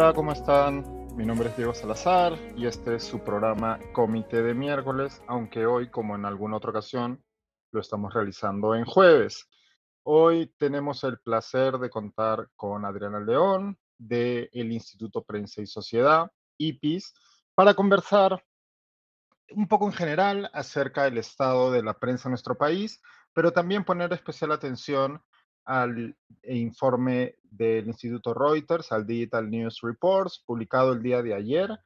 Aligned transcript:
Hola, 0.00 0.12
¿cómo 0.12 0.30
están? 0.30 0.84
Mi 1.16 1.26
nombre 1.26 1.48
es 1.48 1.56
Diego 1.56 1.74
Salazar 1.74 2.38
y 2.56 2.66
este 2.66 2.94
es 2.94 3.02
su 3.02 3.18
programa 3.18 3.80
Comité 3.92 4.42
de 4.42 4.54
miércoles, 4.54 5.20
aunque 5.26 5.66
hoy, 5.66 5.90
como 5.90 6.14
en 6.14 6.24
alguna 6.24 6.58
otra 6.58 6.70
ocasión, 6.70 7.20
lo 7.72 7.80
estamos 7.80 8.14
realizando 8.14 8.76
en 8.76 8.84
jueves. 8.84 9.48
Hoy 10.04 10.54
tenemos 10.56 11.02
el 11.02 11.18
placer 11.18 11.78
de 11.78 11.90
contar 11.90 12.48
con 12.54 12.84
Adriana 12.84 13.18
León 13.18 13.76
del 13.98 14.70
Instituto 14.70 15.24
Prensa 15.24 15.62
y 15.62 15.66
Sociedad, 15.66 16.30
IPIS, 16.58 17.12
para 17.56 17.74
conversar 17.74 18.44
un 19.50 19.66
poco 19.66 19.86
en 19.86 19.94
general 19.94 20.48
acerca 20.52 21.02
del 21.02 21.18
estado 21.18 21.72
de 21.72 21.82
la 21.82 21.94
prensa 21.98 22.28
en 22.28 22.34
nuestro 22.34 22.56
país, 22.56 23.02
pero 23.32 23.52
también 23.52 23.84
poner 23.84 24.12
especial 24.12 24.52
atención 24.52 25.20
al 25.68 26.16
informe 26.44 27.36
del 27.42 27.88
Instituto 27.88 28.32
Reuters, 28.32 28.90
al 28.90 29.06
Digital 29.06 29.50
News 29.50 29.80
Reports, 29.82 30.42
publicado 30.46 30.94
el 30.94 31.02
día 31.02 31.22
de 31.22 31.34
ayer 31.34 31.78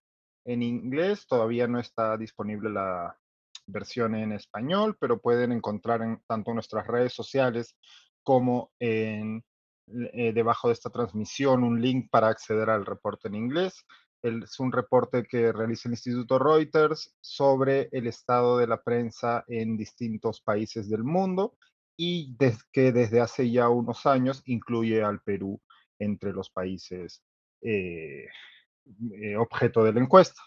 en 0.44 0.62
inglés. 0.62 1.26
Todavía 1.26 1.66
no 1.66 1.80
está 1.80 2.16
disponible 2.16 2.70
la 2.70 3.18
versión 3.66 4.14
en 4.14 4.32
español, 4.32 4.96
pero 5.00 5.20
pueden 5.20 5.50
encontrar 5.50 6.00
en 6.02 6.22
tanto 6.28 6.54
nuestras 6.54 6.86
redes 6.86 7.12
sociales 7.12 7.76
como 8.22 8.70
en, 8.78 9.44
eh, 9.88 10.32
debajo 10.32 10.68
de 10.68 10.74
esta 10.74 10.90
transmisión 10.90 11.64
un 11.64 11.82
link 11.82 12.08
para 12.08 12.28
acceder 12.28 12.70
al 12.70 12.86
reporte 12.86 13.26
en 13.26 13.34
inglés. 13.34 13.84
es 14.22 14.60
un 14.60 14.70
reporte 14.70 15.24
que 15.24 15.50
realiza 15.50 15.88
el 15.88 15.94
Instituto 15.94 16.38
Reuters 16.38 17.16
sobre 17.20 17.88
el 17.90 18.06
estado 18.06 18.58
de 18.58 18.68
la 18.68 18.80
prensa 18.80 19.44
en 19.48 19.76
distintos 19.76 20.40
países 20.40 20.88
del 20.88 21.02
mundo 21.02 21.56
y 21.96 22.36
que 22.72 22.92
desde 22.92 23.20
hace 23.20 23.50
ya 23.50 23.68
unos 23.68 24.06
años 24.06 24.42
incluye 24.46 25.02
al 25.02 25.20
Perú 25.20 25.60
entre 25.98 26.32
los 26.32 26.50
países 26.50 27.22
eh, 27.60 28.26
eh, 29.14 29.36
objeto 29.36 29.84
de 29.84 29.92
la 29.92 30.00
encuesta. 30.00 30.42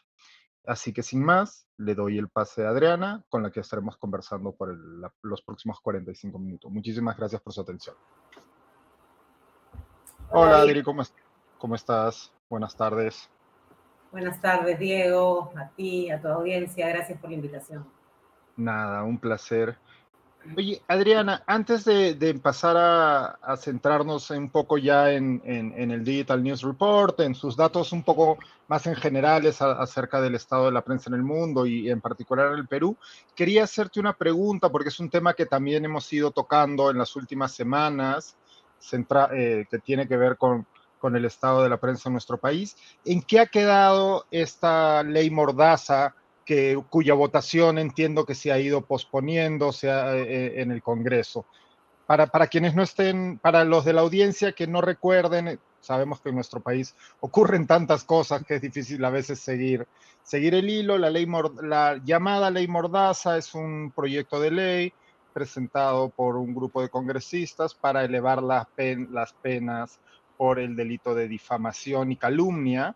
Así 0.66 0.91
que 0.91 1.03
sin 1.03 1.23
más, 1.23 1.67
le 1.77 1.93
doy 1.93 2.17
el 2.17 2.29
pase 2.29 2.66
a 2.66 2.69
Adriana, 2.69 3.23
con 3.29 3.43
la 3.43 3.51
que 3.51 3.59
estaremos 3.59 3.97
conversando 3.97 4.55
por 4.55 4.75
los 5.21 5.41
próximos 5.43 5.79
45 5.79 6.39
minutos. 6.39 6.71
Muchísimas 6.71 7.16
gracias 7.17 7.41
por 7.41 7.53
su 7.53 7.61
atención. 7.61 7.95
Hola, 10.31 10.61
Adri, 10.61 10.81
¿cómo, 10.81 11.03
¿cómo 11.59 11.75
estás? 11.75 12.33
Buenas 12.49 12.75
tardes. 12.75 13.29
Buenas 14.11 14.41
tardes, 14.41 14.79
Diego, 14.79 15.51
a 15.55 15.69
ti, 15.69 16.09
a 16.09 16.19
tu 16.19 16.27
audiencia. 16.29 16.88
Gracias 16.88 17.19
por 17.19 17.29
la 17.29 17.35
invitación. 17.35 17.85
Nada, 18.55 19.03
un 19.03 19.19
placer. 19.19 19.77
Oye, 20.53 20.81
Adriana, 20.88 21.43
antes 21.47 21.85
de, 21.85 22.39
pasar 22.41 22.75
a, 22.77 23.57
centrarnos 23.57 24.29
un 24.29 24.49
poco 24.49 24.77
ya 24.77 25.11
en, 25.11 25.41
el 25.45 26.03
Digital 26.03 26.43
News 26.43 26.61
Report, 26.61 27.19
en 27.21 27.33
sus 27.33 27.55
datos 27.55 27.91
un 27.91 28.03
poco 28.03 28.38
más 28.67 28.85
en 28.85 28.95
generales 28.95 29.61
acerca 29.61 30.21
del 30.21 30.35
estado 30.35 30.66
de 30.66 30.71
la 30.71 30.83
prensa 30.83 31.09
en 31.09 31.16
el 31.16 31.23
mundo 31.23 31.66
y 31.66 31.89
en 31.89 31.99
particular 31.99 32.53
en 32.53 32.59
el 32.59 32.67
Perú, 32.67 32.95
quería 33.35 33.63
hacerte 33.63 33.99
una 33.99 34.13
pregunta 34.13 34.69
porque 34.69 34.89
es 34.89 34.99
un 34.99 35.09
tema 35.09 35.33
que 35.33 35.45
también 35.45 35.83
hemos 35.83 36.11
ido 36.13 36.31
tocando 36.31 36.91
en 36.91 36.99
las 36.99 37.16
últimas 37.16 37.53
semanas, 37.53 38.38
eh, 38.91 39.66
que 39.69 39.79
tiene 39.79 40.07
que 40.07 40.17
ver 40.17 40.38
con, 40.38 40.67
con 40.99 41.16
el 41.16 41.25
estado 41.25 41.63
de 41.63 41.69
la 41.69 41.77
prensa 41.77 42.09
en 42.09 42.13
nuestro 42.13 42.38
país. 42.38 42.77
¿En 43.03 43.21
qué 43.21 43.39
ha 43.39 43.47
quedado 43.47 44.25
esta 44.31 45.01
ley 45.03 45.29
mordaza? 45.31 46.13
Que, 46.45 46.81
cuya 46.89 47.13
votación 47.13 47.77
entiendo 47.79 48.25
que 48.25 48.35
se 48.35 48.51
ha 48.51 48.59
ido 48.59 48.81
posponiendo 48.81 49.71
sea, 49.71 50.15
eh, 50.15 50.61
en 50.61 50.71
el 50.71 50.81
Congreso. 50.81 51.45
Para, 52.05 52.27
para 52.27 52.47
quienes 52.47 52.75
no 52.75 52.83
estén, 52.83 53.39
para 53.39 53.63
los 53.63 53.83
de 53.83 53.93
la 53.93 54.01
audiencia 54.01 54.51
que 54.51 54.67
no 54.67 54.81
recuerden, 54.81 55.59
sabemos 55.81 56.22
que 56.22 56.29
en 56.29 56.35
nuestro 56.35 56.59
país 56.59 56.95
ocurren 57.19 57.66
tantas 57.66 58.03
cosas 58.03 58.44
que 58.44 58.56
es 58.56 58.61
difícil 58.61 59.03
a 59.03 59.09
veces 59.09 59.39
seguir, 59.39 59.88
seguir 60.23 60.53
el 60.53 60.69
hilo. 60.69 60.97
La, 61.00 61.09
ley, 61.09 61.28
la 61.63 62.00
llamada 62.03 62.51
ley 62.51 62.67
Mordaza 62.67 63.38
es 63.38 63.56
un 63.56 63.91
proyecto 63.95 64.39
de 64.39 64.51
ley 64.51 64.94
presentado 65.33 66.09
por 66.09 66.38
un 66.38 66.53
grupo 66.53 66.81
de 66.81 66.89
congresistas 66.89 67.73
para 67.73 68.06
elevar 68.06 68.41
las, 68.41 68.67
las 69.09 69.33
penas 69.33 70.00
por 70.38 70.59
el 70.59 70.75
delito 70.75 71.16
de 71.16 71.27
difamación 71.27 72.12
y 72.12 72.17
calumnia 72.17 72.95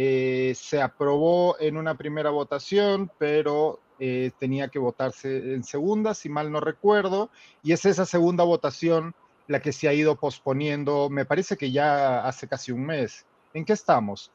eh, 0.00 0.54
se 0.54 0.80
aprobó 0.80 1.56
en 1.58 1.76
una 1.76 1.96
primera 1.96 2.30
votación, 2.30 3.10
pero 3.18 3.80
eh, 3.98 4.30
tenía 4.38 4.68
que 4.68 4.78
votarse 4.78 5.54
en 5.54 5.64
segunda, 5.64 6.14
si 6.14 6.28
mal 6.28 6.52
no 6.52 6.60
recuerdo, 6.60 7.30
y 7.64 7.72
es 7.72 7.84
esa 7.84 8.06
segunda 8.06 8.44
votación 8.44 9.12
la 9.48 9.60
que 9.60 9.72
se 9.72 9.88
ha 9.88 9.92
ido 9.92 10.14
posponiendo, 10.14 11.10
me 11.10 11.24
parece 11.24 11.56
que 11.56 11.72
ya 11.72 12.24
hace 12.24 12.46
casi 12.46 12.70
un 12.70 12.86
mes. 12.86 13.26
¿En 13.52 13.64
qué 13.64 13.72
estamos? 13.72 14.30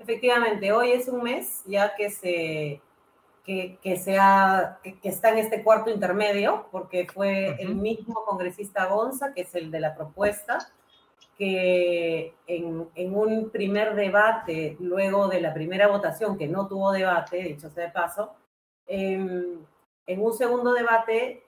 Efectivamente, 0.00 0.72
hoy 0.72 0.90
es 0.90 1.06
un 1.06 1.22
mes 1.22 1.62
ya 1.64 1.94
que 1.94 2.10
se 2.10 2.80
que, 3.44 3.78
que, 3.80 3.96
sea, 3.96 4.80
que, 4.82 5.08
está 5.08 5.30
en 5.30 5.38
este 5.38 5.62
cuarto 5.62 5.90
intermedio, 5.90 6.66
porque 6.72 7.06
fue 7.06 7.54
el 7.62 7.76
mismo 7.76 8.24
congresista 8.24 8.86
Gonza, 8.86 9.32
que 9.32 9.42
es 9.42 9.54
el 9.54 9.70
de 9.70 9.78
la 9.78 9.94
propuesta, 9.94 10.58
que 11.36 12.34
en, 12.46 12.88
en, 12.94 13.14
un 13.14 13.50
primer 13.50 13.94
debate, 13.94 14.76
luego 14.80 15.28
de 15.28 15.40
la 15.40 15.52
primera 15.52 15.88
votación, 15.88 16.38
que 16.38 16.48
no 16.48 16.66
tuvo 16.66 16.92
debate, 16.92 17.42
dicho 17.42 17.68
sea 17.70 17.86
de 17.86 17.92
paso, 17.92 18.34
em, 18.86 19.58
en 20.06 20.22
un 20.22 20.32
segundo 20.32 20.72
debate, 20.72 21.44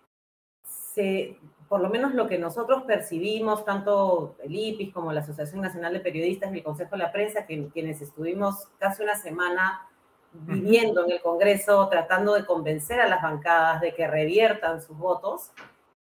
se, 0.62 1.38
por 1.68 1.80
lo 1.80 1.88
menos 1.88 2.14
lo 2.14 2.28
que 2.28 2.38
nosotros 2.38 2.82
percibimos, 2.84 3.64
tanto 3.64 4.36
el 4.42 4.54
IPIS 4.54 4.92
como 4.92 5.12
la 5.12 5.20
Asociación 5.20 5.62
Nacional 5.62 5.94
de 5.94 6.00
Periodistas 6.00 6.52
y 6.52 6.58
el 6.58 6.64
Consejo 6.64 6.92
de 6.92 6.98
la 6.98 7.12
Prensa, 7.12 7.46
que, 7.46 7.68
quienes 7.68 8.02
estuvimos 8.02 8.68
casi 8.78 9.02
una 9.02 9.16
semana 9.16 9.88
viviendo 10.32 11.04
en 11.04 11.12
el 11.12 11.22
Congreso, 11.22 11.88
tratando 11.88 12.34
de 12.34 12.44
convencer 12.44 13.00
a 13.00 13.08
las 13.08 13.22
bancadas 13.22 13.80
de 13.80 13.94
que 13.94 14.06
reviertan 14.06 14.82
sus 14.82 14.96
votos, 14.96 15.52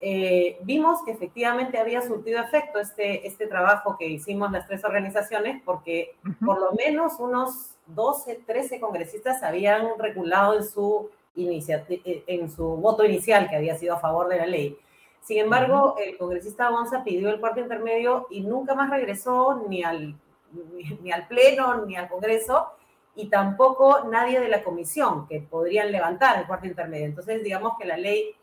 eh, 0.02 0.58
vimos 0.64 1.04
que 1.04 1.12
efectivamente 1.12 1.78
había 1.78 2.02
surtido 2.02 2.40
efecto 2.40 2.80
este, 2.80 3.28
este 3.28 3.48
trabajo 3.48 3.98
que 3.98 4.08
hicimos 4.08 4.52
las 4.52 4.66
tres 4.66 4.84
organizaciones, 4.86 5.62
porque 5.66 6.16
por 6.46 6.60
lo 6.60 6.72
menos 6.72 7.20
unos 7.20 7.76
12, 7.88 8.44
13 8.46 8.80
congresistas 8.80 9.44
habían 9.44 10.00
regulado 10.00 10.56
en 10.56 10.64
su, 10.64 11.10
eh, 11.36 12.24
en 12.28 12.50
su 12.50 12.64
voto 12.64 13.04
inicial, 13.04 13.50
que 13.50 13.58
había 13.58 13.78
sido 13.78 13.96
a 13.96 14.00
favor 14.00 14.30
de 14.30 14.38
la 14.38 14.46
ley. 14.46 14.78
Sin 15.22 15.40
embargo, 15.40 15.96
el 16.04 16.18
congresista 16.18 16.70
Gonza 16.70 17.04
pidió 17.04 17.30
el 17.30 17.42
cuarto 17.42 17.60
intermedio 17.60 18.28
y 18.30 18.42
nunca 18.42 18.76
más 18.76 18.90
regresó 18.90 19.64
ni 19.68 19.84
al, 19.84 20.16
ni 21.04 21.12
al 21.12 21.28
Pleno 21.28 21.86
ni 21.86 21.98
al 21.98 22.08
Congreso 22.08 22.70
y 23.16 23.28
tampoco 23.28 24.06
nadie 24.10 24.40
de 24.40 24.48
la 24.48 24.64
comisión 24.64 25.28
que 25.28 25.42
podrían 25.42 25.92
levantar 25.92 26.40
el 26.40 26.48
cuarto 26.48 26.68
intermedio. 26.68 27.06
Entonces, 27.06 27.44
digamos 27.44 27.74
que 27.78 27.86
la 27.86 27.98
ley 27.98 28.34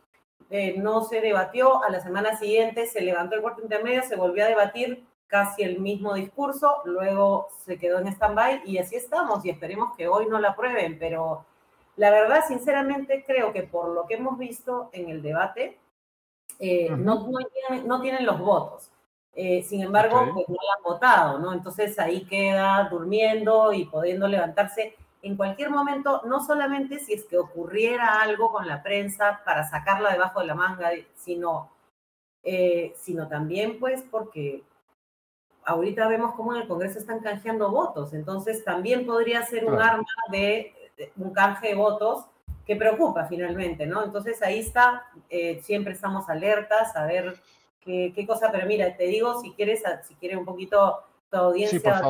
eh, 0.50 0.74
no 0.78 1.02
se 1.02 1.20
debatió, 1.20 1.82
a 1.82 1.90
la 1.90 2.00
semana 2.00 2.36
siguiente 2.36 2.86
se 2.86 3.00
levantó 3.00 3.34
el 3.34 3.42
cuarto 3.42 3.62
intermedio, 3.62 4.02
se 4.02 4.16
volvió 4.16 4.44
a 4.44 4.48
debatir 4.48 5.04
casi 5.26 5.62
el 5.62 5.80
mismo 5.80 6.14
discurso, 6.14 6.82
luego 6.84 7.48
se 7.64 7.78
quedó 7.78 7.98
en 7.98 8.06
stand-by 8.08 8.62
y 8.64 8.78
así 8.78 8.96
estamos 8.96 9.44
y 9.44 9.50
esperemos 9.50 9.96
que 9.96 10.06
hoy 10.06 10.26
no 10.26 10.38
la 10.38 10.50
aprueben, 10.50 10.98
pero 10.98 11.44
la 11.96 12.10
verdad, 12.10 12.44
sinceramente, 12.46 13.24
creo 13.26 13.52
que 13.52 13.62
por 13.62 13.88
lo 13.88 14.06
que 14.06 14.14
hemos 14.14 14.38
visto 14.38 14.90
en 14.92 15.08
el 15.08 15.22
debate, 15.22 15.78
eh, 16.58 16.90
no, 16.90 17.28
no, 17.84 18.00
tienen, 18.00 18.26
los 18.26 18.38
votos. 18.38 18.90
Eh, 19.34 19.62
sin 19.62 19.82
embargo, 19.82 20.30
pues 20.32 20.48
no 20.48 20.54
la 20.54 20.74
han 20.76 20.82
votado, 20.82 21.38
¿no? 21.38 21.52
Entonces 21.52 21.98
ahí 21.98 22.24
queda 22.26 22.88
durmiendo 22.90 23.72
y 23.72 23.86
pudiendo 23.86 24.28
levantarse 24.28 24.94
en 25.26 25.36
cualquier 25.36 25.70
momento, 25.70 26.22
no 26.24 26.44
solamente 26.44 27.00
si 27.00 27.14
es 27.14 27.24
que 27.24 27.36
ocurriera 27.36 28.22
algo 28.22 28.52
con 28.52 28.66
la 28.68 28.82
prensa 28.82 29.40
para 29.44 29.68
sacarla 29.68 30.12
debajo 30.12 30.40
de 30.40 30.46
la 30.46 30.54
manga, 30.54 30.90
sino, 31.16 31.70
eh, 32.44 32.94
sino 32.96 33.26
también 33.26 33.80
pues 33.80 34.04
porque 34.08 34.62
ahorita 35.64 36.06
vemos 36.06 36.34
cómo 36.34 36.54
en 36.54 36.62
el 36.62 36.68
Congreso 36.68 37.00
están 37.00 37.18
canjeando 37.18 37.72
votos, 37.72 38.14
entonces 38.14 38.62
también 38.62 39.04
podría 39.04 39.44
ser 39.44 39.64
un 39.64 39.80
arma 39.80 40.06
de, 40.30 40.72
un 41.16 41.32
canje 41.32 41.68
de 41.68 41.74
votos 41.74 42.26
que 42.64 42.76
preocupa 42.76 43.24
finalmente, 43.24 43.84
¿no? 43.84 44.04
Entonces 44.04 44.40
ahí 44.42 44.60
está, 44.60 45.06
eh, 45.28 45.60
siempre 45.62 45.92
estamos 45.92 46.28
alertas 46.28 46.94
a 46.94 47.04
ver 47.04 47.34
qué, 47.80 48.12
qué, 48.14 48.26
cosa, 48.28 48.52
pero 48.52 48.66
mira, 48.66 48.96
te 48.96 49.04
digo, 49.04 49.40
si 49.40 49.52
quieres, 49.54 49.82
si 50.04 50.14
quieres 50.14 50.38
un 50.38 50.44
poquito 50.44 51.02
tu 51.30 51.36
audiencia 51.36 52.02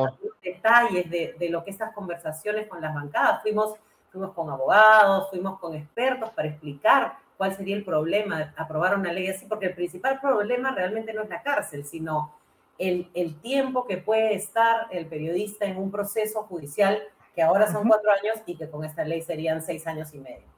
detalles 0.43 1.09
de, 1.09 1.35
de, 1.37 1.49
lo 1.49 1.63
que 1.63 1.71
estas 1.71 1.93
conversaciones 1.93 2.67
con 2.67 2.81
las 2.81 2.93
bancadas. 2.93 3.41
Fuimos, 3.41 3.75
fuimos 4.11 4.33
con 4.33 4.49
abogados, 4.49 5.29
fuimos 5.29 5.59
con 5.59 5.75
expertos 5.75 6.29
para 6.31 6.47
explicar 6.47 7.17
cuál 7.37 7.55
sería 7.55 7.75
el 7.75 7.83
problema 7.83 8.39
de 8.39 8.51
aprobar 8.55 8.97
una 8.97 9.11
ley 9.11 9.27
así, 9.27 9.45
porque 9.45 9.67
el 9.67 9.75
principal 9.75 10.19
problema 10.19 10.71
realmente 10.71 11.13
no 11.13 11.23
es 11.23 11.29
la 11.29 11.41
cárcel, 11.41 11.85
sino 11.85 12.33
el, 12.77 13.09
el 13.13 13.39
tiempo 13.41 13.85
que 13.85 13.97
puede 13.97 14.35
estar 14.35 14.87
el 14.91 15.07
periodista 15.07 15.65
en 15.65 15.77
un 15.77 15.91
proceso 15.91 16.43
judicial 16.43 17.01
que 17.35 17.43
ahora 17.43 17.71
son 17.71 17.87
cuatro 17.87 18.09
años 18.11 18.41
y 18.45 18.55
que 18.55 18.69
con 18.69 18.83
esta 18.83 19.03
ley 19.03 19.21
serían 19.21 19.61
seis 19.61 19.85
años 19.85 20.13
y 20.13 20.19
medio. 20.19 20.56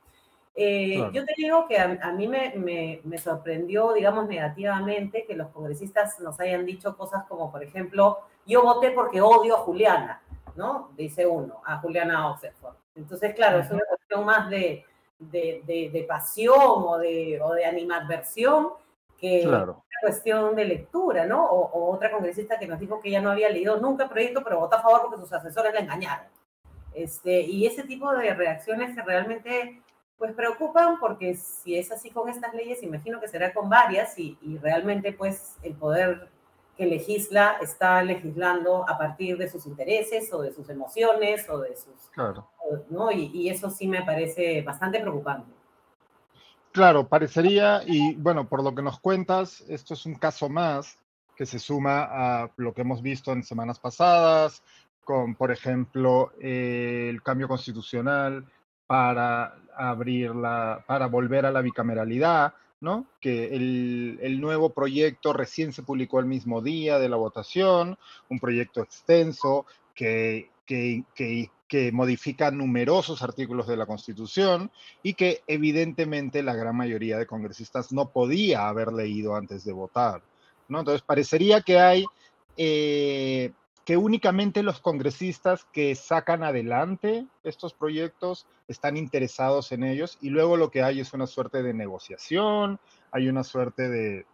Eh, 0.61 1.09
yo 1.13 1.23
te 1.23 1.33
digo 1.37 1.69
que 1.69 1.77
a, 1.77 2.11
mí 2.11 2.27
me, 2.27 2.53
me, 2.57 2.99
me, 3.05 3.17
sorprendió, 3.17 3.93
digamos, 3.93 4.27
negativamente 4.27 5.23
que 5.25 5.33
los 5.33 5.47
congresistas 5.51 6.19
nos 6.19 6.37
hayan 6.41 6.65
dicho 6.65 6.97
cosas 6.97 7.23
como, 7.29 7.49
por 7.49 7.63
ejemplo, 7.63 8.19
yo 8.45 8.61
voté 8.61 8.91
porque 8.91 9.21
odio 9.21 9.55
a 9.55 9.59
Juliana, 9.59 10.21
¿no? 10.57 10.89
Dice 10.97 11.25
uno, 11.25 11.61
a 11.65 11.77
Juliana 11.77 12.29
Oxford. 12.29 12.75
Entonces, 12.93 13.33
claro, 13.35 13.59
es 13.59 13.71
una 13.71 13.83
cuestión 13.87 14.25
más 14.25 14.49
de, 14.49 14.83
de, 15.17 15.63
de, 15.93 16.05
pasión 16.05 16.59
o 16.59 16.97
de, 16.97 17.39
o 17.41 17.53
de 17.53 17.63
animadversión 17.63 18.73
que 19.17 19.47
una 19.47 19.77
cuestión 20.01 20.57
de 20.57 20.65
lectura, 20.65 21.25
¿no? 21.25 21.45
O, 21.45 21.89
otra 21.89 22.11
congresista 22.11 22.59
que 22.59 22.67
nos 22.67 22.81
dijo 22.81 22.99
que 22.99 23.11
ya 23.11 23.21
no 23.21 23.31
había 23.31 23.49
leído 23.49 23.77
nunca 23.77 24.03
el 24.03 24.09
proyecto, 24.09 24.43
pero 24.43 24.59
votó 24.59 24.75
a 24.75 24.81
favor 24.81 25.03
porque 25.03 25.21
sus 25.21 25.31
asesores 25.31 25.73
la 25.73 25.79
engañaron. 25.79 26.25
Este, 26.93 27.39
y 27.39 27.65
ese 27.65 27.83
tipo 27.83 28.11
de 28.11 28.33
reacciones 28.33 28.93
que 28.93 29.01
realmente 29.03 29.81
pues 30.19 30.33
preocupan 30.33 30.99
porque 30.99 31.35
si 31.35 31.77
es 31.77 31.91
así 31.91 32.11
con 32.11 32.29
estas 32.29 32.53
leyes, 32.53 32.83
imagino 32.83 33.19
que 33.21 33.29
será 33.29 33.53
con 33.53 33.69
varias 33.69 34.19
y, 34.19 34.37
y 34.41 34.57
realmente 34.57 35.13
pues 35.13 35.55
el 35.63 35.73
poder 35.73 36.27
que 36.77 36.85
legisla 36.85 37.57
está 37.61 38.03
legislando 38.03 38.87
a 38.87 38.97
partir 38.97 39.37
de 39.37 39.49
sus 39.49 39.65
intereses 39.65 40.31
o 40.33 40.41
de 40.41 40.53
sus 40.53 40.69
emociones 40.69 41.49
o 41.49 41.59
de 41.59 41.75
sus... 41.75 42.09
Claro. 42.13 42.47
¿no? 42.89 43.11
Y, 43.11 43.31
y 43.33 43.49
eso 43.49 43.69
sí 43.69 43.87
me 43.87 44.03
parece 44.03 44.61
bastante 44.61 44.99
preocupante. 44.99 45.51
Claro, 46.71 47.07
parecería, 47.07 47.81
y 47.85 48.15
bueno, 48.15 48.47
por 48.47 48.63
lo 48.63 48.75
que 48.75 48.81
nos 48.81 48.99
cuentas, 48.99 49.61
esto 49.67 49.93
es 49.93 50.05
un 50.05 50.15
caso 50.15 50.49
más 50.49 50.99
que 51.35 51.45
se 51.45 51.59
suma 51.59 52.03
a 52.03 52.51
lo 52.57 52.73
que 52.73 52.81
hemos 52.81 53.01
visto 53.01 53.31
en 53.31 53.43
semanas 53.43 53.79
pasadas, 53.79 54.61
con, 55.03 55.35
por 55.35 55.51
ejemplo, 55.51 56.31
el 56.39 57.23
cambio 57.23 57.47
constitucional 57.47 58.45
para 58.89 59.53
abrir 59.77 60.33
la, 60.33 60.83
para 60.87 61.05
volver 61.05 61.45
a 61.45 61.51
la 61.51 61.61
bicameralidad, 61.61 62.55
¿no? 62.81 63.05
Que 63.21 63.55
el, 63.55 64.17
el, 64.19 64.41
nuevo 64.41 64.71
proyecto 64.71 65.31
recién 65.31 65.73
se 65.73 65.83
publicó 65.83 66.19
el 66.19 66.25
mismo 66.25 66.59
día 66.63 66.97
de 66.97 67.07
la 67.07 67.15
votación, 67.15 67.99
un 68.29 68.39
proyecto 68.39 68.81
extenso 68.81 69.67
que, 69.93 70.49
que, 70.65 71.03
que, 71.13 71.51
que 71.67 71.91
modifica 71.91 72.49
numerosos 72.49 73.21
artículos 73.21 73.67
de 73.67 73.77
la 73.77 73.85
Constitución 73.85 74.71
y 75.03 75.13
que 75.13 75.43
evidentemente 75.45 76.41
la 76.41 76.55
gran 76.55 76.75
mayoría 76.75 77.19
de 77.19 77.27
congresistas 77.27 77.91
no 77.91 78.09
podía 78.09 78.69
haber 78.69 78.91
leído 78.91 79.35
antes 79.35 79.63
de 79.65 79.71
votar. 79.71 80.23
¿no? 80.67 80.79
Entonces, 80.79 81.03
parecería 81.03 81.61
que 81.61 81.79
hay 81.79 82.05
eh, 82.57 83.51
que 83.89 83.97
únicamente 83.97 84.61
los 84.61 84.81
congresistas 84.81 85.65
que 85.73 85.95
sacan 85.95 86.43
adelante 86.43 87.25
estos 87.43 87.73
proyectos 87.73 88.45
están 88.67 88.97
interesados 88.97 89.71
en 89.71 89.83
ellos 89.83 90.19
y 90.21 90.29
luego 90.29 90.57
lo 90.57 90.69
que 90.69 90.83
hay 90.83 90.99
es 90.99 91.11
una 91.13 91.25
suerte 91.25 91.63
de 91.63 91.73
negociación, 91.73 92.79
hay 93.11 93.29
una 93.29 93.43
suerte 93.43 93.89
de, 93.89 94.27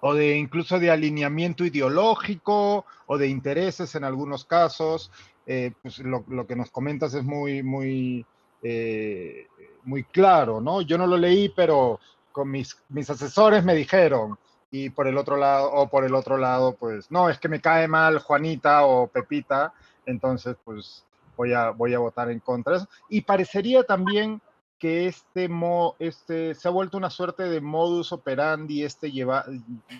o 0.00 0.14
de 0.14 0.36
incluso 0.36 0.80
de 0.80 0.90
alineamiento 0.90 1.64
ideológico 1.64 2.86
o 3.06 3.18
de 3.18 3.28
intereses 3.28 3.94
en 3.94 4.02
algunos 4.02 4.44
casos. 4.44 5.12
Eh, 5.46 5.70
pues 5.80 6.00
lo, 6.00 6.24
lo, 6.26 6.44
que 6.44 6.56
nos 6.56 6.72
comentas 6.72 7.14
es 7.14 7.22
muy, 7.22 7.62
muy, 7.62 8.26
eh, 8.64 9.46
muy 9.84 10.02
claro, 10.02 10.60
¿no? 10.60 10.82
Yo 10.82 10.98
no 10.98 11.06
lo 11.06 11.16
leí, 11.16 11.50
pero 11.50 12.00
con 12.32 12.50
mis, 12.50 12.76
mis 12.88 13.08
asesores 13.10 13.62
me 13.62 13.76
dijeron, 13.76 14.36
y 14.70 14.90
por 14.90 15.06
el 15.06 15.18
otro 15.18 15.36
lado, 15.36 15.72
o 15.72 15.88
por 15.88 16.04
el 16.04 16.14
otro 16.14 16.36
lado, 16.36 16.76
pues, 16.76 17.10
no, 17.10 17.28
es 17.28 17.38
que 17.38 17.48
me 17.48 17.60
cae 17.60 17.88
mal 17.88 18.18
Juanita 18.18 18.84
o 18.84 19.08
Pepita, 19.08 19.72
entonces, 20.06 20.56
pues, 20.64 21.04
voy 21.36 21.52
a, 21.52 21.70
voy 21.70 21.94
a 21.94 21.98
votar 21.98 22.30
en 22.30 22.40
contra. 22.40 22.86
Y 23.08 23.22
parecería 23.22 23.82
también 23.82 24.40
que 24.78 25.06
este, 25.06 25.48
mo, 25.48 25.94
este 25.98 26.54
se 26.54 26.66
ha 26.66 26.70
vuelto 26.70 26.96
una 26.96 27.10
suerte 27.10 27.44
de 27.44 27.60
modus 27.60 28.12
operandi, 28.12 28.82
este 28.82 29.12
lleva, 29.12 29.44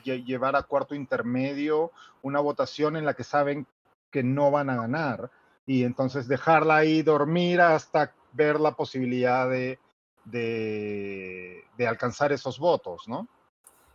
llevar 0.04 0.56
a 0.56 0.62
cuarto 0.62 0.94
intermedio 0.94 1.92
una 2.22 2.40
votación 2.40 2.96
en 2.96 3.04
la 3.04 3.14
que 3.14 3.24
saben 3.24 3.66
que 4.10 4.22
no 4.22 4.50
van 4.50 4.70
a 4.70 4.76
ganar 4.76 5.30
y 5.66 5.84
entonces 5.84 6.28
dejarla 6.28 6.76
ahí 6.76 7.02
dormir 7.02 7.60
hasta 7.60 8.14
ver 8.32 8.58
la 8.58 8.72
posibilidad 8.72 9.48
de, 9.50 9.78
de, 10.24 11.64
de 11.76 11.86
alcanzar 11.86 12.32
esos 12.32 12.58
votos, 12.58 13.06
¿no? 13.06 13.28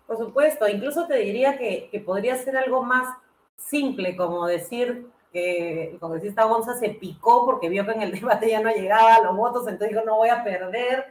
Por 0.07 0.17
supuesto, 0.17 0.67
incluso 0.67 1.07
te 1.07 1.17
diría 1.17 1.57
que, 1.57 1.89
que, 1.91 1.99
podría 1.99 2.35
ser 2.35 2.57
algo 2.57 2.83
más 2.83 3.17
simple, 3.57 4.15
como 4.15 4.45
decir 4.45 5.07
que 5.33 5.91
el 5.91 5.99
congresista 5.99 6.45
Gonza 6.45 6.75
se 6.75 6.89
picó 6.89 7.45
porque 7.45 7.69
vio 7.69 7.85
que 7.85 7.91
en 7.91 8.01
el 8.03 8.11
debate 8.19 8.49
ya 8.49 8.61
no 8.61 8.71
llegaba 8.71 9.21
los 9.21 9.35
votos, 9.35 9.67
entonces 9.67 9.89
dijo, 9.89 10.05
no 10.05 10.17
voy 10.17 10.29
a 10.29 10.43
perder, 10.43 11.05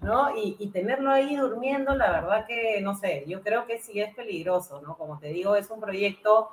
¿no? 0.00 0.36
Y, 0.36 0.56
y, 0.58 0.68
tenerlo 0.68 1.10
ahí 1.10 1.36
durmiendo, 1.36 1.94
la 1.94 2.10
verdad 2.10 2.46
que, 2.46 2.80
no 2.80 2.94
sé, 2.94 3.24
yo 3.26 3.42
creo 3.42 3.66
que 3.66 3.78
sí 3.78 4.00
es 4.00 4.14
peligroso, 4.14 4.80
¿no? 4.80 4.96
Como 4.96 5.18
te 5.18 5.28
digo, 5.28 5.56
es 5.56 5.70
un 5.70 5.80
proyecto 5.80 6.50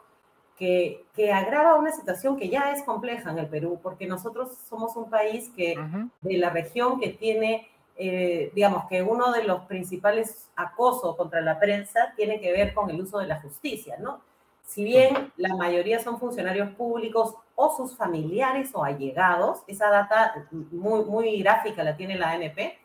que, 0.58 1.06
que, 1.16 1.32
agrava 1.32 1.76
una 1.76 1.92
situación 1.92 2.36
que 2.38 2.50
ya 2.50 2.72
es 2.72 2.84
compleja 2.84 3.32
en 3.32 3.38
el 3.38 3.48
Perú, 3.48 3.80
porque 3.82 4.08
nosotros 4.08 4.50
somos 4.68 4.96
un 4.96 5.10
país 5.10 5.52
que, 5.56 5.76
uh 5.78 5.82
-huh. 5.82 6.10
de 6.22 6.38
la 6.38 6.50
región 6.50 7.00
que 7.00 7.10
tiene, 7.10 7.70
eh, 7.98 8.52
digamos, 8.54 8.86
que 8.86 9.02
uno 9.02 9.32
de 9.32 9.44
los 9.44 9.64
principales 9.66 10.50
acosos 10.56 11.16
contra 11.16 11.42
la 11.42 11.60
prensa 11.60 12.14
tiene 12.16 12.40
que 12.40 12.52
ver 12.52 12.74
con 12.74 12.90
el 12.90 13.02
uso 13.02 13.20
de 13.20 13.28
la 13.28 13.42
justicia, 13.42 13.98
¿no? 14.00 14.22
Si 14.64 14.84
bien 14.84 15.32
la 15.38 15.56
mayoría 15.56 16.00
son 16.00 16.20
funcionarios 16.20 16.70
públicos 16.72 17.36
o 17.56 17.76
sus 17.76 17.96
familiares 17.96 18.70
o 18.74 18.84
allegados, 18.84 19.64
esa 19.66 19.90
data 19.90 20.48
muy, 20.52 21.06
muy 21.06 21.40
gráfica 21.40 21.84
la 21.84 21.96
tiene 21.96 22.16
la 22.18 22.32
ANP, 22.32 22.78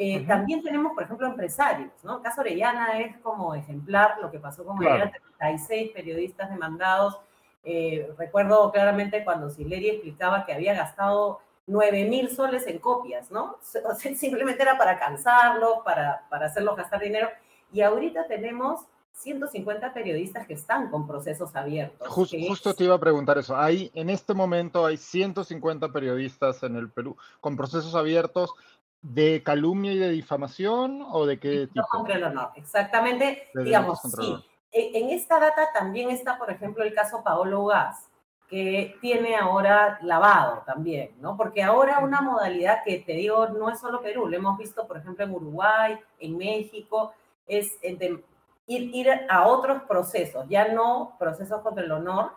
eh, 0.00 0.18
uh 0.18 0.22
-huh. 0.22 0.26
También 0.28 0.62
tenemos, 0.62 0.92
por 0.92 1.02
ejemplo, 1.02 1.26
empresarios, 1.26 1.90
¿no? 2.04 2.18
El 2.18 2.22
caso 2.22 2.40
Orellana 2.40 3.00
es 3.00 3.18
como 3.18 3.52
ejemplar 3.56 4.18
lo 4.22 4.30
que 4.30 4.38
pasó 4.38 4.64
con 4.64 4.78
claro. 4.78 5.10
36 5.38 5.90
periodistas 5.92 6.48
demandados. 6.50 7.18
Eh, 7.64 8.08
recuerdo 8.16 8.70
claramente 8.70 9.24
cuando 9.24 9.50
Sileri 9.50 9.88
explicaba 9.88 10.46
que 10.46 10.54
había 10.54 10.72
gastado 10.72 11.40
9 11.68 12.04
mil 12.06 12.30
soles 12.30 12.66
en 12.66 12.78
copias, 12.78 13.30
¿no? 13.30 13.58
O 13.84 13.94
sea, 13.94 14.14
simplemente 14.14 14.62
era 14.62 14.76
para 14.76 14.98
cansarlos, 14.98 15.78
para, 15.84 16.26
para 16.28 16.46
hacerlos 16.46 16.76
gastar 16.76 17.00
dinero. 17.00 17.28
Y 17.72 17.82
ahorita 17.82 18.26
tenemos 18.26 18.80
150 19.12 19.92
periodistas 19.92 20.46
que 20.46 20.54
están 20.54 20.90
con 20.90 21.06
procesos 21.06 21.54
abiertos. 21.54 22.08
Just, 22.08 22.34
justo 22.48 22.74
te 22.74 22.84
iba 22.84 22.94
a 22.94 23.00
preguntar 23.00 23.38
eso. 23.38 23.56
Hay, 23.56 23.90
en 23.94 24.10
este 24.10 24.34
momento 24.34 24.86
hay 24.86 24.96
150 24.96 25.92
periodistas 25.92 26.62
en 26.62 26.76
el 26.76 26.90
Perú 26.90 27.16
con 27.40 27.56
procesos 27.56 27.94
abiertos 27.94 28.54
¿De 29.00 29.44
calumnia 29.44 29.92
y 29.92 29.98
de 29.98 30.10
difamación 30.10 31.04
o 31.08 31.24
de 31.24 31.38
qué 31.38 31.68
tipo? 31.68 31.86
contra 31.88 32.16
el 32.16 32.24
honor, 32.24 32.50
exactamente. 32.56 33.48
De 33.54 33.62
digamos, 33.62 34.00
sí. 34.02 34.44
En 34.72 35.10
esta 35.10 35.38
data 35.38 35.68
también 35.72 36.10
está, 36.10 36.36
por 36.36 36.50
ejemplo, 36.50 36.82
el 36.82 36.92
caso 36.92 37.22
Paolo 37.22 37.64
Gas, 37.66 38.07
que 38.48 38.96
tiene 39.00 39.36
ahora 39.36 39.98
lavado 40.02 40.62
también, 40.64 41.10
¿no? 41.20 41.36
Porque 41.36 41.62
ahora 41.62 41.98
una 41.98 42.22
modalidad 42.22 42.82
que 42.82 42.98
te 42.98 43.12
digo 43.12 43.48
no 43.48 43.70
es 43.70 43.78
solo 43.78 44.00
Perú, 44.00 44.26
lo 44.26 44.36
hemos 44.36 44.56
visto, 44.56 44.86
por 44.86 44.96
ejemplo, 44.96 45.24
en 45.24 45.32
Uruguay, 45.32 45.98
en 46.18 46.36
México, 46.38 47.12
es 47.46 47.78
de 47.80 48.22
ir, 48.66 48.94
ir 48.94 49.08
a 49.28 49.46
otros 49.46 49.82
procesos, 49.82 50.46
ya 50.48 50.68
no 50.68 51.14
procesos 51.18 51.60
contra 51.60 51.84
el 51.84 51.92
honor, 51.92 52.32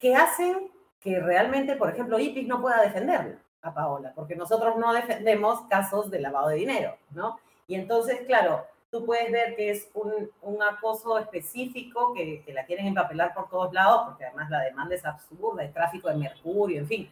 que 0.00 0.16
hacen 0.16 0.70
que 1.00 1.20
realmente, 1.20 1.76
por 1.76 1.90
ejemplo, 1.90 2.18
IPIC 2.18 2.48
no 2.48 2.60
pueda 2.60 2.82
defenderlo 2.82 3.36
a 3.62 3.72
Paola, 3.72 4.12
porque 4.14 4.36
nosotros 4.36 4.76
no 4.76 4.92
defendemos 4.92 5.62
casos 5.68 6.10
de 6.10 6.20
lavado 6.20 6.48
de 6.48 6.56
dinero, 6.56 6.96
¿no? 7.10 7.38
Y 7.66 7.76
entonces, 7.76 8.22
claro, 8.26 8.66
tú 8.90 9.04
puedes 9.04 9.30
ver 9.30 9.54
que 9.56 9.70
es 9.70 9.90
un, 9.94 10.30
un 10.42 10.62
acoso 10.62 11.18
específico 11.18 12.14
que, 12.14 12.42
que, 12.42 12.52
la 12.52 12.64
quieren 12.64 12.86
empapelar 12.86 13.34
por 13.34 13.48
todos 13.48 13.72
lados, 13.72 14.02
porque 14.06 14.24
además 14.24 14.50
la 14.50 14.60
demanda 14.62 14.94
es 14.94 15.04
absurda, 15.04 15.62
el 15.62 15.72
tráfico 15.72 16.08
de 16.08 16.16
mercurio, 16.16 16.80
en 16.80 16.86
fin. 16.86 17.10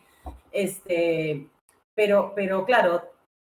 Este, 0.51 1.49
pero, 1.95 2.33
pero 2.35 2.65
claro, 2.65 3.03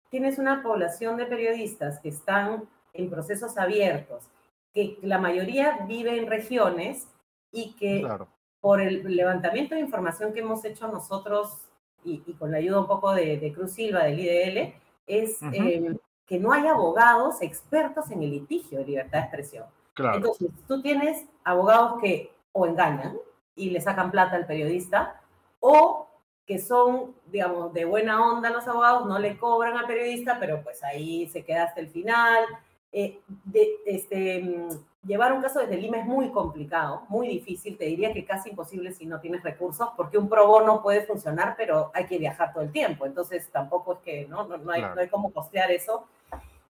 tienes 0.09 0.37
una 0.37 0.61
población 0.61 1.17
de 1.17 1.25
periodistas 1.25 1.99
que 1.99 2.09
están 2.09 2.67
en 2.93 3.09
procesos 3.09 3.57
abiertos, 3.57 4.29
que 4.73 4.97
la 5.01 5.17
mayoría 5.17 5.85
vive 5.87 6.17
en 6.17 6.27
regiones 6.27 7.07
y 7.51 7.73
que 7.73 8.01
claro. 8.01 8.27
por 8.61 8.81
el 8.81 9.03
levantamiento 9.15 9.75
de 9.75 9.81
información 9.81 10.33
que 10.33 10.41
hemos 10.41 10.63
hecho 10.65 10.87
nosotros 10.87 11.65
y, 12.03 12.21
y, 12.25 12.33
con 12.33 12.51
la 12.51 12.57
ayuda 12.57 12.79
un 12.81 12.87
poco 12.87 13.13
de, 13.13 13.37
de 13.37 13.53
Cruz 13.53 13.71
Silva 13.71 14.03
del 14.03 14.19
IDL, 14.19 14.73
es 15.05 15.41
uh 15.41 15.45
-huh. 15.45 15.93
eh, 15.93 15.99
que 16.29 16.39
no 16.39 16.53
hay 16.53 16.67
abogados 16.67 17.41
expertos 17.41 18.11
en 18.11 18.21
el 18.21 18.29
litigio 18.29 18.77
de 18.77 18.85
libertad 18.85 19.17
de 19.17 19.25
expresión. 19.25 19.65
Claro. 19.95 20.17
Entonces, 20.17 20.49
tú 20.67 20.79
tienes 20.79 21.25
abogados 21.43 21.99
que 21.99 22.31
o 22.51 22.67
engañan 22.67 23.17
y 23.55 23.71
le 23.71 23.81
sacan 23.81 24.11
plata 24.11 24.35
al 24.35 24.45
periodista, 24.45 25.19
o 25.59 26.07
que 26.45 26.59
son, 26.59 27.15
digamos, 27.25 27.73
de 27.73 27.85
buena 27.85 28.23
onda 28.23 28.51
los 28.51 28.67
abogados, 28.67 29.07
no 29.07 29.17
le 29.17 29.37
cobran 29.39 29.75
al 29.75 29.87
periodista, 29.87 30.37
pero 30.39 30.63
pues 30.63 30.83
ahí 30.83 31.27
se 31.29 31.43
queda 31.43 31.63
hasta 31.63 31.81
el 31.81 31.89
final, 31.89 32.45
eh, 32.91 33.19
de, 33.45 33.69
este, 33.85 34.41
mm, 34.41 34.69
llevar 35.05 35.33
un 35.33 35.41
caso 35.41 35.59
desde 35.59 35.77
Lima 35.77 35.97
es 35.97 36.05
muy 36.05 36.29
complicado, 36.31 37.03
muy 37.07 37.27
difícil, 37.27 37.77
te 37.77 37.85
diría 37.85 38.11
que 38.13 38.25
casi 38.25 38.49
imposible 38.49 38.91
si 38.91 39.05
no 39.05 39.19
tienes 39.19 39.43
recursos, 39.43 39.89
porque 39.95 40.17
un 40.17 40.27
pro 40.27 40.47
bono 40.47 40.81
puede 40.81 41.05
funcionar, 41.05 41.55
pero 41.57 41.91
hay 41.93 42.05
que 42.05 42.17
viajar 42.17 42.51
todo 42.53 42.63
el 42.63 42.71
tiempo, 42.71 43.05
entonces 43.05 43.49
tampoco 43.51 43.93
es 43.93 43.99
que, 43.99 44.25
¿no? 44.27 44.47
No, 44.47 44.57
no 44.57 44.71
hay, 44.71 44.81
no 44.81 44.95
hay 44.97 45.07
cómo 45.07 45.31
costear 45.31 45.71
eso. 45.71 46.07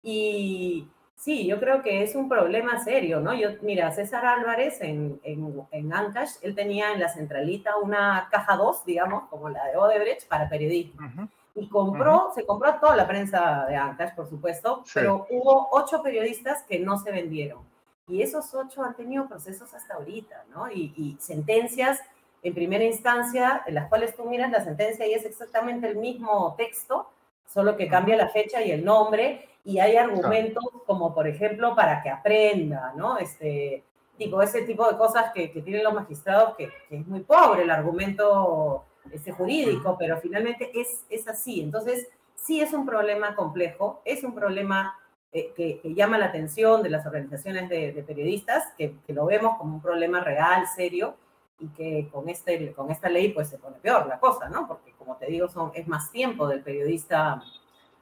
Y 0.01 0.87
sí, 1.15 1.45
yo 1.47 1.59
creo 1.59 1.81
que 1.81 2.03
es 2.03 2.15
un 2.15 2.29
problema 2.29 2.83
serio, 2.83 3.19
¿no? 3.19 3.33
Yo, 3.33 3.49
mira, 3.61 3.91
César 3.91 4.25
Álvarez 4.25 4.81
en, 4.81 5.19
en, 5.23 5.67
en 5.71 5.93
Ancash, 5.93 6.35
él 6.41 6.55
tenía 6.55 6.93
en 6.93 6.99
la 6.99 7.09
centralita 7.09 7.77
una 7.77 8.27
caja 8.31 8.55
2, 8.55 8.85
digamos, 8.85 9.29
como 9.29 9.49
la 9.49 9.65
de 9.65 9.77
Odebrecht, 9.77 10.27
para 10.27 10.49
periodismo 10.49 11.29
y 11.55 11.69
compró, 11.69 12.31
se 12.35 12.45
compró 12.45 12.75
toda 12.79 12.95
la 12.97 13.07
prensa 13.07 13.65
de 13.67 13.77
Ancash, 13.77 14.13
por 14.13 14.29
supuesto, 14.29 14.83
pero 14.93 15.25
hubo 15.29 15.69
ocho 15.71 16.03
periodistas 16.03 16.63
que 16.63 16.79
no 16.79 16.97
se 16.97 17.11
vendieron. 17.11 17.59
Y 18.07 18.21
esos 18.21 18.53
ocho 18.53 18.83
han 18.83 18.95
tenido 18.95 19.27
procesos 19.27 19.73
hasta 19.73 19.95
ahorita, 19.95 20.43
¿no? 20.53 20.69
Y, 20.69 21.17
sentencias 21.19 22.01
en 22.43 22.53
primera 22.53 22.83
instancia, 22.83 23.63
en 23.65 23.73
las 23.73 23.87
cuales 23.87 24.15
tú 24.15 24.25
miras 24.25 24.51
la 24.51 24.63
sentencia 24.63 25.07
y 25.07 25.13
es 25.13 25.25
exactamente 25.25 25.87
el 25.87 25.95
mismo 25.95 26.53
texto, 26.57 27.09
solo 27.47 27.75
que 27.77 27.87
cambia 27.87 28.17
la 28.17 28.29
fecha 28.29 28.61
y 28.61 28.69
el 28.69 28.83
nombre, 28.85 29.49
y 29.63 29.79
hay 29.79 29.95
argumentos 29.95 30.63
como, 30.85 31.15
por 31.15 31.27
ejemplo, 31.27 31.73
para 31.73 32.03
que 32.03 32.09
aprenda, 32.09 32.93
¿no? 32.95 33.17
Este, 33.17 33.83
tipo, 34.17 34.41
ese 34.41 34.61
tipo 34.63 34.87
de 34.87 34.97
cosas 34.97 35.31
que, 35.33 35.51
que 35.51 35.61
tienen 35.61 35.83
los 35.83 35.93
magistrados, 35.93 36.55
que, 36.55 36.69
que 36.89 36.97
es 36.97 37.07
muy 37.07 37.21
pobre 37.21 37.63
el 37.63 37.71
argumento 37.71 38.85
este, 39.11 39.31
jurídico, 39.31 39.95
pero 39.97 40.19
finalmente 40.19 40.71
es, 40.73 41.05
es 41.09 41.27
así. 41.27 41.61
Entonces, 41.61 42.07
sí 42.35 42.61
es 42.61 42.73
un 42.73 42.85
problema 42.85 43.35
complejo, 43.35 44.01
es 44.05 44.23
un 44.23 44.35
problema 44.35 44.95
eh, 45.31 45.51
que, 45.55 45.81
llama 45.93 46.17
la 46.17 46.27
atención 46.27 46.81
de 46.81 46.89
las 46.89 47.05
organizaciones 47.05 47.67
de, 47.67 48.03
periodistas, 48.07 48.63
que, 48.77 48.95
lo 49.09 49.25
vemos 49.25 49.57
como 49.57 49.75
un 49.75 49.81
problema 49.81 50.21
real, 50.21 50.65
serio, 50.67 51.15
y 51.59 51.67
que 51.69 52.07
con, 52.11 52.29
este, 52.29 52.71
con 52.73 52.91
esta 52.91 53.09
ley 53.09 53.33
pues 53.33 53.49
se 53.49 53.57
pone 53.57 53.77
peor 53.77 54.07
la 54.07 54.19
cosa, 54.19 54.47
¿no? 54.47 54.67
Porque 54.67 54.93
como 54.93 55.17
te 55.17 55.25
digo, 55.25 55.47
son, 55.47 55.71
es 55.73 55.87
más 55.87 56.11
tiempo 56.11 56.47
del 56.47 56.61
periodista 56.61 57.41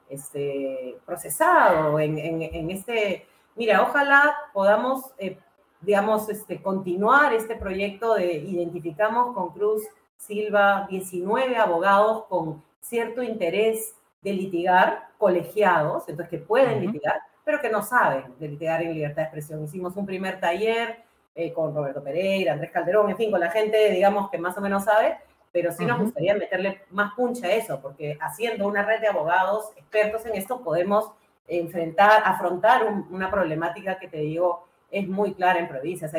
este, 0.10 0.98
procesado 1.06 2.00
en, 2.00 2.18
en, 2.20 2.70
este... 2.70 3.28
Mira, 3.56 3.82
ojalá 3.82 4.36
podamos, 4.54 5.14
eh, 5.18 5.38
digamos, 5.82 6.30
este, 6.30 6.62
continuar 6.62 7.34
este 7.34 7.56
proyecto 7.56 8.16
de 8.16 8.34
identificamos 8.34 9.34
con 9.34 9.50
Cruz 9.54 9.82
Silva 10.26 10.88
19 10.90 11.58
abogados 11.58 12.26
con 12.30 12.64
cierto 12.82 13.22
interés 13.24 13.96
de 14.22 14.34
litigar, 14.34 15.10
colegiados, 15.18 16.08
entonces 16.08 16.30
que 16.30 16.46
pueden 16.46 16.82
litigar, 16.82 17.22
pero 17.44 17.60
que 17.60 17.70
no 17.70 17.82
saben 17.82 18.34
de 18.40 18.48
litigar 18.48 18.82
en 18.82 18.94
libertad 18.94 19.18
de 19.18 19.24
expresión. 19.24 19.64
Hicimos 19.64 19.98
un 19.98 20.06
primer 20.06 20.40
taller 20.40 21.04
eh, 21.36 21.52
con 21.52 21.76
Roberto 21.76 22.02
Pereira, 22.02 22.54
Andrés 22.54 22.72
Calderón, 22.72 23.10
en 23.10 23.18
fin, 23.18 23.32
con 23.32 23.40
la 23.40 23.52
gente, 23.52 23.90
digamos, 23.92 24.30
que 24.30 24.38
más 24.38 24.58
o 24.58 24.62
menos 24.62 24.86
sabe, 24.86 25.18
pero 25.52 25.72
sí 25.72 25.86
nos 25.86 26.00
gustaría 26.00 26.36
meterle 26.36 26.82
más 26.92 27.14
puncha 27.16 27.48
a 27.48 27.52
eso, 27.52 27.82
porque 27.82 28.18
haciendo 28.22 28.68
una 28.68 28.84
red 28.84 29.02
de 29.02 29.08
abogados 29.08 29.72
expertos 29.76 30.26
en 30.26 30.36
esto 30.36 30.64
podemos 30.64 31.12
enfrentar, 31.48 32.24
afrontar 32.26 32.86
una 33.12 33.30
problemática 33.30 34.00
que 34.00 34.08
te 34.08 34.18
digo 34.18 34.68
es 34.90 35.08
muy 35.08 35.34
clara 35.34 35.60
en 35.60 35.68
provincias. 35.68 36.14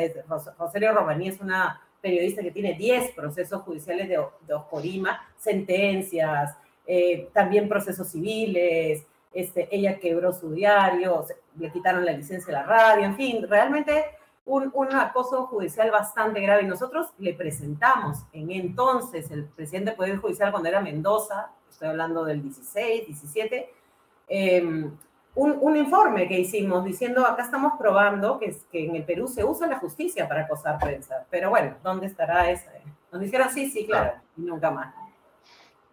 Rosario 0.59 0.93
Romaní 0.93 1.29
es 1.29 1.39
una 1.39 1.81
periodista 2.05 2.43
que 2.43 2.51
tiene 2.51 2.75
10 2.75 3.15
procesos 3.15 3.63
judiciales 3.63 4.07
de, 4.07 4.19
de 4.45 4.53
Oscorima, 4.53 5.27
sentencias, 5.37 6.55
eh, 6.85 7.29
también 7.33 7.67
procesos 7.67 8.09
civiles, 8.09 9.03
este, 9.33 9.67
ella 9.75 9.97
quebró 9.97 10.31
su 10.31 10.51
diario, 10.51 11.25
le 11.57 11.71
quitaron 11.71 12.05
la 12.05 12.11
licencia 12.11 12.45
de 12.45 12.59
la 12.59 12.63
radio, 12.63 13.05
en 13.05 13.15
fin, 13.15 13.43
realmente 13.49 14.05
un, 14.45 14.69
un, 14.75 14.93
acoso 14.93 15.47
judicial 15.47 15.89
bastante 15.89 16.41
grave. 16.41 16.61
Y 16.61 16.67
nosotros 16.67 17.07
le 17.17 17.33
presentamos 17.33 18.19
en 18.33 18.51
entonces 18.51 19.31
el 19.31 19.45
presidente 19.45 19.89
del 19.89 19.97
Poder 19.97 20.17
Judicial 20.17 20.51
cuando 20.51 20.69
era 20.69 20.81
Mendoza, 20.81 21.49
estoy 21.71 21.87
hablando 21.87 22.23
del 22.23 22.43
16, 22.43 23.07
17, 23.07 23.73
eh, 24.27 24.89
un, 25.35 25.75
informe 25.75 26.27
que 26.27 26.39
hicimos 26.39 26.83
diciendo, 26.85 27.25
acá 27.25 27.43
estamos 27.43 27.73
probando 27.77 28.39
que, 28.39 28.55
que 28.71 28.85
en 28.85 28.95
el 28.95 29.03
Perú 29.03 29.27
se 29.27 29.43
usa 29.43 29.67
la 29.67 29.79
justicia 29.79 30.27
para 30.27 30.41
acosar 30.41 30.79
prensa. 30.79 31.25
Pero 31.29 31.49
bueno, 31.49 31.75
¿dónde 31.83 32.07
estará 32.07 32.49
ese? 32.49 32.69
Nos 33.11 33.21
dijeron, 33.21 33.49
sí, 33.51 33.69
sí, 33.69 33.85
claro, 33.85 34.13
y 34.37 34.41
nunca 34.41 34.71
más. 34.71 34.93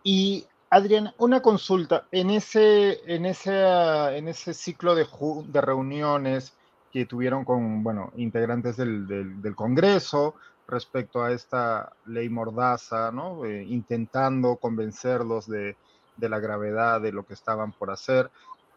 Y 0.05 0.47
Adrián, 0.71 1.13
una 1.19 1.43
consulta. 1.43 2.07
En 2.11 2.31
ese, 2.31 3.01
en 3.13 3.27
ese, 3.27 4.17
en 4.17 4.29
ese 4.29 4.55
ciclo 4.55 4.95
de, 4.95 5.07
de 5.47 5.61
reuniones 5.61 6.55
que 6.93 7.07
tuvieron 7.07 7.45
con 7.45 7.83
bueno, 7.83 8.13
integrantes 8.17 8.77
del, 8.77 9.07
del, 9.07 9.55
Congreso 9.55 10.35
respecto 10.67 11.23
a 11.23 11.33
esta 11.33 11.93
ley 12.07 12.29
mordaza, 12.29 13.11
¿no? 13.13 13.45
Eh, 13.45 13.65
intentando 13.69 14.57
convencerlos 14.57 15.47
de, 15.47 15.77
de 16.17 16.29
la 16.29 16.39
gravedad 16.39 17.01
de 17.01 17.13
lo 17.13 17.25
que 17.25 17.35
estaban 17.35 17.73
por 17.73 17.91
hacer. 17.91 18.31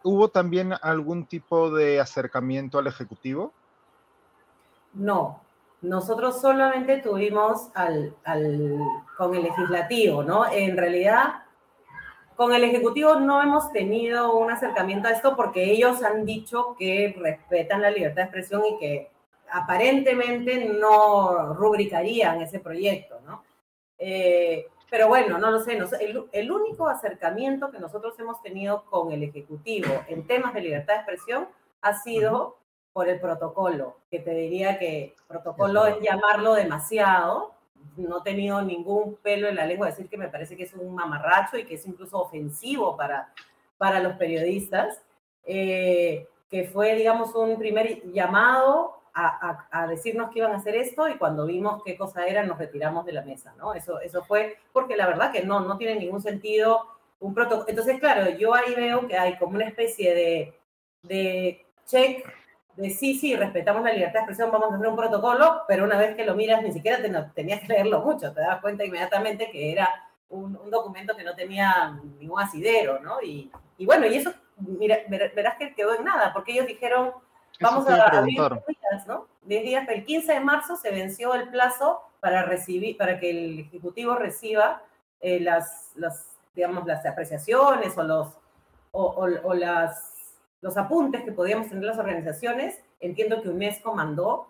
¿Hubo 0.08 0.30
también 0.30 0.72
algún 0.84 1.26
tipo 1.26 1.72
de 1.72 2.00
acercamiento 2.00 2.78
al 2.78 2.86
Ejecutivo? 2.86 3.52
No, 4.94 5.42
nosotros 5.82 6.40
solamente 6.40 6.98
tuvimos 6.98 7.70
al, 7.74 8.16
con 9.18 9.34
el 9.34 9.42
legislativo, 9.42 10.22
¿no? 10.22 10.46
En 10.46 10.78
realidad, 10.78 11.46
con 12.36 12.54
el 12.54 12.64
Ejecutivo 12.66 13.16
no 13.16 13.42
hemos 13.42 13.72
tenido 13.72 14.38
un 14.38 14.52
acercamiento 14.52 15.08
a 15.08 15.12
esto 15.12 15.36
porque 15.36 15.72
ellos 15.72 16.04
han 16.04 16.24
dicho 16.24 16.76
que 16.78 17.16
respetan 17.18 17.82
la 17.82 17.90
libertad 17.90 18.18
de 18.18 18.24
expresión 18.26 18.62
y 18.64 18.78
que 18.78 19.10
aparentemente 19.52 20.66
no 20.66 21.56
rubricarían 21.56 22.44
ese 22.44 22.60
proyecto, 22.60 23.22
¿no? 23.26 23.44
Eh, 23.98 24.68
pero 24.96 25.10
bueno, 25.10 25.38
no 25.40 25.52
lo 25.52 25.60
sé. 25.60 25.78
el, 26.32 26.52
único 26.52 26.88
acercamiento 26.88 27.70
que 27.70 27.80
nosotros 27.80 28.18
hemos 28.18 28.42
tenido 28.42 28.86
con 28.86 29.12
el 29.12 29.24
Ejecutivo 29.24 29.94
en 30.08 30.26
temas 30.26 30.54
de 30.54 30.62
libertad 30.62 30.94
de 30.94 31.00
expresión 31.00 31.50
ha 31.82 31.96
sido 31.96 32.60
por 32.94 33.10
el 33.10 33.20
protocolo, 33.20 33.98
que 34.10 34.20
te 34.20 34.32
diría 34.32 34.80
que 34.80 35.14
protocolo 35.28 35.86
es 35.86 36.00
llamarlo 36.00 36.54
demasiado. 36.54 37.52
No 37.98 38.20
he 38.20 38.24
tenido 38.24 38.62
ningún 38.62 39.18
pelo 39.18 39.50
en 39.50 39.58
la 39.58 39.66
lengua 39.66 39.88
decir 39.88 40.08
que 40.08 40.16
me 40.16 40.30
parece 40.30 40.56
que 40.56 40.64
es 40.64 40.74
un 40.74 40.96
mamarracho 40.96 41.58
y 41.58 41.66
que 41.66 41.76
es 41.76 41.86
incluso 41.86 42.18
ofensivo 42.18 42.96
para, 42.96 43.34
para 43.78 44.00
los 44.00 44.14
periodistas. 44.14 45.02
Eh, 45.44 46.26
que 46.50 46.70
fue, 46.70 46.96
digamos, 46.96 47.36
un 47.36 47.58
primer 47.58 48.02
llamado 48.14 49.02
a, 49.16 49.88
decirnos 49.88 50.30
que 50.30 50.40
iban 50.40 50.52
a 50.52 50.58
hacer 50.58 50.76
esto 50.76 51.08
y 51.08 51.18
cuando 51.18 51.46
vimos 51.46 51.82
qué 51.84 51.98
cosa 51.98 52.26
era 52.28 52.44
nos 52.44 52.58
retiramos 52.58 53.06
de 53.06 53.14
la 53.14 53.22
mesa, 53.22 53.54
¿no? 53.58 53.74
Eso, 53.74 54.02
eso 54.02 54.24
fue 54.24 54.58
porque 54.74 54.98
la 54.98 55.08
verdad 55.08 55.32
que 55.32 55.44
no, 55.44 55.62
no 55.62 55.78
tiene 55.78 55.96
ningún 55.96 56.22
sentido 56.22 56.86
un 57.20 57.34
protocolo. 57.34 57.66
Entonces, 57.70 58.00
claro, 58.00 58.30
yo 58.32 58.54
ahí 58.54 58.76
veo 58.76 59.08
que 59.08 59.18
hay 59.18 59.38
como 59.38 59.56
una 59.56 59.66
especie 59.66 60.14
de, 60.14 60.60
de 61.04 61.66
check 61.86 62.28
de 62.76 62.90
sí, 62.90 63.18
sí, 63.18 63.36
respetamos 63.38 63.84
la 63.84 63.94
libertad 63.94 64.16
de 64.16 64.20
expresión, 64.20 64.52
vamos 64.52 64.72
a 64.72 64.76
hacer 64.76 64.88
un 64.88 64.98
protocolo, 64.98 65.62
pero 65.66 65.86
una 65.86 65.98
vez 65.98 66.14
que 66.16 66.26
lo 66.26 66.36
miras 66.36 66.62
ni 66.62 66.74
siquiera 66.74 67.02
te, 67.02 67.10
tenías 67.34 67.62
que 67.62 67.68
leerlo 67.68 68.02
mucho, 68.02 68.34
te 68.34 68.42
das 68.42 68.60
cuenta 68.60 68.84
inmediatamente 68.84 69.50
que 69.50 69.72
era 69.72 69.90
un, 70.28 70.58
un 70.58 70.70
documento 70.70 71.16
que 71.16 71.24
no 71.24 71.34
tenía 71.36 71.98
ningún 72.20 72.42
asidero, 72.42 73.00
¿no? 73.00 73.22
Y, 73.22 73.50
y 73.78 73.86
bueno, 73.86 74.06
y 74.08 74.16
eso 74.16 74.34
mira, 74.58 74.98
verás 75.08 75.56
que 75.58 75.74
quedó 75.74 75.96
en 75.96 76.04
nada, 76.04 76.34
porque 76.34 76.52
ellos 76.52 76.68
dijeron, 76.68 77.12
Vamos 77.60 77.88
a, 77.88 78.06
abrir 78.08 78.36
10 78.36 78.66
días, 78.68 79.08
¿no? 79.08 79.28
10 79.44 79.64
días, 79.64 79.90
el 79.90 80.06
15 80.06 80.34
de 80.34 80.40
marzo 80.40 80.76
se 80.76 80.92
venció 80.92 81.34
el 81.36 81.50
plazo 81.50 82.02
para 82.20 82.44
recibir, 82.44 82.98
para 82.98 83.20
que 83.20 83.30
el 83.30 83.60
Ejecutivo 83.60 84.16
reciba 84.16 84.82
eh, 85.22 85.40
las, 85.40 85.92
las, 85.96 86.38
digamos, 86.54 86.86
las 86.86 87.06
apreciaciones 87.06 87.98
o 87.98 88.04
los, 88.04 88.28
o, 88.92 89.28
o, 89.44 89.54
las, 89.54 90.36
los 90.62 90.78
apuntes 90.78 91.24
que 91.24 91.32
podíamos 91.32 91.70
tener 91.70 91.84
las 91.84 91.98
organizaciones. 91.98 92.82
Entiendo 93.00 93.42
que 93.42 93.50
UNESCO 93.50 93.94
mandó, 93.94 94.48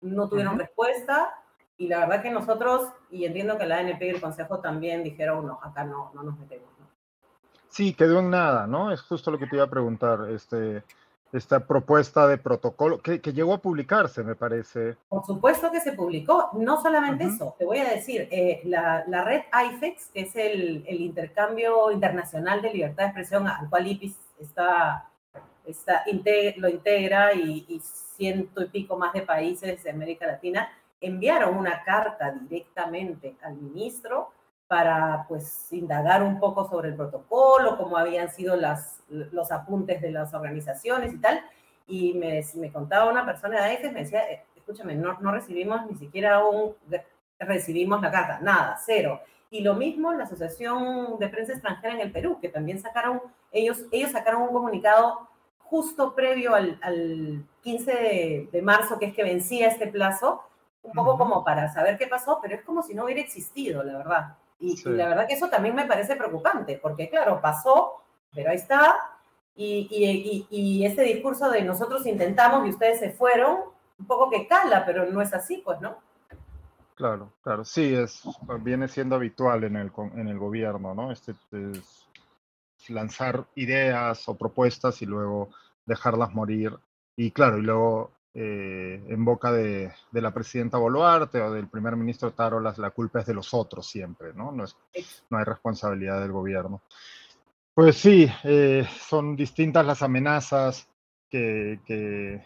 no 0.00 0.28
tuvieron 0.28 0.58
respuesta, 0.58 1.34
y 1.76 1.86
la 1.86 2.00
verdad 2.00 2.22
que 2.22 2.30
nosotros, 2.30 2.88
y 3.08 3.24
entiendo 3.24 3.56
que 3.56 3.66
la 3.66 3.78
ANP 3.78 4.02
y 4.02 4.08
el 4.08 4.20
Consejo 4.20 4.58
también 4.58 5.04
dijeron, 5.04 5.46
no, 5.46 5.60
acá 5.62 5.84
no, 5.84 6.10
no 6.12 6.24
nos 6.24 6.36
metemos. 6.36 6.68
¿no? 6.80 6.86
Sí, 7.68 7.94
quedó 7.94 8.18
en 8.18 8.30
nada, 8.30 8.66
¿no? 8.66 8.90
Es 8.90 9.00
justo 9.02 9.30
lo 9.30 9.38
que 9.38 9.46
te 9.46 9.54
iba 9.54 9.64
a 9.64 9.70
preguntar. 9.70 10.28
Este, 10.30 10.82
esta 11.32 11.60
propuesta 11.66 12.26
de 12.26 12.38
protocolo 12.38 13.00
que, 13.00 13.20
llegó 13.20 13.54
a 13.54 13.58
publicarse, 13.58 14.22
me 14.22 14.34
parece. 14.34 14.96
Por 15.08 15.24
supuesto 15.24 15.70
que 15.70 15.80
se 15.80 15.92
publicó. 15.92 16.50
No 16.54 16.80
solamente 16.80 17.24
eso, 17.24 17.54
te 17.58 17.64
voy 17.64 17.78
a 17.78 17.90
decir, 17.90 18.28
eh, 18.30 18.62
la, 18.64 19.04
red 19.24 19.42
IFEX, 19.52 20.10
que 20.12 20.20
es 20.20 20.36
el, 20.36 20.84
intercambio 20.88 21.90
internacional 21.90 22.62
de 22.62 22.72
libertad 22.72 23.04
de 23.04 23.08
expresión 23.10 23.46
al 23.46 23.68
cual 23.68 23.86
IPIS 23.86 24.16
está, 24.40 25.08
está 25.66 26.04
lo 26.56 26.68
integra 26.68 27.34
y, 27.34 27.66
y 27.68 27.80
ciento 27.80 28.62
y 28.62 28.66
pico 28.66 28.96
más 28.96 29.12
de 29.12 29.22
países 29.22 29.82
de 29.82 29.90
América 29.90 30.26
Latina, 30.26 30.68
enviaron 31.00 31.56
una 31.56 31.84
carta 31.84 32.32
directamente 32.32 33.36
al 33.42 33.54
ministro 33.56 34.32
para 34.68 35.24
pues 35.28 35.72
indagar 35.72 36.22
un 36.22 36.38
poco 36.38 36.68
sobre 36.68 36.90
el 36.90 36.94
protocolo, 36.94 37.78
cómo 37.78 37.96
habían 37.96 38.30
sido 38.30 38.54
las, 38.54 39.02
los 39.08 39.50
apuntes 39.50 40.00
de 40.02 40.10
las 40.10 40.34
organizaciones 40.34 41.14
y 41.14 41.18
tal. 41.18 41.40
y 41.86 42.12
me, 42.14 42.44
me 42.54 42.70
contaba 42.70 43.10
una 43.10 43.24
persona 43.24 43.56
de 43.56 43.70
AEFES, 43.70 43.92
me 43.92 44.00
decía, 44.00 44.30
eh, 44.30 44.44
escúchame, 44.54 44.94
no, 44.94 45.18
no 45.20 45.32
recibimos 45.32 45.86
ni 45.86 45.96
siquiera 45.96 46.44
un, 46.44 46.74
recibimos 47.38 48.02
la 48.02 48.10
carta, 48.10 48.40
nada, 48.40 48.78
cero. 48.84 49.20
Y 49.50 49.62
lo 49.62 49.74
mismo 49.74 50.12
la 50.12 50.24
Asociación 50.24 51.18
de 51.18 51.28
Prensa 51.28 51.52
Extranjera 51.52 51.94
en 51.94 52.00
el 52.00 52.12
Perú, 52.12 52.38
que 52.40 52.50
también 52.50 52.78
sacaron, 52.78 53.22
ellos, 53.50 53.84
ellos 53.90 54.10
sacaron 54.10 54.42
un 54.42 54.52
comunicado 54.52 55.26
justo 55.58 56.14
previo 56.14 56.54
al, 56.54 56.78
al 56.82 57.44
15 57.62 58.48
de, 58.52 58.62
marzo, 58.62 58.98
que 58.98 59.06
es 59.06 59.14
que 59.14 59.22
vencía 59.22 59.68
este 59.68 59.86
plazo, 59.86 60.42
un 60.82 60.92
poco 60.92 61.16
como 61.16 61.44
para 61.44 61.72
saber 61.72 61.96
qué 61.96 62.06
pasó, 62.06 62.38
pero 62.42 62.54
es 62.54 62.62
como 62.62 62.82
si 62.82 62.94
no 62.94 63.04
hubiera 63.04 63.20
existido, 63.20 63.82
la 63.82 63.96
verdad. 63.98 64.36
Y, 64.60 64.80
y, 64.84 64.88
la 64.90 65.08
verdad 65.08 65.26
que 65.26 65.34
eso 65.34 65.48
también 65.48 65.74
me 65.74 65.86
parece 65.86 66.16
preocupante, 66.16 66.78
porque 66.82 67.08
claro, 67.08 67.40
pasó, 67.40 68.02
pero 68.34 68.50
ahí 68.50 68.56
está, 68.56 68.96
y, 69.54 69.88
y, 69.90 70.46
y, 70.50 70.86
este 70.86 71.02
discurso 71.02 71.50
de 71.50 71.62
nosotros 71.62 72.06
intentamos 72.06 72.66
y 72.66 72.70
ustedes 72.70 73.00
se 73.00 73.10
fueron, 73.10 73.58
un 73.98 74.06
poco 74.06 74.30
que 74.30 74.46
cala, 74.46 74.84
pero 74.86 75.06
no 75.06 75.20
es 75.20 75.32
así, 75.34 75.62
pues, 75.64 75.80
¿no? 75.80 75.98
Claro, 76.94 77.32
claro, 77.42 77.64
sí, 77.64 77.94
es, 77.94 78.22
viene 78.60 78.88
siendo 78.88 79.16
habitual 79.16 79.64
en 79.64 79.76
el, 79.76 79.92
en 80.14 80.28
el 80.28 80.38
gobierno, 80.38 80.94
¿no? 80.94 81.12
Este, 81.12 81.34
es 81.52 82.08
lanzar 82.88 83.46
ideas 83.54 84.28
o 84.28 84.36
propuestas 84.36 85.02
y 85.02 85.06
luego 85.06 85.50
dejarlas 85.86 86.34
morir. 86.34 86.76
Y 87.16 87.30
claro, 87.30 87.58
y 87.58 87.62
luego 87.62 88.12
eh, 88.34 89.02
en 89.08 89.24
boca 89.24 89.50
de, 89.50 89.90
de, 90.10 90.20
la 90.20 90.32
presidenta 90.32 90.78
Boluarte 90.78 91.40
o 91.40 91.52
del 91.52 91.68
primer 91.68 91.96
ministro 91.96 92.32
Tarolas, 92.32 92.78
la 92.78 92.90
culpa 92.90 93.20
es 93.20 93.26
de 93.26 93.34
los 93.34 93.54
otros 93.54 93.88
siempre, 93.88 94.32
¿no? 94.34 94.52
No, 94.52 94.64
es, 94.64 94.76
no 95.30 95.38
hay 95.38 95.44
responsabilidad 95.44 96.20
del 96.20 96.32
gobierno. 96.32 96.82
Pues 97.74 97.96
sí, 97.96 98.28
eh, 98.44 98.86
son 99.08 99.36
distintas 99.36 99.86
las 99.86 100.02
amenazas 100.02 100.88
que, 101.30 101.80
que, 101.86 102.42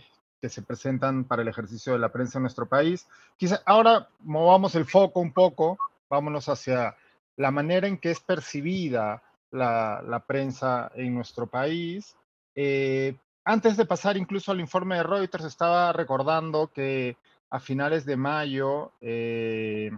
se 0.49 0.63
presentan 0.63 1.25
para 1.25 1.43
el 1.43 1.49
ejercicio 1.49 1.95
de 1.95 1.99
la 1.99 2.13
prensa 2.13 2.39
en 2.39 2.43
nuestro 2.43 2.67
país. 2.67 3.09
Quizá 3.37 3.63
ahora 3.65 4.09
movamos 4.21 4.75
el 4.75 4.85
foco 4.85 5.21
un 5.21 5.33
poco, 5.33 5.79
vámonos 6.11 6.49
hacia 6.49 6.97
la 7.37 7.51
manera 7.51 7.89
en 7.89 7.97
que 7.97 8.11
es 8.11 8.21
percibida 8.21 9.23
la, 9.51 10.03
la 10.07 10.21
prensa 10.21 10.93
en 10.95 11.15
nuestro 11.15 11.47
país. 11.47 12.15
Eh, 12.55 13.17
antes 13.45 13.77
de 13.77 13.87
pasar 13.87 14.17
incluso 14.17 14.53
al 14.53 14.61
informe 14.61 14.97
de 14.97 15.03
Reuters, 15.03 15.45
estaba 15.45 15.93
recordando 15.93 16.69
que 16.73 17.17
a 17.51 17.61
finales 17.61 18.05
de 18.07 18.17
mayo 18.17 18.93
eh, 19.01 19.91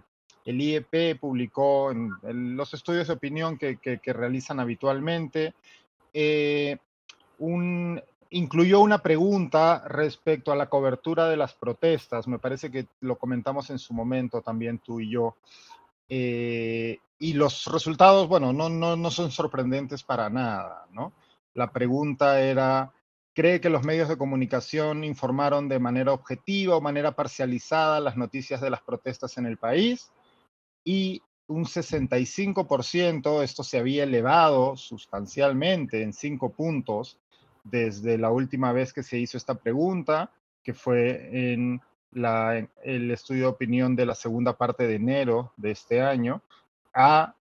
el 0.44 0.60
IEP 0.60 1.18
publicó 1.20 1.90
en, 1.90 2.56
los 2.56 2.74
estudios 2.74 3.06
de 3.06 3.14
opinión 3.14 3.56
que, 3.56 3.78
realizan 4.06 4.60
habitualmente, 4.60 5.54
eh, 6.12 6.78
incluyó 8.30 8.80
una 8.80 8.98
pregunta 8.98 9.84
respecto 9.86 10.52
a 10.52 10.56
la 10.56 10.68
cobertura 10.68 11.28
de 11.28 11.36
las 11.36 11.54
protestas. 11.54 12.26
Me 12.26 12.38
parece 12.38 12.70
que 12.70 12.86
lo 13.00 13.16
comentamos 13.16 13.70
en 13.70 13.78
su 13.78 13.94
momento 13.94 14.42
también 14.42 14.80
tú 14.80 15.00
y 15.00 15.10
yo. 15.10 15.36
Eh, 16.08 16.98
y 17.18 17.32
los 17.34 17.66
resultados, 17.66 18.28
bueno, 18.28 18.52
no, 18.52 18.68
no, 18.68 18.96
no 18.96 19.10
son 19.10 19.30
sorprendentes 19.30 20.02
para 20.02 20.28
nada, 20.28 20.86
¿no? 20.92 21.12
La 21.54 21.70
pregunta 21.70 22.40
era, 22.40 22.92
¿cree 23.34 23.60
que 23.60 23.70
los 23.70 23.84
medios 23.84 24.08
de 24.08 24.18
comunicación 24.18 25.04
informaron 25.04 25.68
de 25.68 25.78
manera 25.78 26.12
objetiva 26.12 26.76
o 26.76 26.80
manera 26.80 27.16
parcializada 27.16 28.00
las 28.00 28.16
noticias 28.16 28.60
de 28.60 28.70
las 28.70 28.82
protestas 28.82 29.36
en 29.38 29.46
el 29.46 29.58
país? 29.58 30.10
y 30.84 31.22
un 31.46 31.64
65%, 31.64 33.42
esto 33.42 33.64
se 33.64 33.78
había 33.78 34.04
elevado 34.04 34.76
sustancialmente 34.76 36.02
en 36.02 36.12
cinco 36.12 36.50
puntos 36.50 37.18
desde 37.64 38.18
la 38.18 38.30
última 38.30 38.72
vez 38.72 38.92
que 38.92 39.02
se 39.02 39.18
hizo 39.18 39.36
esta 39.36 39.54
pregunta, 39.54 40.30
que 40.62 40.74
fue 40.74 41.52
en 41.52 41.80
el 42.12 43.10
estudio 43.10 43.42
de 43.42 43.48
opinión 43.48 43.96
de 43.96 44.06
la 44.06 44.14
segunda 44.14 44.56
parte 44.56 44.86
de 44.86 44.94
enero 44.94 45.52
de 45.56 45.72
este 45.72 46.00
año, 46.00 46.42
a 46.94 47.34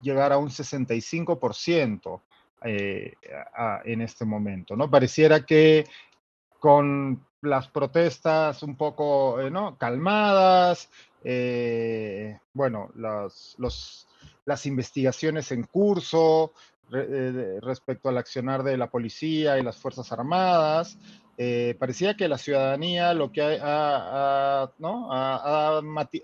llegar 0.00 0.32
a 0.32 0.38
un 0.38 0.48
65% 0.48 2.20
eh, 2.62 3.14
en 3.84 4.02
este 4.02 4.26
momento. 4.26 4.76
¿no? 4.76 4.90
Pareciera 4.90 5.46
que 5.46 5.86
con 6.58 7.24
las 7.40 7.68
protestas 7.68 8.62
un 8.62 8.76
poco 8.76 9.40
eh, 9.40 9.50
calmadas, 9.78 10.90
eh, 11.24 12.38
bueno, 12.52 12.90
las, 12.96 13.56
las 14.44 14.66
investigaciones 14.66 15.52
en 15.52 15.62
curso 15.62 16.52
respecto 16.90 18.08
al 18.08 18.18
accionar 18.18 18.62
de 18.64 18.76
la 18.76 18.90
policía 18.90 19.58
y 19.58 19.62
las 19.62 19.78
Fuerzas 19.78 20.10
Armadas. 20.12 20.98
Parecía 21.78 22.16
que 22.16 22.28
la 22.28 22.36
ciudadanía 22.36 23.14
lo 23.14 23.30
que 23.30 23.40
ha, 23.62 24.68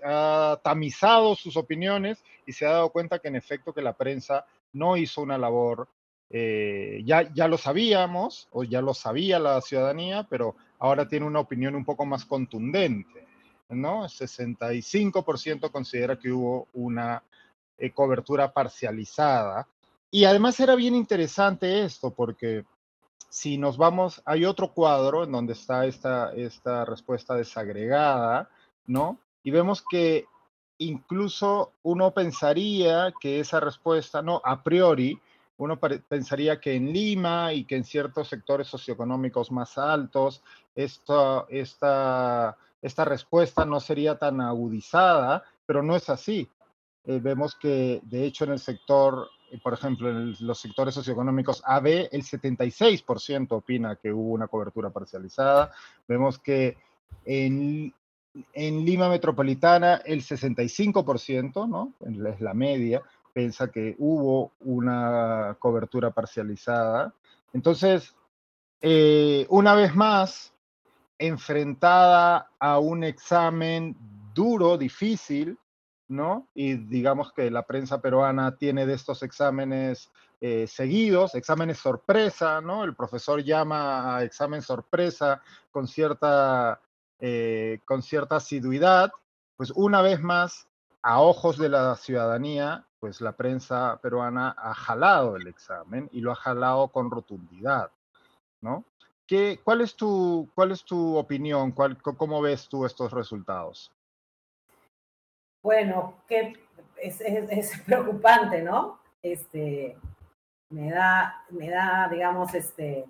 ha, 0.03 0.59
tamizado 0.61 1.35
sus 1.35 1.55
opiniones 1.55 2.21
y 2.45 2.51
se 2.51 2.65
ha 2.65 2.71
dado 2.71 2.89
cuenta 2.89 3.17
que 3.19 3.29
en 3.29 3.37
efecto 3.37 3.73
que 3.73 3.81
la 3.81 3.93
prensa 3.93 4.45
no 4.73 4.97
hizo 4.97 5.21
una 5.21 5.37
labor, 5.37 5.87
ya, 6.29 7.33
ya 7.33 7.47
lo 7.47 7.57
sabíamos 7.57 8.47
o 8.51 8.63
ya 8.63 8.81
lo 8.81 8.93
sabía 8.93 9.39
la 9.39 9.61
ciudadanía, 9.61 10.27
pero 10.29 10.55
ahora 10.79 11.07
tiene 11.07 11.25
una 11.25 11.39
opinión 11.39 11.75
un 11.75 11.85
poco 11.85 12.05
más 12.05 12.25
contundente. 12.25 13.27
¿no? 13.69 14.03
65% 14.03 15.71
considera 15.71 16.17
que 16.17 16.31
hubo 16.31 16.67
una 16.73 17.23
eh, 17.77 17.91
cobertura 17.91 18.51
parcializada. 18.51 19.67
Y 20.09 20.25
además 20.25 20.59
era 20.59 20.75
bien 20.75 20.95
interesante 20.95 21.83
esto, 21.83 22.11
porque 22.11 22.65
si 23.29 23.57
nos 23.57 23.77
vamos, 23.77 24.21
hay 24.25 24.45
otro 24.45 24.73
cuadro 24.73 25.25
en 25.25 25.31
donde 25.31 25.53
está 25.53 25.85
esta, 25.85 26.33
esta 26.33 26.85
respuesta 26.85 27.35
desagregada, 27.35 28.49
¿no? 28.85 29.19
Y 29.43 29.51
vemos 29.51 29.83
que 29.87 30.25
incluso 30.77 31.73
uno 31.83 32.11
pensaría 32.11 33.13
que 33.19 33.39
esa 33.39 33.59
respuesta, 33.59 34.21
no, 34.21 34.41
a 34.45 34.63
priori, 34.63 35.19
uno 35.57 35.79
pensaría 35.79 36.59
que 36.59 36.75
en 36.75 36.93
Lima 36.93 37.53
y 37.53 37.65
que 37.65 37.75
en 37.75 37.83
ciertos 37.83 38.27
sectores 38.27 38.67
socioeconómicos 38.67 39.51
más 39.51 39.77
altos, 39.77 40.43
esta, 40.75 41.45
esta 41.49 42.57
esta 42.81 43.05
respuesta 43.05 43.65
no 43.65 43.79
sería 43.79 44.17
tan 44.17 44.41
agudizada, 44.41 45.43
pero 45.65 45.81
no 45.81 45.95
es 45.95 46.09
así. 46.09 46.49
Eh, 47.05 47.19
vemos 47.21 47.55
que, 47.55 48.01
de 48.03 48.25
hecho, 48.25 48.45
en 48.45 48.51
el 48.51 48.59
sector, 48.59 49.29
eh, 49.51 49.59
por 49.63 49.73
ejemplo, 49.73 50.09
en 50.09 50.35
los 50.39 50.59
sectores 50.59 50.93
socioeconómicos 50.93 51.63
AB, 51.65 52.09
el 52.11 52.23
76% 52.23 53.47
opina 53.51 53.95
que 53.95 54.11
hubo 54.11 54.33
una 54.33 54.47
cobertura 54.47 54.89
parcializada. 54.89 55.71
Vemos 56.07 56.37
que 56.39 56.77
en, 57.25 57.93
en 58.53 58.85
Lima 58.85 59.09
Metropolitana 59.09 60.01
el 60.05 60.21
65%, 60.21 61.67
¿no? 61.67 61.93
Es 62.29 62.41
la 62.41 62.53
media, 62.53 63.01
piensa 63.37 63.67
que 63.71 63.95
hubo 63.99 64.53
una 64.61 65.55
cobertura 65.59 66.09
parcializada. 66.09 67.13
Entonces, 67.53 68.15
eh, 68.81 69.45
una 69.49 69.75
vez 69.75 69.95
más, 69.95 70.55
enfrentada 71.19 72.49
a 72.57 72.79
un 72.79 73.03
examen 73.03 73.95
duro, 74.33 74.75
difícil, 74.75 75.55
¿no? 76.07 76.47
Y 76.55 76.77
digamos 76.77 77.31
que 77.31 77.51
la 77.51 77.61
prensa 77.61 78.01
peruana 78.01 78.57
tiene 78.57 78.87
de 78.87 78.95
estos 78.95 79.21
exámenes 79.21 80.09
eh, 80.41 80.65
seguidos, 80.65 81.35
exámenes 81.35 81.77
sorpresa, 81.77 82.59
¿no? 82.59 82.83
El 82.83 82.95
profesor 82.95 83.43
llama 83.43 84.17
a 84.17 84.23
examen 84.23 84.63
sorpresa 84.63 85.43
con 85.69 85.87
cierta, 85.87 86.81
eh, 87.19 87.81
con 87.85 88.01
cierta 88.01 88.37
asiduidad, 88.37 89.11
pues 89.57 89.71
una 89.75 90.01
vez 90.01 90.19
más, 90.21 90.66
a 91.07 91.21
ojos 91.21 91.57
de 91.57 91.69
la 91.69 91.95
ciudadanía, 91.95 92.85
pues 92.99 93.21
la 93.21 93.31
prensa 93.31 93.97
peruana 94.01 94.53
ha 94.57 94.73
jalado 94.73 95.37
el 95.37 95.47
examen 95.47 96.09
y 96.11 96.19
lo 96.19 96.33
ha 96.33 96.35
jalado 96.35 96.89
con 96.89 97.09
rotundidad, 97.09 97.91
¿no? 98.59 98.83
¿Qué, 99.25 99.61
cuál, 99.63 99.79
es 99.79 99.95
tu, 99.95 100.49
¿Cuál 100.53 100.71
es 100.71 100.83
tu 100.83 101.15
opinión? 101.15 101.71
¿Cuál, 101.71 101.97
¿Cómo 102.01 102.41
ves 102.41 102.67
tú 102.67 102.85
estos 102.85 103.13
resultados? 103.13 103.89
Bueno, 105.63 106.15
es, 106.97 107.21
es, 107.21 107.81
preocupante, 107.85 108.61
¿no? 108.61 108.99
Este, 109.21 109.97
me 110.69 110.91
da, 110.91 111.41
me 111.51 111.69
da, 111.69 112.09
digamos, 112.11 112.53
este, 112.53 113.05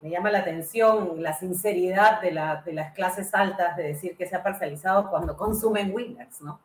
me 0.00 0.10
llama 0.10 0.30
la 0.30 0.40
atención 0.40 1.22
la 1.22 1.34
sinceridad 1.34 2.20
de, 2.20 2.32
la, 2.32 2.62
de 2.62 2.72
las 2.72 2.94
clases 2.94 3.34
altas 3.34 3.76
de 3.76 3.84
decir 3.84 4.16
que 4.16 4.26
se 4.26 4.36
ha 4.36 4.42
parcializado 4.42 5.10
cuando 5.10 5.36
consumen 5.36 5.92
winners, 5.92 6.40
¿no? 6.40 6.60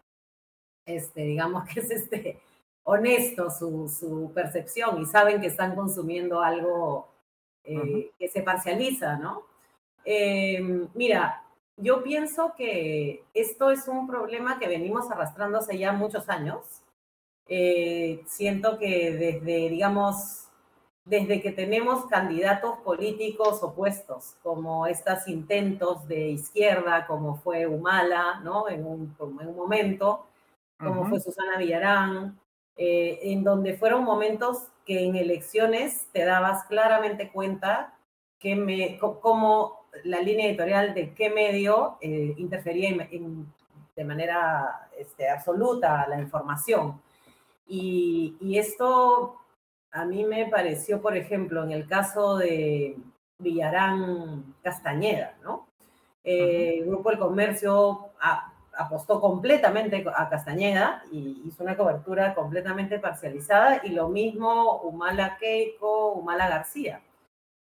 Este, 0.85 1.21
digamos 1.21 1.67
que 1.67 1.79
es 1.79 1.89
este, 1.91 2.39
honesto 2.83 3.49
su, 3.49 3.87
su 3.87 4.31
percepción 4.33 5.01
y 5.01 5.05
saben 5.05 5.41
que 5.41 5.47
están 5.47 5.75
consumiendo 5.75 6.41
algo 6.41 7.07
eh, 7.63 8.11
que 8.19 8.27
se 8.27 8.41
parcializa, 8.41 9.15
¿no? 9.15 9.43
Eh, 10.05 10.61
mira, 10.93 11.43
yo 11.77 12.03
pienso 12.03 12.53
que 12.55 13.23
esto 13.33 13.71
es 13.71 13.87
un 13.87 14.05
problema 14.05 14.59
que 14.59 14.67
venimos 14.67 15.09
arrastrando 15.09 15.59
hace 15.59 15.77
ya 15.77 15.93
muchos 15.93 16.29
años. 16.29 16.81
Eh, 17.47 18.21
siento 18.27 18.77
que 18.77 19.11
desde, 19.11 19.69
digamos, 19.69 20.42
desde 21.05 21.41
que 21.41 21.51
tenemos 21.51 22.05
candidatos 22.05 22.77
políticos 22.79 23.61
opuestos, 23.61 24.35
como 24.41 24.87
estos 24.87 25.27
intentos 25.27 26.07
de 26.07 26.29
izquierda, 26.29 27.05
como 27.07 27.35
fue 27.35 27.67
Humala, 27.67 28.39
¿no? 28.43 28.69
En 28.69 28.85
un, 28.85 29.15
en 29.41 29.47
un 29.47 29.55
momento, 29.55 30.25
como 30.77 31.05
fue 31.05 31.19
Susana 31.19 31.57
Villarán, 31.57 32.39
eh, 32.77 33.19
en 33.23 33.43
donde 33.43 33.77
fueron 33.77 34.03
momentos 34.03 34.67
que 34.85 35.03
en 35.03 35.15
elecciones 35.15 36.07
te 36.11 36.25
dabas 36.25 36.63
claramente 36.65 37.31
cuenta 37.31 37.93
que 38.39 38.55
me, 38.55 38.97
cómo 38.97 39.85
la 40.03 40.21
línea 40.21 40.47
editorial 40.47 40.93
de 40.93 41.13
qué 41.13 41.29
medio 41.29 41.97
eh, 42.01 42.33
interfería 42.37 43.09
de 43.95 44.03
manera 44.03 44.89
este, 44.97 45.29
absoluta 45.29 46.07
la 46.07 46.19
información. 46.19 47.01
Y, 47.67 48.35
y 48.41 48.57
esto 48.57 49.42
a 49.93 50.05
mí 50.05 50.25
me 50.25 50.47
pareció, 50.47 51.01
por 51.01 51.15
ejemplo, 51.15 51.63
en 51.63 51.71
el 51.71 51.87
caso 51.87 52.37
de 52.37 52.97
Villarán 53.37 54.55
Castañeda, 54.63 55.35
¿no? 55.43 55.67
Eh, 56.23 56.79
el 56.79 56.87
Grupo 56.87 57.09
del 57.09 57.19
Comercio 57.19 58.09
apostó 58.75 59.21
completamente 59.21 60.03
a 60.15 60.29
Castañeda 60.29 61.03
y 61.11 61.43
hizo 61.45 61.63
una 61.63 61.77
cobertura 61.77 62.33
completamente 62.33 62.97
parcializada 62.97 63.81
y 63.83 63.89
lo 63.89 64.09
mismo 64.09 64.81
Humala 64.81 65.37
Keiko, 65.37 66.13
Humala 66.13 66.49
García. 66.49 67.01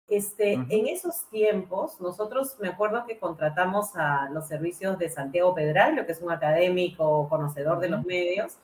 Este, 0.09 0.53
En 0.53 0.87
esos 0.87 1.29
tiempos, 1.29 2.01
nosotros 2.01 2.57
me 2.59 2.67
acuerdo 2.67 3.05
que 3.05 3.19
contratamos 3.19 3.95
a 3.95 4.27
los 4.31 4.47
servicios 4.47 4.97
de 4.97 5.07
Santiago 5.09 5.53
Pedral, 5.53 6.03
que 6.05 6.11
es 6.11 6.21
un 6.21 6.31
académico 6.31 7.29
conocedor 7.29 7.79
de 7.79 7.89
los 7.89 8.03
medios, 8.03 8.57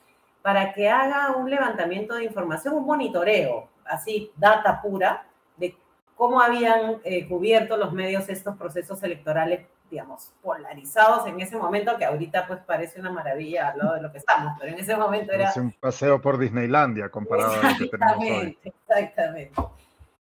para 0.46 0.74
que 0.74 0.88
haga 0.88 1.36
un 1.36 1.50
levantamiento 1.50 2.14
de 2.14 2.26
información, 2.26 2.76
un 2.76 2.86
monitoreo, 2.86 3.68
así, 3.84 4.32
data 4.36 4.80
pura, 4.80 5.26
de 5.58 5.76
cómo 6.14 6.40
habían 6.40 6.98
eh, 7.04 7.28
cubierto 7.28 7.78
los 7.78 7.92
medios 7.94 8.30
estos 8.30 8.56
procesos 8.56 9.02
electorales, 9.02 9.66
digamos, 9.90 10.34
polarizados 10.44 11.26
en 11.26 11.42
ese 11.42 11.58
momento, 11.58 11.98
que 11.98 12.06
ahorita 12.06 12.46
pues 12.46 12.60
parece 12.60 13.00
una 13.00 13.10
maravilla 13.10 13.70
al 13.70 13.80
lado 13.80 13.96
de 13.96 14.02
lo 14.04 14.12
que 14.12 14.20
estamos, 14.20 14.54
pero 14.60 14.72
en 14.72 14.78
ese 14.78 14.96
momento 14.96 15.32
era... 15.32 15.50
Es 15.50 15.58
un 15.58 15.72
paseo 15.72 16.22
por 16.22 16.38
Disneylandia 16.38 17.10
comparado 17.10 17.54
a 17.54 17.72
lo 17.72 17.78
que 17.80 17.88
tenemos 17.88 18.20
hoy. 18.20 18.60
Exactamente. 18.64 19.52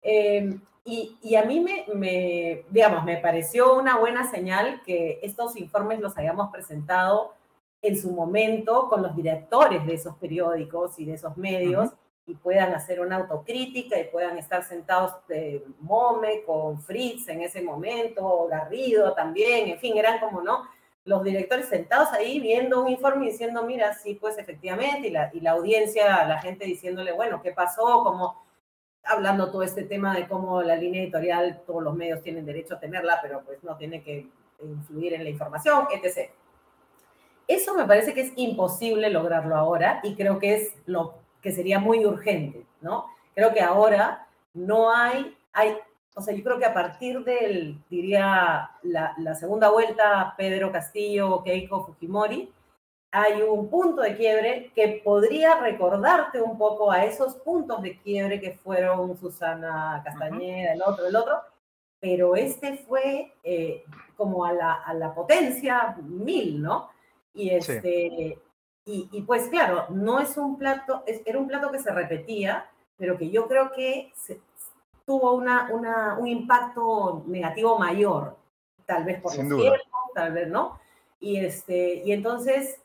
Eh, 0.02 0.58
y, 0.84 1.16
y, 1.22 1.36
a 1.36 1.44
mí 1.46 1.60
me, 1.60 1.86
me, 1.94 2.66
digamos, 2.68 3.02
me 3.04 3.16
pareció 3.16 3.78
una 3.78 3.96
buena 3.96 4.30
señal 4.30 4.82
que 4.84 5.20
estos 5.22 5.56
informes 5.56 6.00
los 6.00 6.18
hayamos 6.18 6.52
presentado 6.52 7.32
en 7.82 8.00
su 8.00 8.12
momento 8.12 8.88
con 8.88 9.02
los 9.02 9.14
directores 9.14 9.84
de 9.84 9.94
esos 9.94 10.16
periódicos 10.16 10.98
y 11.00 11.04
de 11.04 11.14
esos 11.14 11.36
medios 11.36 11.90
y 12.24 12.34
puedan 12.34 12.72
hacer 12.72 13.00
una 13.00 13.16
autocrítica 13.16 13.98
y 13.98 14.04
puedan 14.04 14.38
estar 14.38 14.62
sentados 14.62 15.26
de 15.26 15.64
Mome 15.80 16.44
con 16.44 16.80
Fritz 16.80 17.28
en 17.28 17.42
ese 17.42 17.60
momento, 17.60 18.46
Garrido 18.48 19.12
también, 19.12 19.68
en 19.68 19.78
fin, 19.78 19.96
eran 19.98 20.20
como, 20.20 20.40
¿no? 20.40 20.62
Los 21.04 21.24
directores 21.24 21.66
sentados 21.66 22.12
ahí 22.12 22.38
viendo 22.38 22.80
un 22.80 22.88
informe 22.88 23.26
y 23.26 23.30
diciendo, 23.30 23.64
mira, 23.64 23.92
sí, 23.94 24.14
pues 24.14 24.38
efectivamente, 24.38 25.08
y 25.08 25.10
la, 25.10 25.30
y 25.34 25.40
la 25.40 25.50
audiencia, 25.50 26.24
la 26.26 26.38
gente 26.40 26.64
diciéndole, 26.64 27.10
bueno, 27.10 27.42
¿qué 27.42 27.50
pasó? 27.50 28.04
Como 28.04 28.40
hablando 29.02 29.50
todo 29.50 29.64
este 29.64 29.82
tema 29.82 30.14
de 30.14 30.28
cómo 30.28 30.62
la 30.62 30.76
línea 30.76 31.02
editorial, 31.02 31.62
todos 31.66 31.82
los 31.82 31.96
medios 31.96 32.22
tienen 32.22 32.46
derecho 32.46 32.76
a 32.76 32.80
tenerla, 32.80 33.18
pero 33.20 33.42
pues 33.44 33.64
no 33.64 33.76
tiene 33.76 34.00
que 34.04 34.28
influir 34.62 35.14
en 35.14 35.24
la 35.24 35.30
información, 35.30 35.88
etc. 35.92 36.30
Eso 37.52 37.74
me 37.74 37.84
parece 37.84 38.14
que 38.14 38.22
es 38.22 38.32
imposible 38.36 39.10
lograrlo 39.10 39.56
ahora 39.56 40.00
y 40.02 40.14
creo 40.14 40.38
que 40.38 40.54
es 40.54 40.74
lo 40.86 41.14
que 41.42 41.52
sería 41.52 41.78
muy 41.78 42.06
urgente, 42.06 42.64
¿no? 42.80 43.06
Creo 43.34 43.52
que 43.52 43.60
ahora 43.60 44.26
no 44.54 44.90
hay, 44.90 45.36
hay 45.52 45.76
o 46.14 46.22
sea, 46.22 46.34
yo 46.34 46.42
creo 46.42 46.58
que 46.58 46.64
a 46.64 46.72
partir 46.72 47.22
del, 47.24 47.78
diría, 47.90 48.70
la, 48.82 49.14
la 49.18 49.34
segunda 49.34 49.68
vuelta, 49.68 50.34
Pedro 50.38 50.72
Castillo, 50.72 51.42
Keiko 51.42 51.84
Fujimori, 51.84 52.50
hay 53.10 53.42
un 53.42 53.68
punto 53.68 54.00
de 54.00 54.16
quiebre 54.16 54.72
que 54.74 55.02
podría 55.04 55.60
recordarte 55.60 56.40
un 56.40 56.56
poco 56.56 56.90
a 56.90 57.04
esos 57.04 57.34
puntos 57.34 57.82
de 57.82 57.98
quiebre 58.00 58.40
que 58.40 58.52
fueron 58.52 59.18
Susana 59.18 60.00
Castañeda, 60.02 60.72
el 60.72 60.82
otro, 60.82 61.06
el 61.06 61.16
otro, 61.16 61.42
pero 62.00 62.34
este 62.34 62.78
fue 62.78 63.34
eh, 63.44 63.84
como 64.16 64.46
a 64.46 64.52
la, 64.54 64.72
a 64.72 64.94
la 64.94 65.14
potencia 65.14 65.94
mil, 66.02 66.62
¿no? 66.62 66.88
Y, 67.34 67.50
este, 67.50 68.38
y, 68.84 69.22
pues 69.22 69.48
claro, 69.48 69.86
no 69.90 70.20
es 70.20 70.36
un 70.36 70.58
plato, 70.58 71.04
era 71.06 71.38
un 71.38 71.46
plato 71.46 71.70
que 71.70 71.78
se 71.78 71.92
repetía, 71.92 72.68
pero 72.96 73.16
que 73.16 73.30
yo 73.30 73.48
creo 73.48 73.72
que 73.72 74.12
tuvo 75.06 75.32
una, 75.32 75.70
una, 75.72 76.18
un 76.18 76.26
impacto 76.28 77.24
negativo 77.26 77.78
mayor, 77.78 78.36
tal 78.86 79.04
vez 79.04 79.20
por 79.20 79.32
el 79.32 79.48
tiempo, 79.48 80.10
tal 80.14 80.32
vez 80.32 80.48
no. 80.48 80.78
Y, 81.20 81.38
este, 81.38 82.02
y 82.04 82.12
entonces, 82.12 82.80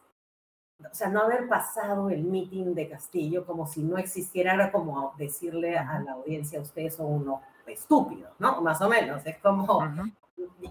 o 0.80 0.94
sea, 0.94 1.10
no 1.10 1.22
haber 1.22 1.48
pasado 1.48 2.10
el 2.10 2.24
meeting 2.24 2.76
de 2.76 2.88
Castillo 2.88 3.46
como 3.46 3.66
si 3.66 3.82
no 3.82 3.98
existiera, 3.98 4.54
era 4.54 4.72
como 4.72 5.14
decirle 5.18 5.78
a 5.78 6.00
la 6.00 6.14
audiencia, 6.14 6.62
ustedes 6.62 6.96
son 6.96 7.08
unos 7.08 7.42
estúpidos, 7.66 8.32
¿no? 8.40 8.62
Más 8.62 8.80
o 8.82 8.88
menos, 8.88 9.26
es 9.26 9.38
como, 9.40 9.84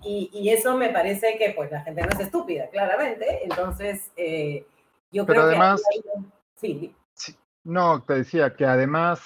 y, 0.03 0.49
eso 0.51 0.77
me 0.77 0.91
parece 0.91 1.37
que 1.39 1.53
pues 1.57 1.71
la 1.71 1.83
gente 1.83 2.03
no 2.03 2.09
es 2.09 2.21
estúpida, 2.21 2.69
claramente. 2.71 3.41
Entonces, 3.43 4.11
eh, 4.17 4.67
yo 5.11 5.27
creo 5.27 5.43
además, 5.43 5.83
que... 5.91 6.01
Sí. 6.57 6.95
No, 7.65 8.03
te 8.03 8.15
decía 8.15 8.55
que 8.55 8.65
además, 8.65 9.21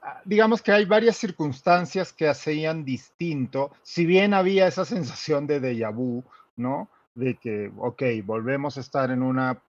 ah, 0.00 0.22
digamos 0.24 0.62
que 0.62 0.72
hay 0.72 0.86
varias 0.86 1.16
circunstancias 1.16 2.12
que 2.12 2.28
hacían 2.28 2.84
distinto, 2.84 3.72
si 3.82 4.06
bien 4.06 4.32
había 4.32 4.66
esa 4.66 4.84
sensación 4.84 5.46
de 5.46 5.60
déjà 5.60 5.92
vu, 5.92 6.24
¿no? 6.56 6.88
De 7.14 7.36
que, 7.36 7.70
ok, 7.76 8.02
volvemos 8.24 8.78
a 8.78 8.80
estar 8.80 9.10
en 9.10 9.22
una 9.22 9.62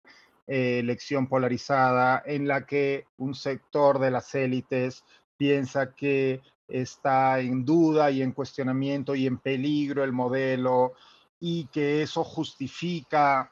eh, 0.47 0.79
elección 0.79 1.27
polarizada 1.27 2.23
en 2.25 2.47
la 2.47 2.65
que 2.65 3.05
un 3.17 3.35
sector 3.35 3.99
de 3.99 4.11
las 4.11 4.33
élites 4.33 5.03
piensa 5.35 5.93
que 5.93 6.41
está 6.67 7.39
en 7.39 7.65
duda 7.65 8.11
y 8.11 8.21
en 8.21 8.31
cuestionamiento 8.31 9.15
y 9.15 9.25
en 9.25 9.37
peligro 9.37 10.03
el 10.03 10.11
modelo 10.11 10.93
y 11.39 11.65
que 11.67 12.01
eso 12.01 12.23
justifica 12.23 13.51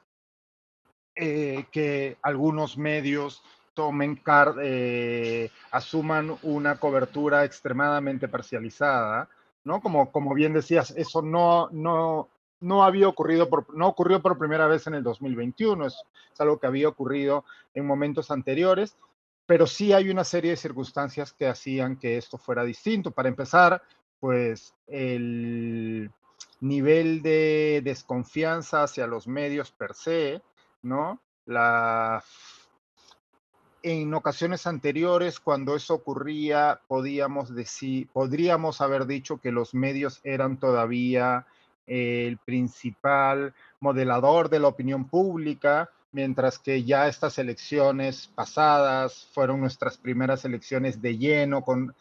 eh, 1.15 1.65
que 1.71 2.17
algunos 2.21 2.77
medios 2.77 3.41
tomen 3.73 4.21
eh, 4.61 5.49
asuman 5.71 6.37
una 6.43 6.77
cobertura 6.77 7.45
extremadamente 7.45 8.27
parcializada, 8.27 9.29
¿no? 9.63 9.81
Como, 9.81 10.11
como 10.11 10.33
bien 10.33 10.53
decías, 10.53 10.91
eso 10.91 11.21
no, 11.21 11.69
no, 11.71 12.29
no 12.61 12.83
había 12.83 13.07
ocurrido, 13.07 13.49
por, 13.49 13.73
no 13.75 13.87
ocurrió 13.87 14.21
por 14.21 14.37
primera 14.37 14.67
vez 14.67 14.87
en 14.87 14.95
el 14.95 15.03
2021, 15.03 15.87
es 15.87 15.95
algo 16.39 16.59
que 16.59 16.67
había 16.67 16.87
ocurrido 16.87 17.45
en 17.73 17.85
momentos 17.85 18.31
anteriores 18.31 18.97
pero 19.45 19.67
sí 19.67 19.93
hay 19.93 20.09
una 20.09 20.23
serie 20.23 20.51
de 20.51 20.57
circunstancias 20.57 21.33
que 21.33 21.47
hacían 21.47 21.97
que 21.97 22.17
esto 22.17 22.37
fuera 22.37 22.63
distinto. 22.63 23.11
Para 23.11 23.29
empezar, 23.29 23.81
pues 24.19 24.73
el 24.87 26.11
nivel 26.61 27.21
de 27.21 27.81
desconfianza 27.83 28.83
hacia 28.83 29.07
los 29.07 29.27
medios 29.27 29.71
per 29.71 29.93
se, 29.93 30.41
¿no? 30.81 31.21
La, 31.45 32.23
en 33.83 34.13
ocasiones 34.15 34.65
anteriores, 34.65 35.39
cuando 35.39 35.75
eso 35.75 35.93
ocurría, 35.93 36.81
podíamos 36.87 37.53
decir, 37.53 38.09
podríamos 38.11 38.81
haber 38.81 39.05
dicho 39.05 39.37
que 39.37 39.51
los 39.51 39.75
medios 39.75 40.21
eran 40.23 40.57
todavía 40.57 41.45
el 41.85 42.39
principal 42.39 43.53
modelador 43.79 44.49
de 44.49 44.59
la 44.59 44.69
opinión 44.69 45.07
pública, 45.07 45.91
mientras 46.15 46.59
que 46.59 46.85
ya 46.85 47.09
estas 47.09 47.37
elecciones 47.39 48.27
pasadas 48.33 49.27
fueron 49.33 49.59
nuestras 49.59 49.97
primeras 49.97 50.45
elecciones 50.45 51.01
de 51.01 51.17
lleno 51.17 51.61
con, 51.61 51.93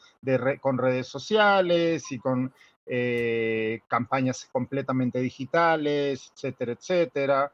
con 0.60 0.78
redes 0.78 1.08
sociales 1.08 2.12
y 2.12 2.20
con 2.20 2.54
eh, 2.86 3.80
campañas 3.88 4.48
completamente 4.52 5.18
digitales, 5.18 6.30
etcétera, 6.32 6.72
etcétera. 6.74 7.52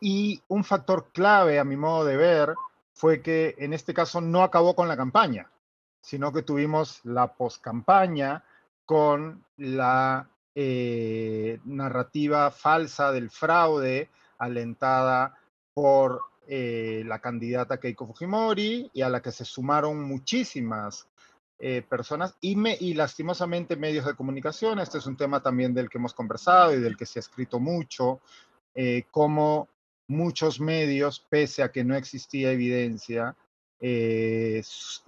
Y 0.00 0.40
un 0.46 0.62
factor 0.62 1.10
clave, 1.12 1.58
a 1.58 1.64
mi 1.64 1.76
modo 1.76 2.04
de 2.04 2.16
ver, 2.16 2.54
fue 2.92 3.20
que 3.20 3.56
en 3.58 3.72
este 3.72 3.92
caso 3.92 4.20
no 4.20 4.44
acabó 4.44 4.76
con 4.76 4.86
la 4.86 4.96
campaña, 4.96 5.50
sino 6.00 6.32
que 6.32 6.42
tuvimos 6.42 7.00
la 7.02 7.34
poscampaña 7.34 8.44
con 8.84 9.44
la 9.56 10.28
eh, 10.54 11.58
narrativa 11.64 12.52
falsa 12.52 13.10
del 13.10 13.28
fraude, 13.28 14.08
alentada 14.42 15.38
por 15.74 16.20
eh, 16.46 17.02
la 17.06 17.20
candidata 17.20 17.78
Keiko 17.78 18.06
Fujimori 18.06 18.90
y 18.92 19.02
a 19.02 19.08
la 19.08 19.22
que 19.22 19.30
se 19.32 19.44
sumaron 19.44 20.02
muchísimas 20.02 21.06
eh, 21.58 21.82
personas 21.82 22.34
y, 22.40 22.56
me, 22.56 22.76
y 22.78 22.94
lastimosamente 22.94 23.76
medios 23.76 24.06
de 24.06 24.14
comunicación. 24.14 24.80
Este 24.80 24.98
es 24.98 25.06
un 25.06 25.16
tema 25.16 25.40
también 25.40 25.72
del 25.72 25.88
que 25.88 25.98
hemos 25.98 26.14
conversado 26.14 26.74
y 26.74 26.80
del 26.80 26.96
que 26.96 27.06
se 27.06 27.18
ha 27.18 27.20
escrito 27.20 27.60
mucho, 27.60 28.20
eh, 28.74 29.04
cómo 29.10 29.68
muchos 30.08 30.60
medios, 30.60 31.20
pese 31.20 31.62
a 31.62 31.70
que 31.70 31.84
no 31.84 31.94
existía 31.94 32.50
evidencia, 32.50 33.36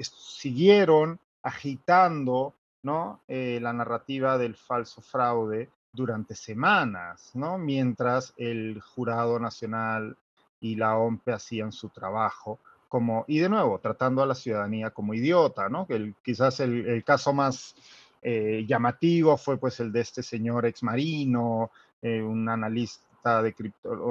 siguieron 0.02 1.20
agitando 1.42 2.54
¿no? 2.84 3.22
Eh, 3.26 3.58
la 3.60 3.72
narrativa 3.72 4.38
del 4.38 4.54
falso 4.54 5.00
fraude 5.00 5.70
durante 5.94 6.34
semanas, 6.34 7.30
¿no? 7.34 7.56
mientras 7.56 8.34
el 8.36 8.80
Jurado 8.82 9.38
Nacional 9.38 10.16
y 10.60 10.74
la 10.74 10.96
OMPE 10.96 11.32
hacían 11.32 11.72
su 11.72 11.88
trabajo. 11.88 12.58
Como, 12.88 13.24
y 13.26 13.38
de 13.38 13.48
nuevo, 13.48 13.78
tratando 13.80 14.22
a 14.22 14.26
la 14.26 14.34
ciudadanía 14.34 14.90
como 14.90 15.14
idiota, 15.14 15.68
¿no? 15.68 15.84
Que 15.84 16.14
quizás 16.22 16.60
el, 16.60 17.02
caso 17.04 17.32
más 17.32 17.74
eh, 18.22 18.64
llamativo 18.68 19.36
fue 19.36 19.56
pues 19.56 19.80
el 19.80 19.90
de 19.90 20.00
este 20.00 20.22
señor 20.22 20.64
exmarino, 20.64 21.72
eh, 22.02 22.22
un 22.22 22.48
analista 22.48 23.13
de, 23.24 23.54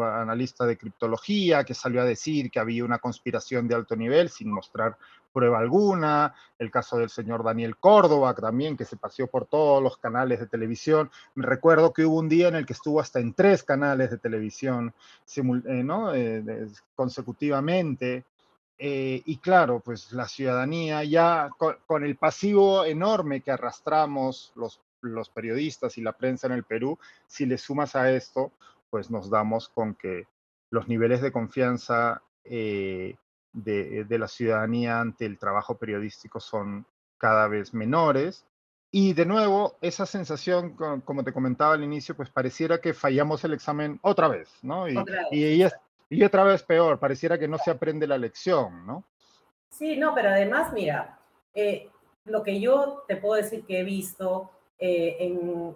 analista 0.04 0.66
de 0.66 0.78
criptología 0.78 1.64
que 1.64 1.74
salió 1.74 2.02
a 2.02 2.06
decir 2.06 2.50
que 2.50 2.60
había 2.60 2.84
una 2.84 3.00
conspiración 3.00 3.68
de 3.68 3.76
alto 3.76 3.96
nivel 3.96 4.30
sin 4.30 4.52
mostrar 4.52 4.98
prueba 5.34 5.60
alguna, 5.60 6.34
el 6.60 6.72
caso 6.72 6.98
del 6.98 7.10
señor 7.10 7.44
Daniel 7.44 7.76
Córdoba 7.78 8.34
también, 8.36 8.78
que 8.78 8.86
se 8.86 8.98
paseó 8.98 9.28
por 9.28 9.48
todos 9.48 9.82
los 9.82 9.98
canales 9.98 10.40
de 10.40 10.48
televisión. 10.48 11.10
Me 11.36 11.46
recuerdo 11.46 11.92
que 11.92 12.06
hubo 12.06 12.20
un 12.20 12.30
día 12.30 12.48
en 12.48 12.56
el 12.56 12.66
que 12.66 12.74
estuvo 12.74 13.00
hasta 13.00 13.20
en 13.20 13.34
tres 13.34 13.64
canales 13.64 14.12
de 14.12 14.20
televisión 14.20 14.94
eh, 15.36 15.44
¿no? 15.84 16.14
Eh, 16.14 16.68
consecutivamente. 16.96 18.26
Eh, 18.78 19.22
y 19.26 19.38
claro, 19.38 19.80
pues 19.80 20.12
la 20.14 20.28
ciudadanía 20.28 21.04
ya 21.04 21.50
con, 21.58 22.04
el 22.04 22.16
pasivo 22.16 22.86
enorme 22.86 23.42
que 23.42 23.52
arrastramos 23.52 24.52
los, 24.56 24.82
los 25.02 25.30
periodistas 25.30 25.98
y 25.98 26.02
la 26.02 26.14
prensa 26.14 26.48
en 26.48 26.54
el 26.54 26.64
Perú, 26.64 26.98
si 27.28 27.46
le 27.46 27.58
sumas 27.58 27.96
a 27.96 28.12
esto, 28.12 28.52
pues 28.94 29.10
nos 29.10 29.32
damos 29.32 29.70
con 29.70 29.96
que 29.96 30.28
los 30.70 30.88
niveles 30.88 31.20
de 31.24 31.32
confianza 31.32 32.22
eh, 32.44 33.16
de, 33.52 34.06
la 34.20 34.28
ciudadanía 34.28 35.00
ante 35.00 35.26
el 35.26 35.40
trabajo 35.40 35.80
periodístico 35.80 36.40
son 36.40 36.86
cada 37.18 37.48
vez 37.48 37.74
menores. 37.74 38.46
Y 38.92 39.14
de 39.14 39.26
nuevo, 39.26 39.80
esa 39.82 40.06
sensación, 40.06 40.76
como 40.76 41.24
te 41.24 41.34
comentaba 41.34 41.74
al 41.74 41.84
inicio, 41.84 42.16
pues 42.16 42.30
pareciera 42.30 42.80
que 42.80 42.94
fallamos 42.94 43.44
el 43.44 43.54
examen 43.54 43.98
otra 44.04 44.28
vez, 44.28 44.52
¿no? 44.62 44.88
Y, 44.88 44.96
otra 44.96 45.28
vez. 45.32 45.74
y, 46.12 46.16
y 46.16 46.24
otra 46.24 46.44
vez 46.44 46.62
peor, 46.62 47.00
pareciera 47.00 47.40
que 47.40 47.48
no 47.48 47.58
se 47.58 47.72
aprende 47.72 48.06
la 48.06 48.20
lección, 48.20 48.86
¿no? 48.86 49.06
Sí, 49.70 49.98
no, 49.98 50.14
pero 50.14 50.30
además, 50.30 50.72
mira, 50.72 51.18
eh, 51.56 51.90
lo 52.26 52.44
que 52.44 52.60
yo 52.60 53.06
te 53.08 53.16
puedo 53.16 53.42
decir 53.42 53.66
que 53.66 53.80
he 53.80 53.84
visto 53.84 54.52
eh, 54.78 55.18
en, 55.20 55.76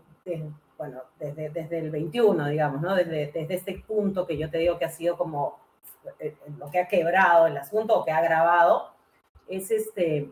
bueno, 0.77 1.01
desde, 1.19 1.49
desde 1.49 1.79
el 1.79 1.89
21, 1.89 2.47
digamos, 2.49 2.81
¿no? 2.81 2.95
Desde, 2.95 3.31
desde 3.31 3.55
este 3.55 3.83
punto 3.85 4.27
que 4.27 4.37
yo 4.37 4.49
te 4.49 4.59
digo 4.59 4.77
que 4.77 4.85
ha 4.85 4.89
sido 4.89 5.17
como 5.17 5.59
eh, 6.19 6.35
lo 6.57 6.69
que 6.69 6.79
ha 6.79 6.87
quebrado 6.87 7.47
el 7.47 7.57
asunto 7.57 7.99
o 7.99 8.05
que 8.05 8.11
ha 8.11 8.17
agravado, 8.17 8.91
es 9.47 9.71
este, 9.71 10.29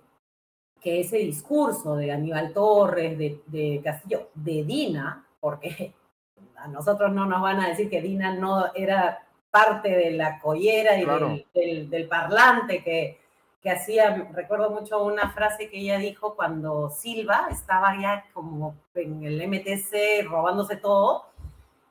que 0.79 1.01
ese 1.01 1.17
discurso 1.17 1.95
de 1.95 2.11
Aníbal 2.11 2.53
Torres, 2.53 3.17
de, 3.17 3.41
de 3.47 3.81
Castillo, 3.83 4.29
de 4.33 4.63
Dina, 4.63 5.25
porque 5.39 5.93
a 6.57 6.67
nosotros 6.67 7.11
no 7.11 7.25
nos 7.25 7.41
van 7.41 7.59
a 7.59 7.69
decir 7.69 7.89
que 7.89 8.01
Dina 8.01 8.33
no 8.33 8.73
era 8.75 9.21
parte 9.49 9.89
de 9.89 10.11
la 10.11 10.39
collera 10.39 10.97
y 10.97 11.05
del, 11.05 11.45
del, 11.53 11.89
del, 11.89 12.07
parlante 12.07 12.83
que, 12.83 13.24
que 13.65 13.71
hacía, 13.71 14.29
recuerdo 14.31 14.69
mucho 14.69 15.03
una 15.03 15.31
frase 15.31 15.71
que 15.71 15.79
ella 15.79 15.97
dijo 15.97 16.35
cuando 16.35 16.91
Silva 16.91 17.47
estaba 17.49 17.99
ya 17.99 18.23
como 18.31 18.75
en 18.93 19.23
el 19.23 19.41
MTC 19.47 20.29
robándose 20.29 20.75
todo 20.75 21.25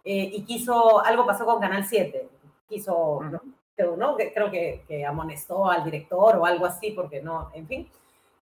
eh, 0.05 0.31
y 0.35 0.45
quiso, 0.45 1.05
algo 1.05 1.27
pasó 1.27 1.45
con 1.45 1.61
Canal 1.61 1.85
7, 1.85 2.29
quiso, 2.69 3.23
¿no? 3.25 3.41
creo 4.17 4.53
que, 4.53 4.85
que, 4.87 5.05
amonestó 5.05 5.69
al 5.69 5.83
director 5.83 6.37
o 6.37 6.47
algo 6.47 6.65
así, 6.65 6.93
porque 6.93 7.21
no, 7.21 7.51
en 7.55 7.67
fin. 7.67 7.91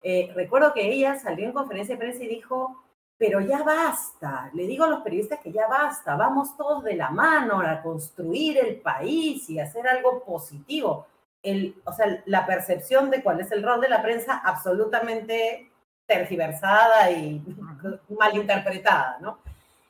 Eh, 0.02 0.30
recuerdo 0.34 0.74
que 0.74 0.92
ella 0.92 1.18
salió 1.18 1.46
en 1.46 1.52
conferencia 1.52 1.94
de 1.94 2.00
prensa 2.00 2.24
y 2.24 2.28
dijo, 2.28 2.84
pero 3.16 3.40
ya 3.40 3.62
basta, 3.62 4.50
le 4.52 4.66
digo 4.66 4.84
a 4.84 4.88
los 4.88 5.00
periodistas 5.00 5.40
que 5.40 5.52
ya 5.52 5.66
basta, 5.68 6.16
vamos 6.16 6.54
todos 6.54 6.84
de 6.84 6.96
la 6.96 7.08
mano 7.08 7.60
a 7.60 7.80
construir 7.80 8.58
el 8.58 8.76
país 8.82 9.48
y 9.48 9.58
hacer 9.58 9.88
algo 9.88 10.22
positivo 10.22 11.06
el, 11.42 11.80
o 11.84 11.92
sea, 11.92 12.22
la 12.26 12.46
percepción 12.46 13.10
de 13.10 13.22
cuál 13.22 13.40
es 13.40 13.50
el 13.52 13.62
rol 13.62 13.80
de 13.80 13.88
la 13.88 14.02
prensa 14.02 14.40
absolutamente 14.44 15.70
tergiversada 16.06 17.10
y 17.10 17.42
malinterpretada, 18.18 19.18
¿no? 19.20 19.38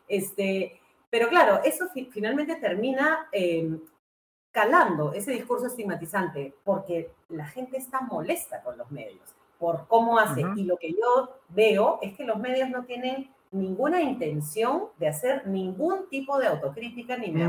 Este, 0.08 0.80
pero 1.10 1.28
claro, 1.28 1.60
eso 1.64 1.88
finalmente 2.10 2.56
termina 2.56 3.28
em, 3.32 3.80
calando 4.50 5.12
ese 5.12 5.32
discurso 5.32 5.66
estigmatizante, 5.66 6.54
porque 6.64 7.10
la 7.28 7.46
gente 7.46 7.76
está 7.76 8.00
molesta 8.00 8.62
con 8.62 8.78
los 8.78 8.90
medios 8.90 9.34
por 9.62 9.86
cómo 9.86 10.18
hace. 10.18 10.42
Y 10.56 10.64
lo 10.64 10.76
que 10.76 10.90
yo 10.90 11.38
veo 11.50 12.00
es 12.02 12.16
que 12.16 12.24
los 12.24 12.36
medios 12.36 12.68
no 12.68 12.84
tienen 12.84 13.30
ninguna 13.52 14.02
intención 14.02 14.86
de 14.98 15.06
hacer 15.06 15.46
ningún 15.46 16.08
tipo 16.08 16.36
de 16.38 16.48
autocrítica 16.48 17.16
ni 17.16 17.30
me. 17.30 17.44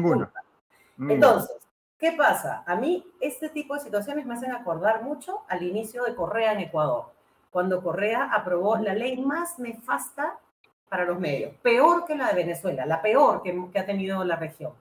Entonces, 1.10 1.63
¿Qué 2.04 2.12
pasa? 2.12 2.66
A 2.66 2.76
mí 2.76 3.02
este 3.22 3.48
tipo 3.48 3.76
de 3.76 3.80
situaciones 3.80 4.26
me 4.26 4.34
hacen 4.34 4.52
acordar 4.52 5.04
mucho 5.04 5.44
al 5.48 5.64
inicio 5.64 6.04
de 6.04 6.14
Correa 6.14 6.52
en 6.52 6.60
Ecuador, 6.60 7.14
cuando 7.50 7.82
Correa 7.82 8.30
aprobó 8.34 8.76
la 8.76 8.94
ley 8.94 9.16
más 9.22 9.58
nefasta 9.58 10.38
para 10.90 11.06
los 11.06 11.18
medios, 11.18 11.56
peor 11.62 12.04
que 12.04 12.18
la 12.18 12.28
de 12.28 12.36
Venezuela, 12.36 12.86
la 12.86 13.02
peor 13.02 13.42
que, 13.42 13.80
ha 13.80 13.86
tenido 13.86 14.22
la 14.26 14.36
región. 14.36 14.74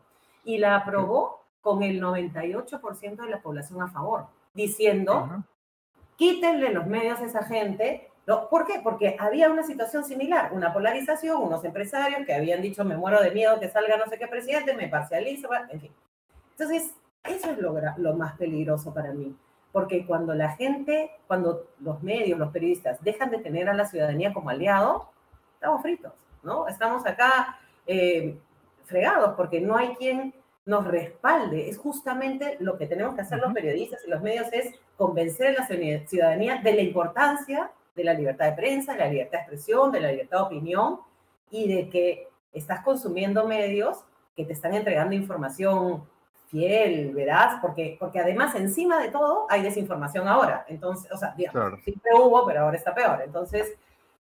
Y 0.45 0.59
la 0.59 0.75
aprobó 0.75 1.45
con 1.61 1.85
el 1.85 2.03
98% 2.03 3.15
de 3.15 3.31
la 3.31 3.41
población 3.41 3.81
a 3.83 3.87
favor, 3.87 4.27
diciendo, 4.53 5.45
quítenle 6.17 6.71
los 6.71 6.89
medios 6.89 7.21
a 7.21 7.27
esa 7.27 7.45
gente. 7.45 8.11
¿Por 8.51 8.67
qué? 8.67 8.81
Porque 8.83 9.17
había 9.21 9.49
una 9.49 9.63
situación 9.63 10.03
similar, 10.03 10.53
una 10.53 10.73
polarización, 10.73 11.41
unos 11.41 11.65
empresarios 11.65 12.27
que 12.27 12.35
habían 12.35 12.63
dicho, 12.63 12.85
me 12.85 12.97
muero 12.97 13.23
de 13.23 13.31
miedo 13.31 13.61
que 13.61 13.69
salga 13.69 13.97
no 13.97 14.07
sé 14.07 14.19
qué 14.19 14.27
presidente, 14.27 14.75
me 14.75 14.89
parcializa, 14.89 15.69
en 15.71 15.81
fin. 15.81 15.93
Entonces, 16.59 16.93
eso 17.25 17.51
es 17.51 17.59
lo, 17.59 17.75
lo 17.97 18.15
más 18.15 18.37
peligroso 18.37 18.93
para 18.93 19.13
mí, 19.13 19.37
porque 19.71 20.07
cuando 20.07 20.35
la 20.35 20.51
gente, 20.51 21.11
cuando 21.27 21.69
los 21.81 22.03
medios, 22.03 22.39
los 22.39 22.51
periodistas 22.51 23.03
dejan 23.03 23.31
de 23.31 23.39
tener 23.39 23.69
a 23.69 23.75
la 23.75 23.85
ciudadanía 23.85 24.33
como 24.33 24.51
aliado, 24.51 25.09
estamos 25.55 25.83
fritos, 25.83 26.13
¿no? 26.43 26.69
Estamos 26.69 27.07
acá 27.07 27.59
eh, 27.87 28.39
fregados 28.85 29.35
porque 29.37 29.61
no 29.61 29.77
hay 29.77 29.95
quien 29.95 30.35
nos 30.65 30.87
respalde. 30.87 31.69
Es 31.69 31.79
justamente 31.79 32.57
lo 32.61 32.77
que 32.79 32.87
tenemos 32.87 33.15
que 33.15 33.23
hacer 33.23 33.39
los 33.39 33.53
periodistas 33.53 34.01
y 34.07 34.11
los 34.11 34.23
medios 34.23 34.47
es 34.53 34.75
convencer 34.97 35.57
a 35.57 35.61
la 35.61 36.07
ciudadanía 36.07 36.61
de 36.63 36.75
la 36.75 36.83
importancia 36.83 37.71
de 37.95 38.05
la 38.05 38.15
libertad 38.15 38.47
de 38.47 38.53
prensa, 38.53 38.93
de 38.93 38.99
la 38.99 39.09
libertad 39.09 39.39
de 39.39 39.43
expresión, 39.43 39.93
de 39.93 40.01
la 40.01 40.11
libertad 40.13 40.39
de 40.39 40.45
opinión 40.45 41.01
y 41.51 41.73
de 41.73 41.89
que 41.89 42.29
estás 42.53 42.81
consumiendo 42.81 43.47
medios 43.47 44.05
que 44.35 44.45
te 44.45 44.53
están 44.53 44.75
entregando 44.75 45.15
información 45.15 46.05
fiel, 46.53 47.15
veraz, 47.15 47.59
porque, 47.63 47.97
porque 47.99 48.21
además 48.21 48.55
encima 48.55 49.01
de 49.01 49.09
todo 49.09 49.47
hay 49.49 49.63
desinformación 49.63 50.29
ahora. 50.29 50.67
Entonces, 50.69 51.11
o 51.11 51.17
sea, 51.17 51.35
siempre 51.35 52.13
hubo, 52.15 52.47
pero 52.47 52.61
ahora 52.61 52.77
está 52.77 52.95
peor. 52.95 53.23
Entonces, 53.25 53.75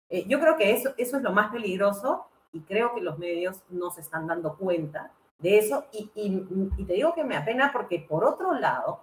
eh, 0.08 0.24
yo 0.28 0.38
creo 0.38 0.56
que 0.56 0.72
eso, 0.72 0.94
eso 0.96 1.16
es 1.16 1.22
lo 1.22 1.32
más 1.32 1.50
peligroso 1.50 2.26
y 2.52 2.60
creo 2.60 2.94
que 2.94 3.00
los 3.00 3.18
medios 3.18 3.60
no 3.68 3.90
se 3.90 4.00
están 4.00 4.28
dando 4.28 4.56
cuenta 4.56 5.10
de 5.40 5.58
eso. 5.58 5.86
Y, 5.92 6.10
y, 6.14 6.84
te 6.84 6.94
digo 6.94 7.14
que 7.14 7.24
me 7.24 7.36
apena 7.36 7.72
porque 7.72 8.06
por 8.08 8.24
otro 8.24 8.54
lado, 8.54 9.00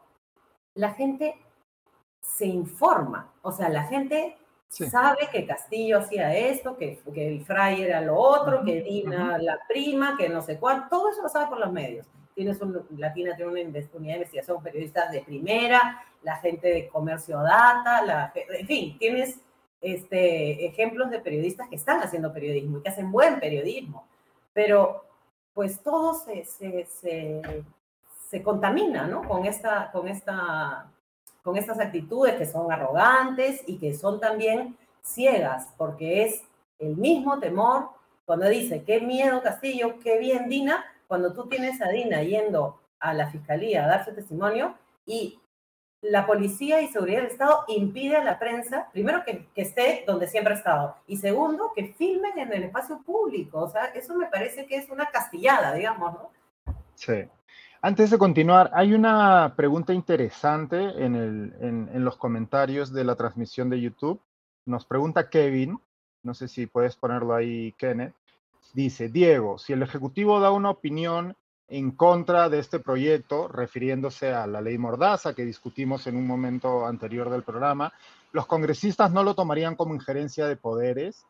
la 0.73 0.91
gente 0.91 1.35
se 2.21 2.45
informa, 2.45 3.33
o 3.41 3.51
sea, 3.51 3.67
la 3.69 3.83
gente 3.83 4.37
sabe 4.69 5.29
que 5.31 5.45
Castillo 5.45 5.99
hacía 5.99 6.35
esto, 6.35 6.77
que, 6.77 7.01
que 7.13 7.27
el 7.27 7.45
Fray 7.45 7.81
era 7.81 8.01
lo 8.01 8.17
otro, 8.17 8.63
que 8.63 8.81
Dina 8.81 9.37
la 9.37 9.59
prima, 9.67 10.15
que 10.17 10.29
no 10.29 10.41
sé 10.41 10.59
cuánto, 10.59 10.89
todo 10.89 11.09
eso 11.09 11.23
lo 11.23 11.29
sabe 11.29 11.47
por 11.47 11.59
los 11.59 11.71
medios 11.71 12.05
tienes 12.37 12.61
un, 12.61 12.85
Latina 12.97 13.35
tiene 13.35 13.51
una 13.51 13.59
unidad 13.59 14.13
de 14.13 14.17
investigación, 14.17 14.61
periodistas 14.61 15.11
de 15.11 15.21
primera, 15.21 16.03
la 16.21 16.35
gente 16.35 16.67
de 16.67 16.87
comercio 16.87 17.41
data, 17.41 18.03
la, 18.03 18.31
en 18.35 18.67
fin, 18.67 18.95
tienes 18.99 19.39
este, 19.81 20.67
ejemplos 20.67 21.09
de 21.09 21.19
periodistas 21.19 21.67
que 21.67 21.77
están 21.77 21.99
haciendo 21.99 22.31
periodismo 22.31 22.77
y 22.77 22.83
que 22.83 22.89
hacen 22.89 23.11
buen 23.11 23.39
periodismo, 23.39 24.07
pero 24.53 25.03
pues 25.55 25.81
todo 25.81 26.13
se, 26.13 26.45
se, 26.45 26.85
se, 26.85 27.41
se 28.29 28.43
contamina, 28.43 29.07
¿no? 29.07 29.23
Con, 29.27 29.47
esta, 29.47 29.89
con, 29.91 30.07
esta, 30.07 30.91
con 31.41 31.57
estas 31.57 31.79
actitudes 31.79 32.35
que 32.35 32.45
son 32.45 32.71
arrogantes 32.71 33.63
y 33.65 33.79
que 33.79 33.95
son 33.95 34.19
también 34.19 34.77
ciegas, 35.01 35.73
porque 35.75 36.23
es 36.25 36.43
el 36.77 36.97
mismo 36.97 37.39
temor 37.39 37.89
cuando 38.25 38.47
dice, 38.47 38.83
qué 38.83 39.01
miedo 39.01 39.41
Castillo, 39.41 39.95
qué 40.03 40.19
bien 40.19 40.49
Dina, 40.49 40.85
cuando 41.07 41.33
tú 41.33 41.47
tienes 41.47 41.81
a 41.81 41.89
Dina 41.89 42.21
yendo 42.21 42.79
a 42.99 43.13
la 43.13 43.29
fiscalía 43.29 43.85
a 43.85 43.87
dar 43.87 44.05
su 44.05 44.13
testimonio 44.13 44.75
y 45.05 45.39
la 46.01 46.25
policía 46.25 46.81
y 46.81 46.87
seguridad 46.87 47.21
del 47.21 47.31
Estado 47.31 47.63
impide 47.67 48.17
a 48.17 48.23
la 48.23 48.37
prensa, 48.37 48.89
primero, 48.91 49.23
que, 49.25 49.47
esté 49.55 50.03
donde 50.05 50.27
siempre 50.27 50.53
ha 50.53 50.57
estado, 50.57 50.95
y 51.07 51.17
segundo, 51.17 51.71
que 51.75 51.93
filmen 51.93 52.37
en 52.37 52.53
el 52.53 52.63
espacio 52.63 53.01
público. 53.03 53.61
O 53.61 53.67
sea, 53.67 53.85
eso 53.85 54.15
me 54.15 54.27
parece 54.27 54.67
que 54.67 54.75
es 54.75 54.89
una 54.89 55.07
castillada, 55.07 55.73
digamos, 55.73 56.13
¿no? 56.13 56.29
Sí. 56.93 57.25
Antes 57.81 58.11
de 58.11 58.17
continuar, 58.17 58.69
hay 58.73 58.93
una 58.93 59.53
pregunta 59.55 59.93
interesante 59.93 60.77
en 60.77 62.05
los 62.05 62.17
comentarios 62.17 62.91
de 62.93 63.03
la 63.03 63.15
transmisión 63.15 63.69
de 63.69 63.81
YouTube 63.81 64.21
nos 64.67 64.85
pregunta 64.85 65.29
Kevin, 65.29 65.79
no 66.23 66.33
sé 66.33 66.47
si 66.49 66.67
puedes 66.67 66.95
ponerlo 66.95 67.33
ahí, 67.33 67.73
Kenneth, 67.77 68.13
dice, 68.73 69.09
Diego, 69.09 69.57
si 69.57 69.73
el 69.73 69.83
Ejecutivo 69.83 70.39
da 70.39 70.51
una 70.51 70.69
opinión 70.69 71.35
en 71.67 71.91
contra 71.91 72.49
de 72.49 72.59
este 72.59 72.79
proyecto, 72.79 73.47
refiriéndose 73.47 74.33
a 74.33 74.47
la 74.47 74.61
ley 74.61 74.77
Mordaza 74.77 75.33
que 75.33 75.43
discutimos 75.43 76.07
en 76.07 76.15
un 76.15 76.25
momento 76.25 76.85
anterior 76.85 77.29
del 77.29 77.43
programa, 77.43 77.93
¿los 78.31 78.45
congresistas 78.47 79.11
no 79.11 79.23
lo 79.23 79.35
tomarían 79.35 79.75
como 79.75 79.93
injerencia 79.93 80.47
de 80.47 80.55
poderes? 80.55 81.25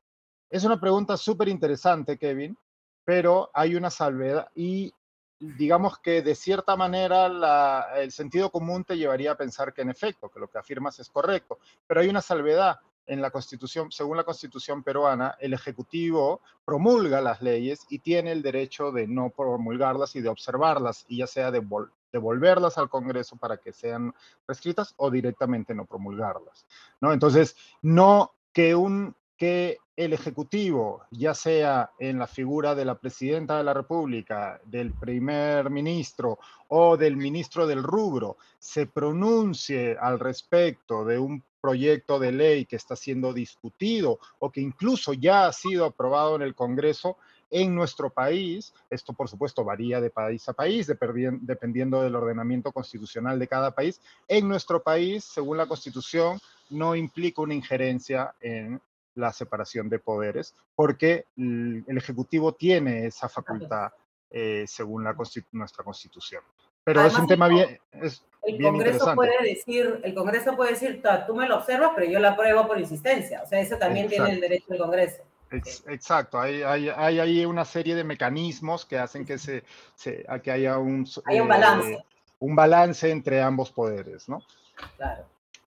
Es 0.49 0.63
una 0.63 0.79
pregunta 0.79 1.17
súper 1.17 1.47
interesante, 1.47 2.17
Kevin, 2.17 2.57
pero 3.03 3.49
hay 3.53 3.75
una 3.75 3.89
salvedad 3.89 4.49
y 4.53 4.93
digamos 5.39 5.99
que 5.99 6.21
de 6.21 6.35
cierta 6.35 6.75
manera 6.75 7.87
el 7.95 8.11
sentido 8.11 8.49
común 8.49 8.83
te 8.83 8.97
llevaría 8.97 9.31
a 9.31 9.37
pensar 9.37 9.73
que 9.73 9.81
en 9.81 9.89
efecto, 9.89 10.29
que 10.29 10.39
lo 10.39 10.49
que 10.49 10.57
afirmas 10.57 10.99
es 10.99 11.09
correcto, 11.09 11.59
pero 11.85 12.01
hay 12.01 12.09
una 12.09 12.21
salvedad 12.21 12.79
en 13.07 13.21
la 13.21 13.31
Constitución, 13.31 13.91
según 13.91 14.17
la 14.17 14.23
Constitución 14.23 14.83
peruana, 14.83 15.35
el 15.39 15.53
Ejecutivo 15.53 16.41
promulga 16.65 17.21
las 17.21 17.41
leyes 17.41 17.85
y 17.89 17.99
tiene 17.99 18.31
el 18.31 18.41
derecho 18.41 18.91
de 18.91 19.07
no 19.07 19.29
promulgarlas 19.29 20.15
y 20.15 20.21
de 20.21 20.29
observarlas, 20.29 21.05
y 21.07 21.17
ya 21.17 21.27
sea 21.27 21.51
de 21.51 21.65
devolverlas 22.11 22.77
al 22.77 22.89
Congreso 22.89 23.37
para 23.37 23.57
que 23.57 23.73
sean 23.73 24.13
prescritas 24.45 24.93
o 24.97 25.09
directamente 25.09 25.73
no 25.73 25.85
promulgarlas. 25.85 26.65
¿no? 27.01 27.13
Entonces, 27.13 27.55
no 27.81 28.33
que 28.53 28.75
un 28.75 29.15
que 29.37 29.77
el 29.95 30.13
Ejecutivo, 30.13 31.03
ya 31.11 31.33
sea 31.33 31.91
en 31.99 32.19
la 32.19 32.27
figura 32.27 32.75
de 32.75 32.85
la 32.85 32.95
Presidenta 32.99 33.57
de 33.57 33.63
la 33.63 33.73
República, 33.73 34.59
del 34.65 34.93
primer 34.93 35.69
ministro 35.69 36.39
o 36.67 36.97
del 36.97 37.17
ministro 37.17 37.65
del 37.65 37.83
rubro, 37.83 38.37
se 38.59 38.87
pronuncie 38.87 39.95
al 39.99 40.19
respecto 40.19 41.05
de 41.05 41.19
un 41.19 41.43
proyecto 41.67 42.17
de 42.17 42.31
ley 42.31 42.65
que 42.65 42.77
está 42.77 42.95
siendo 42.95 43.33
discutido 43.33 44.19
o 44.39 44.49
que 44.49 44.61
incluso 44.61 45.11
ya 45.11 45.47
ha 45.47 45.51
sido 45.51 45.83
aprobado 45.83 46.37
en 46.37 46.41
el 46.41 46.55
Congreso 46.55 47.17
en 47.51 47.75
nuestro 47.75 48.09
país, 48.09 48.73
esto 48.89 49.11
por 49.11 49.27
supuesto 49.27 49.65
varía 49.65 49.99
de 49.99 50.09
país 50.09 50.47
a 50.47 50.53
país, 50.53 50.87
dependiendo 50.87 52.01
del 52.01 52.15
ordenamiento 52.15 52.71
constitucional 52.71 53.37
de 53.37 53.49
cada 53.49 53.71
país, 53.71 53.99
en 54.29 54.47
nuestro 54.47 54.81
país, 54.81 55.25
según 55.25 55.57
la 55.57 55.65
Constitución, 55.65 56.39
no 56.69 56.95
implica 56.95 57.41
una 57.41 57.53
injerencia 57.53 58.33
en 58.39 58.79
la 59.15 59.33
separación 59.33 59.89
de 59.89 59.99
poderes, 59.99 60.55
porque 60.73 61.25
el 61.35 61.97
Ejecutivo 61.97 62.53
tiene 62.53 63.07
esa 63.07 63.27
facultad 63.27 63.91
eh, 64.29 64.63
según 64.67 65.03
la 65.03 65.13
nuestra 65.51 65.83
Constitución. 65.83 66.43
Pero 66.85 67.01
es 67.05 67.19
un 67.19 67.27
tema 67.27 67.49
bien, 67.49 67.77
es 67.91 68.23
el 68.47 68.61
Congreso 68.61 69.13
puede 69.13 69.43
decir, 69.43 69.99
el 70.03 70.13
Congreso 70.13 70.55
puede 70.55 70.71
decir, 70.71 71.03
tú 71.27 71.35
me 71.35 71.47
lo 71.47 71.57
observas, 71.57 71.91
pero 71.95 72.09
yo 72.09 72.19
lo 72.19 72.29
apruebo 72.29 72.65
por 72.67 72.79
insistencia. 72.79 73.41
O 73.43 73.47
sea, 73.47 73.59
eso 73.59 73.77
también 73.77 74.07
tiene 74.07 74.31
el 74.31 74.39
derecho 74.39 74.65
del 74.69 74.79
Congreso. 74.79 75.23
Exacto, 75.51 76.39
hay, 76.39 76.61
hay, 76.61 77.45
una 77.45 77.63
serie 77.63 77.95
de 77.95 78.03
mecanismos 78.03 78.85
que 78.85 78.97
hacen 78.97 79.25
que, 79.25 79.37
se, 79.37 79.63
se 79.95 80.25
que 80.43 80.51
haya 80.51 80.77
un, 80.77 81.07
hay 81.25 81.39
un 81.39 81.47
balance. 81.47 81.93
Eh, 81.93 82.05
un 82.39 82.55
balance 82.55 83.09
entre 83.09 83.41
ambos 83.41 83.71
poderes, 83.71 84.27
¿no? 84.27 84.41
Claro. 84.97 85.25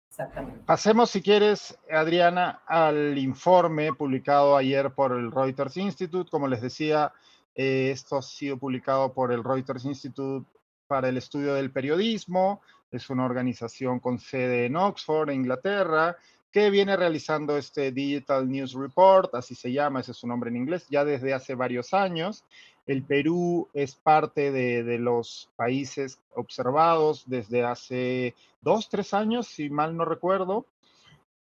Exactamente. 0.09 0.61
Pasemos, 0.67 1.11
si 1.11 1.23
quieres, 1.23 1.79
Adriana, 1.91 2.61
al 2.67 3.17
informe 3.17 3.93
publicado 3.95 4.57
ayer 4.57 4.91
por 4.91 5.13
el 5.13 5.33
Reuters 5.33 5.77
Institute. 5.79 6.31
Como 6.31 6.47
les 6.47 6.61
decía, 6.61 7.13
eh, 7.55 7.91
esto 7.91 8.19
ha 8.19 8.23
sido 8.23 8.59
publicado 8.59 9.13
por 9.15 9.33
el 9.33 9.43
Reuters 9.43 9.85
Institute 9.85 10.47
para 10.91 11.09
el 11.09 11.17
estudio 11.17 11.55
del 11.55 11.71
periodismo. 11.71 12.63
Es 12.91 13.11
una 13.11 13.25
organización 13.25 14.01
con 14.01 14.19
sede 14.19 14.67
en 14.67 14.75
Oxford, 14.75 15.31
Inglaterra, 15.31 16.17
que 16.51 16.69
viene 16.69 16.97
realizando 16.97 17.57
este 17.57 17.93
Digital 17.93 18.51
News 18.51 18.73
Report, 18.73 19.33
así 19.37 19.55
se 19.55 19.71
llama, 19.71 20.01
ese 20.01 20.11
es 20.11 20.17
su 20.17 20.27
nombre 20.27 20.51
en 20.51 20.57
inglés, 20.57 20.89
ya 20.91 21.05
desde 21.05 21.33
hace 21.33 21.55
varios 21.55 21.95
años. 21.95 22.43
El 22.89 23.05
Perú 23.05 23.69
es 23.73 23.95
parte 23.95 24.51
de, 24.51 24.99
los 24.99 25.49
países 25.55 26.19
observados 26.35 27.23
desde 27.27 27.63
hace 27.63 28.35
dos, 28.61 28.89
tres 28.89 29.15
años, 29.15 29.47
si 29.47 29.71
mal 29.71 29.97
no 29.97 30.05
recuerdo. 30.05 30.67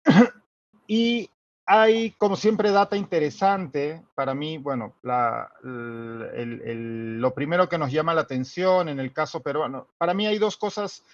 y 0.86 1.30
hay, 1.70 2.12
como 2.12 2.34
siempre, 2.34 2.70
data 2.70 2.96
interesante. 2.96 4.02
Para 4.14 4.34
mí, 4.34 4.56
bueno, 4.56 4.94
lo 5.02 7.34
primero 7.34 7.68
que 7.68 7.76
nos 7.76 7.92
llama 7.92 8.14
la 8.14 8.22
atención 8.22 8.88
en 8.88 8.98
el 8.98 9.12
caso 9.12 9.42
peruano, 9.42 9.86
para 9.98 10.14
mí 10.14 10.26
hay 10.26 10.38
dos 10.38 10.56
cosas 10.56 11.04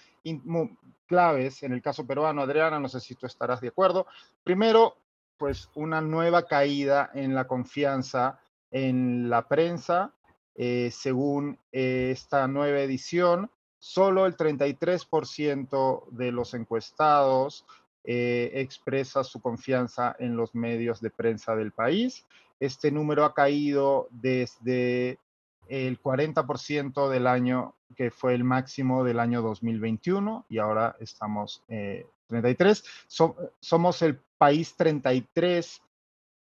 claves 1.07 1.61
en 1.61 1.73
el 1.73 1.81
caso 1.81 2.07
peruano, 2.07 2.41
Adriana, 2.41 2.79
no 2.79 2.87
sé 2.87 3.01
si 3.01 3.15
tú 3.15 3.25
estarás 3.25 3.59
de 3.59 3.67
acuerdo. 3.67 4.07
Primero, 4.45 4.95
pues 5.37 5.69
una 5.75 5.99
nueva 5.99 6.45
caída 6.45 7.11
en 7.13 7.35
la 7.35 7.47
confianza 7.47 8.39
en 8.71 9.29
la 9.29 9.47
prensa 9.47 10.13
eh, 10.55 10.89
según 10.89 11.59
esta 11.73 12.47
nueva 12.47 12.79
edición, 12.79 13.51
solo 13.77 14.25
el 14.25 14.37
33% 14.37 16.07
de 16.11 16.31
los 16.31 16.53
encuestados 16.53 17.65
eh, 18.05 18.51
expresa 18.53 19.23
su 19.23 19.41
confianza 19.41 20.15
en 20.19 20.37
los 20.37 20.53
medios 20.55 21.01
de 21.01 21.09
prensa 21.09 21.55
del 21.55 21.71
país. 21.71 22.25
Este 22.59 22.91
número 22.91 23.25
ha 23.25 23.33
caído 23.33 24.07
desde 24.11 25.19
el 25.67 25.99
40% 26.01 27.09
del 27.09 27.27
año 27.27 27.75
que 27.95 28.11
fue 28.11 28.33
el 28.33 28.43
máximo 28.43 29.03
del 29.03 29.19
año 29.19 29.41
2021 29.41 30.45
y 30.49 30.57
ahora 30.57 30.95
estamos 30.99 31.63
33. 31.67 32.79
Eh, 32.79 33.49
somos 33.59 34.01
el 34.01 34.19
país 34.37 34.75
33 34.75 35.81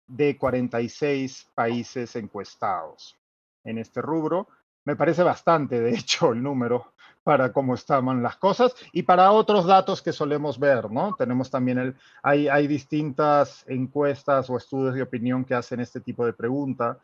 de 0.06 0.36
46 0.36 1.50
países 1.54 2.16
encuestados 2.16 3.18
en 3.64 3.78
este 3.78 4.02
rubro. 4.02 4.48
Me 4.84 4.96
parece 4.96 5.22
bastante, 5.22 5.80
de 5.80 5.94
hecho, 5.96 6.32
el 6.32 6.42
número 6.42 6.92
para 7.22 7.52
cómo 7.52 7.74
estaban 7.74 8.22
las 8.22 8.36
cosas 8.36 8.74
y 8.92 9.02
para 9.02 9.32
otros 9.32 9.66
datos 9.66 10.02
que 10.02 10.12
solemos 10.12 10.58
ver, 10.58 10.90
¿no? 10.90 11.14
Tenemos 11.16 11.50
también 11.50 11.78
el, 11.78 11.96
hay, 12.22 12.48
hay 12.48 12.66
distintas 12.66 13.64
encuestas 13.66 14.50
o 14.50 14.58
estudios 14.58 14.94
de 14.94 15.02
opinión 15.02 15.44
que 15.44 15.54
hacen 15.54 15.80
este 15.80 16.00
tipo 16.00 16.26
de 16.26 16.34
pregunta, 16.34 16.98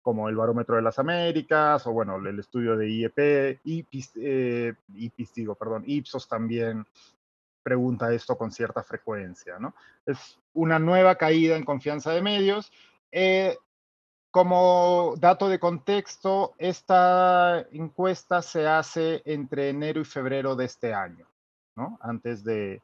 como 0.00 0.28
el 0.28 0.36
Barómetro 0.36 0.76
de 0.76 0.82
las 0.82 0.98
Américas 0.98 1.86
o, 1.86 1.92
bueno, 1.92 2.16
el 2.16 2.38
estudio 2.38 2.76
de 2.76 2.88
IEP, 2.88 3.60
IPIS, 3.64 4.12
eh, 4.16 4.74
digo, 5.34 5.56
perdón, 5.56 5.82
Ipsos 5.84 6.26
también 6.28 6.86
pregunta 7.62 8.14
esto 8.14 8.38
con 8.38 8.52
cierta 8.52 8.84
frecuencia, 8.84 9.58
¿no? 9.58 9.74
Es 10.06 10.38
una 10.54 10.78
nueva 10.78 11.16
caída 11.16 11.56
en 11.56 11.64
confianza 11.64 12.12
de 12.12 12.22
medios. 12.22 12.70
Eh, 13.10 13.56
como 14.36 15.14
dato 15.16 15.48
de 15.48 15.58
contexto, 15.58 16.52
esta 16.58 17.66
encuesta 17.72 18.42
se 18.42 18.66
hace 18.66 19.22
entre 19.24 19.70
enero 19.70 19.98
y 20.02 20.04
febrero 20.04 20.54
de 20.54 20.66
este 20.66 20.92
año, 20.92 21.26
¿no? 21.74 21.98
Antes 22.02 22.44
de, 22.44 22.82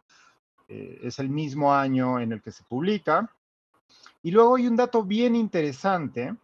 eh, 0.68 1.00
es 1.02 1.18
el 1.18 1.28
mismo 1.28 1.74
año 1.74 2.18
en 2.20 2.32
el 2.32 2.40
que 2.40 2.52
se 2.52 2.64
publica. 2.64 3.30
Y 4.22 4.30
luego 4.30 4.56
hay 4.56 4.66
un 4.66 4.76
dato 4.76 5.02
bien 5.02 5.36
interesante. 5.36 6.34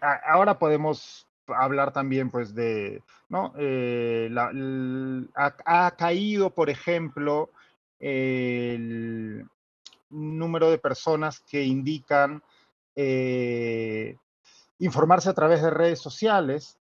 ahora 0.00 0.58
podemos 0.58 1.26
hablar 1.48 1.92
también, 1.92 2.30
pues, 2.30 2.54
de, 2.54 3.02
¿no? 3.28 3.52
Eh, 3.58 4.34
ha, 5.34 5.90
caído, 5.90 6.48
por 6.54 6.70
ejemplo, 6.70 7.50
el 8.00 9.46
número 10.08 10.70
de 10.70 10.78
personas 10.78 11.38
que 11.40 11.64
indican 11.64 12.42
eh, 12.96 14.16
informarse 14.78 15.28
a 15.28 15.34
través 15.34 15.62
de 15.62 15.70
redes 15.70 16.00
sociales, 16.00 16.78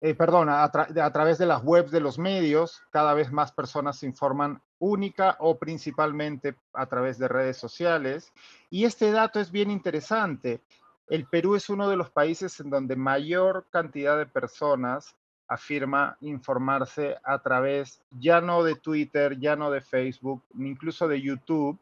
eh, 0.00 0.14
perdón, 0.14 0.48
a, 0.50 0.70
través 0.70 1.38
de 1.38 1.46
las 1.46 1.64
webs 1.64 1.90
de 1.90 2.00
los 2.00 2.18
medios, 2.18 2.82
cada 2.90 3.14
vez 3.14 3.32
más 3.32 3.52
personas 3.52 3.98
se 3.98 4.06
informan 4.06 4.60
única 4.78 5.36
o 5.40 5.58
principalmente 5.58 6.56
a 6.74 6.86
través 6.86 7.16
de 7.18 7.28
redes 7.28 7.56
sociales. 7.56 8.30
Y 8.68 8.84
este 8.84 9.12
dato 9.12 9.40
es 9.40 9.50
bien 9.50 9.70
interesante. 9.70 10.60
El 11.08 11.26
Perú 11.26 11.54
es 11.54 11.70
uno 11.70 11.88
de 11.88 11.96
los 11.96 12.10
países 12.10 12.60
en 12.60 12.68
donde 12.68 12.96
mayor 12.96 13.66
cantidad 13.70 14.18
de 14.18 14.26
personas 14.26 15.16
afirma 15.48 16.18
informarse 16.20 17.16
a 17.22 17.38
través 17.38 18.02
ya 18.10 18.40
no 18.42 18.62
de 18.62 18.74
Twitter, 18.74 19.38
ya 19.38 19.56
no 19.56 19.70
de 19.70 19.80
Facebook, 19.80 20.42
incluso 20.58 21.08
de 21.08 21.22
YouTube, 21.22 21.78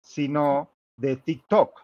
sino 0.00 0.68
de 0.96 1.16
TikTok. 1.16 1.80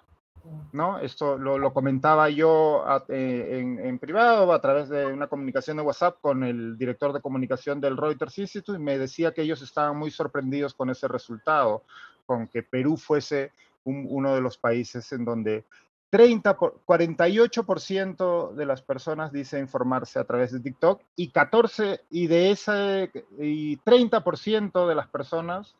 ¿No? 0.72 0.99
Esto 0.99 1.38
lo, 1.38 1.72
comentaba 1.72 2.28
yo 2.30 2.84
eh, 3.09 3.78
en, 3.82 3.99
privado 3.99 4.53
a 4.53 4.61
través 4.61 4.88
de 4.88 5.07
una 5.07 5.26
comunicación 5.26 5.76
de 5.76 5.82
WhatsApp 5.82 6.20
con 6.20 6.44
el 6.44 6.76
director 6.76 7.12
de 7.12 7.20
comunicación 7.20 7.80
del 7.80 7.96
Reuters 7.96 8.38
Institute 8.38 8.78
y 8.78 8.82
me 8.82 8.99
decía 8.99 9.32
que 9.32 9.42
ellos 9.42 9.62
estaban 9.62 9.96
muy 9.96 10.11
sorprendidos 10.11 10.74
con 10.74 10.90
ese 10.90 11.09
resultado, 11.09 11.84
con 12.26 12.46
que 12.49 12.62
Perú 12.62 12.96
fuese 12.96 13.53
uno 13.84 14.34
de 14.34 14.40
los 14.40 14.59
países 14.59 15.11
en 15.12 15.24
donde 15.24 15.64
30 16.11 16.57
48% 16.57 18.55
de 18.55 18.66
las 18.66 18.82
personas 18.82 19.32
dice 19.32 19.59
informarse 19.59 20.18
a 20.18 20.24
través 20.24 20.53
de 20.53 20.61
TikTok 20.61 21.03
y 21.16 21.30
14 21.30 22.01
y 22.11 22.26
de 22.26 22.51
ese 22.51 23.11
y 23.38 23.76
30% 23.78 24.88
de 24.88 24.94
las 24.94 25.07
personas 25.09 25.74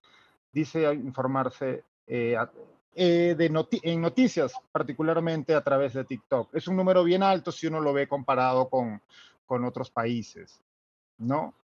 dice 0.53 0.93
informarse 0.93 1.85
eh, 2.07 2.37
eh, 2.95 3.35
de 3.37 3.67
en 3.83 4.01
noticias, 4.01 4.53
particularmente 4.73 5.55
a 5.55 5.63
través 5.63 5.95
de 5.95 6.05
TikTok. 6.05 6.55
Es 6.55 6.69
un 6.69 6.77
número 6.77 7.05
bien 7.05 7.23
alto 7.23 7.53
si 7.53 7.67
uno 7.67 7.81
lo 7.81 7.93
ve 7.93 8.09
comparado 8.09 8.69
con, 8.69 9.01
con 9.47 9.65
otros 9.65 9.91
países, 9.91 10.61
¿no? 11.19 11.55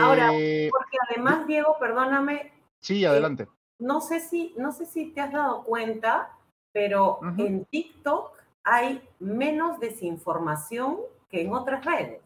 Ahora, 0.00 0.30
eh, 0.34 0.70
porque 0.70 0.98
además, 1.10 1.46
Diego, 1.46 1.76
perdóname. 1.80 2.52
Sí, 2.80 3.04
adelante. 3.04 3.48
no, 3.78 4.00
sé 4.00 4.20
si, 4.20 4.54
no 4.56 4.70
sé 4.72 4.86
si 4.86 5.06
te 5.06 5.20
has 5.20 5.32
dado 5.32 5.64
cuenta, 5.64 6.36
pero 6.72 7.20
en 7.36 7.64
TikTok 7.64 8.32
hay 8.64 9.02
menos 9.18 9.80
desinformación 9.80 10.98
que 11.28 11.42
en 11.42 11.52
otras 11.52 11.84
redes. 11.84 12.20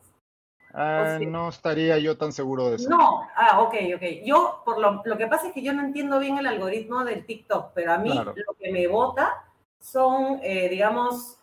Ah, 0.79 1.19
no 1.27 1.49
estaría 1.49 1.97
yo 1.97 2.19
tan 2.19 2.33
seguro 2.33 2.69
de 2.69 2.77
eso. 2.77 2.91
No, 2.91 3.27
ah, 3.35 3.61
ok, 3.61 3.75
ok. 3.95 4.03
Yo, 4.27 4.61
por 4.63 4.79
lo, 4.79 5.01
lo, 5.07 5.17
que 5.17 5.27
pasa 5.27 5.49
es 5.49 5.55
que 5.55 5.63
yo 5.63 5.73
no 5.73 5.83
entiendo 5.83 6.19
bien 6.19 6.37
el 6.37 6.47
algoritmo 6.47 7.03
del 7.03 7.25
TikTok, 7.25 7.73
pero 7.75 7.95
a 7.95 7.99
mí 7.99 8.13
lo 8.13 8.35
que 8.59 8.71
me 8.71 8.87
vota 8.87 9.43
son, 9.81 10.39
eh, 10.43 10.69
digamos, 10.69 11.39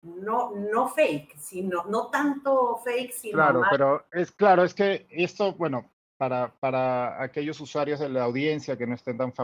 no, 0.00 0.52
no 0.52 0.88
fake, 0.88 1.36
sino, 1.36 1.84
no 1.84 2.06
tanto 2.06 2.80
fake, 2.82 3.12
sino 3.12 3.34
Claro, 3.34 3.62
pero 3.70 4.06
es 4.10 4.32
claro, 4.32 4.64
es 4.64 4.72
que 4.72 5.06
esto, 5.10 5.52
bueno, 5.52 5.90
para, 6.16 6.50
para 6.58 7.22
aquellos 7.22 7.60
usuarios 7.60 8.00
de 8.00 8.08
la 8.08 8.24
audiencia 8.24 8.78
que 8.78 8.86
no 8.86 8.94
estén 8.94 9.18
tan 9.18 9.34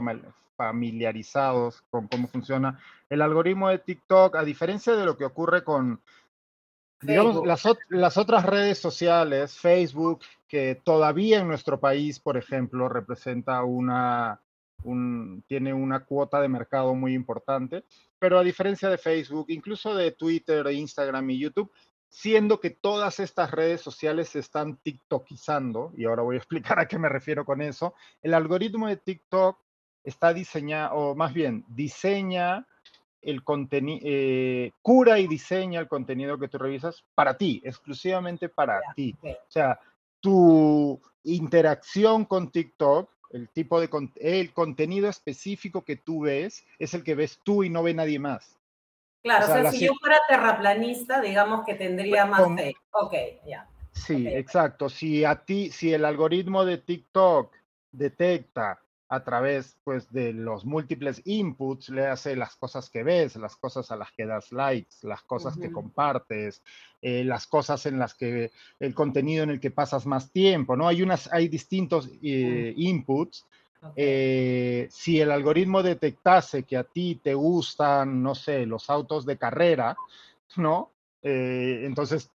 familiarizados 0.57 1.83
con 1.91 2.09
cómo 2.09 2.27
funciona 2.27 2.81
el 3.11 3.21
algoritmo 3.21 3.68
de 3.68 3.81
TikTok, 3.81 4.37
a 4.37 4.45
diferencia 4.45 4.97
de 4.97 5.05
lo 5.05 5.18
que 5.18 5.27
ocurre 5.27 5.62
con 5.62 6.01
Digamos, 7.03 7.46
las, 7.46 7.62
las, 7.88 8.16
otras 8.18 8.44
redes 8.44 8.78
sociales, 8.78 9.59
Facebook, 9.59 10.20
que 10.46 10.80
todavía 10.84 11.40
en 11.40 11.48
nuestro 11.48 11.80
país, 11.80 12.20
por 12.20 12.36
ejemplo, 12.36 12.88
representa 12.90 13.62
una, 13.64 14.40
un, 14.84 15.42
tiene 15.46 15.72
una 15.72 16.05
cuota 16.05 16.42
de 16.42 16.48
mercado 16.48 16.94
muy 16.94 17.14
importante, 17.14 17.84
pero 18.18 18.38
a 18.38 18.44
diferencia 18.44 18.90
de 18.90 18.98
Facebook, 18.98 19.46
incluso 19.48 19.94
de 19.94 20.12
Twitter, 20.12 20.66
Instagram 20.70 21.30
y 21.30 21.38
YouTube, 21.38 21.72
siendo 22.11 22.61
que 22.61 22.70
todas 22.70 23.20
estas 23.20 23.51
redes 23.51 23.80
sociales 23.80 24.28
se 24.28 24.40
están 24.40 24.76
TikTokizando, 24.76 25.92
y 25.96 26.05
ahora 26.05 26.22
voy 26.22 26.34
a 26.34 26.38
explicar 26.38 26.78
a 26.80 26.86
qué 26.86 26.98
me 26.98 27.09
refiero 27.09 27.46
con 27.46 27.62
eso, 27.62 27.94
el 28.20 28.34
algoritmo 28.34 28.88
de 28.88 28.96
TikTok 28.96 29.59
está 30.05 30.34
diseñado, 30.34 30.94
o 30.96 31.14
más 31.14 31.32
bien, 31.32 31.64
diseña 31.68 32.66
el 33.23 33.45
contenido, 33.45 34.01
eh, 34.05 34.73
cura 34.83 35.18
y 35.18 35.27
diseña 35.27 35.81
el 35.81 35.89
contenido 35.89 36.39
que 36.39 36.49
tú 36.49 36.59
revisas 36.59 37.05
para 37.14 37.37
ti, 37.37 37.61
exclusivamente 37.64 38.49
para 38.49 38.81
ti. 38.95 39.16
O 39.23 39.51
sea, 39.51 39.79
tu 40.21 41.01
interacción 41.25 42.25
con 42.25 42.51
TikTok, 42.51 43.11
el 43.31 43.49
tipo 43.49 43.81
de 43.81 43.89
el 44.16 44.53
contenido 44.53 45.09
específico 45.09 45.85
que 45.85 45.97
tú 45.97 46.23
ves, 46.23 46.64
es 46.79 46.95
el 46.95 47.05
que 47.05 47.14
ves 47.14 47.41
tú 47.45 47.62
y 47.62 47.71
no 47.71 47.83
ve 47.83 47.95
nadie 47.95 48.18
más. 48.18 48.57
Claro, 49.23 49.45
o 49.45 49.49
sea, 49.49 49.71
si 49.71 49.87
yo 49.87 49.93
fuera 50.01 50.18
terraplanista, 50.29 51.21
digamos 51.21 51.64
que 51.66 51.75
tendría 51.75 52.25
más 52.25 52.43
fe. 52.57 52.75
Ok, 52.93 53.14
ya. 53.47 53.68
Sí, 53.93 54.27
exacto. 54.27 54.89
Si 54.89 55.25
a 55.25 55.45
ti, 55.45 55.71
si 55.71 55.93
el 55.93 56.05
algoritmo 56.07 56.64
de 56.64 56.79
TikTok 56.79 57.55
detecta 57.93 58.81
a 59.12 59.24
través 59.24 59.76
pues, 59.82 60.11
de 60.12 60.32
los 60.32 60.64
múltiples 60.64 61.20
inputs, 61.24 61.88
le 61.88 62.06
hace 62.06 62.36
las 62.36 62.54
cosas 62.54 62.88
que 62.88 63.02
ves, 63.02 63.34
las 63.34 63.56
cosas 63.56 63.90
a 63.90 63.96
las 63.96 64.12
que 64.12 64.24
das 64.24 64.52
likes, 64.52 64.94
las 65.02 65.22
cosas 65.24 65.58
que 65.58 65.72
compartes, 65.72 66.62
eh, 67.02 67.24
las 67.24 67.48
cosas 67.48 67.86
en 67.86 67.98
las 67.98 68.14
que 68.14 68.52
el 68.78 68.94
contenido 68.94 69.42
en 69.42 69.50
el 69.50 69.58
que 69.58 69.72
pasas 69.72 70.06
más 70.06 70.30
tiempo, 70.30 70.76
¿no? 70.76 70.86
Hay, 70.86 71.02
unas, 71.02 71.30
hay 71.32 71.48
distintos 71.48 72.08
eh, 72.22 72.72
inputs. 72.76 73.46
Eh, 73.96 74.86
si 74.90 75.20
el 75.20 75.32
algoritmo 75.32 75.82
detectase 75.82 76.62
que 76.62 76.76
a 76.76 76.84
ti 76.84 77.20
te 77.20 77.34
gustan, 77.34 78.22
no 78.22 78.36
sé, 78.36 78.64
los 78.64 78.88
autos 78.90 79.26
de 79.26 79.36
carrera, 79.36 79.96
¿no? 80.56 80.92
entonces 81.22 82.30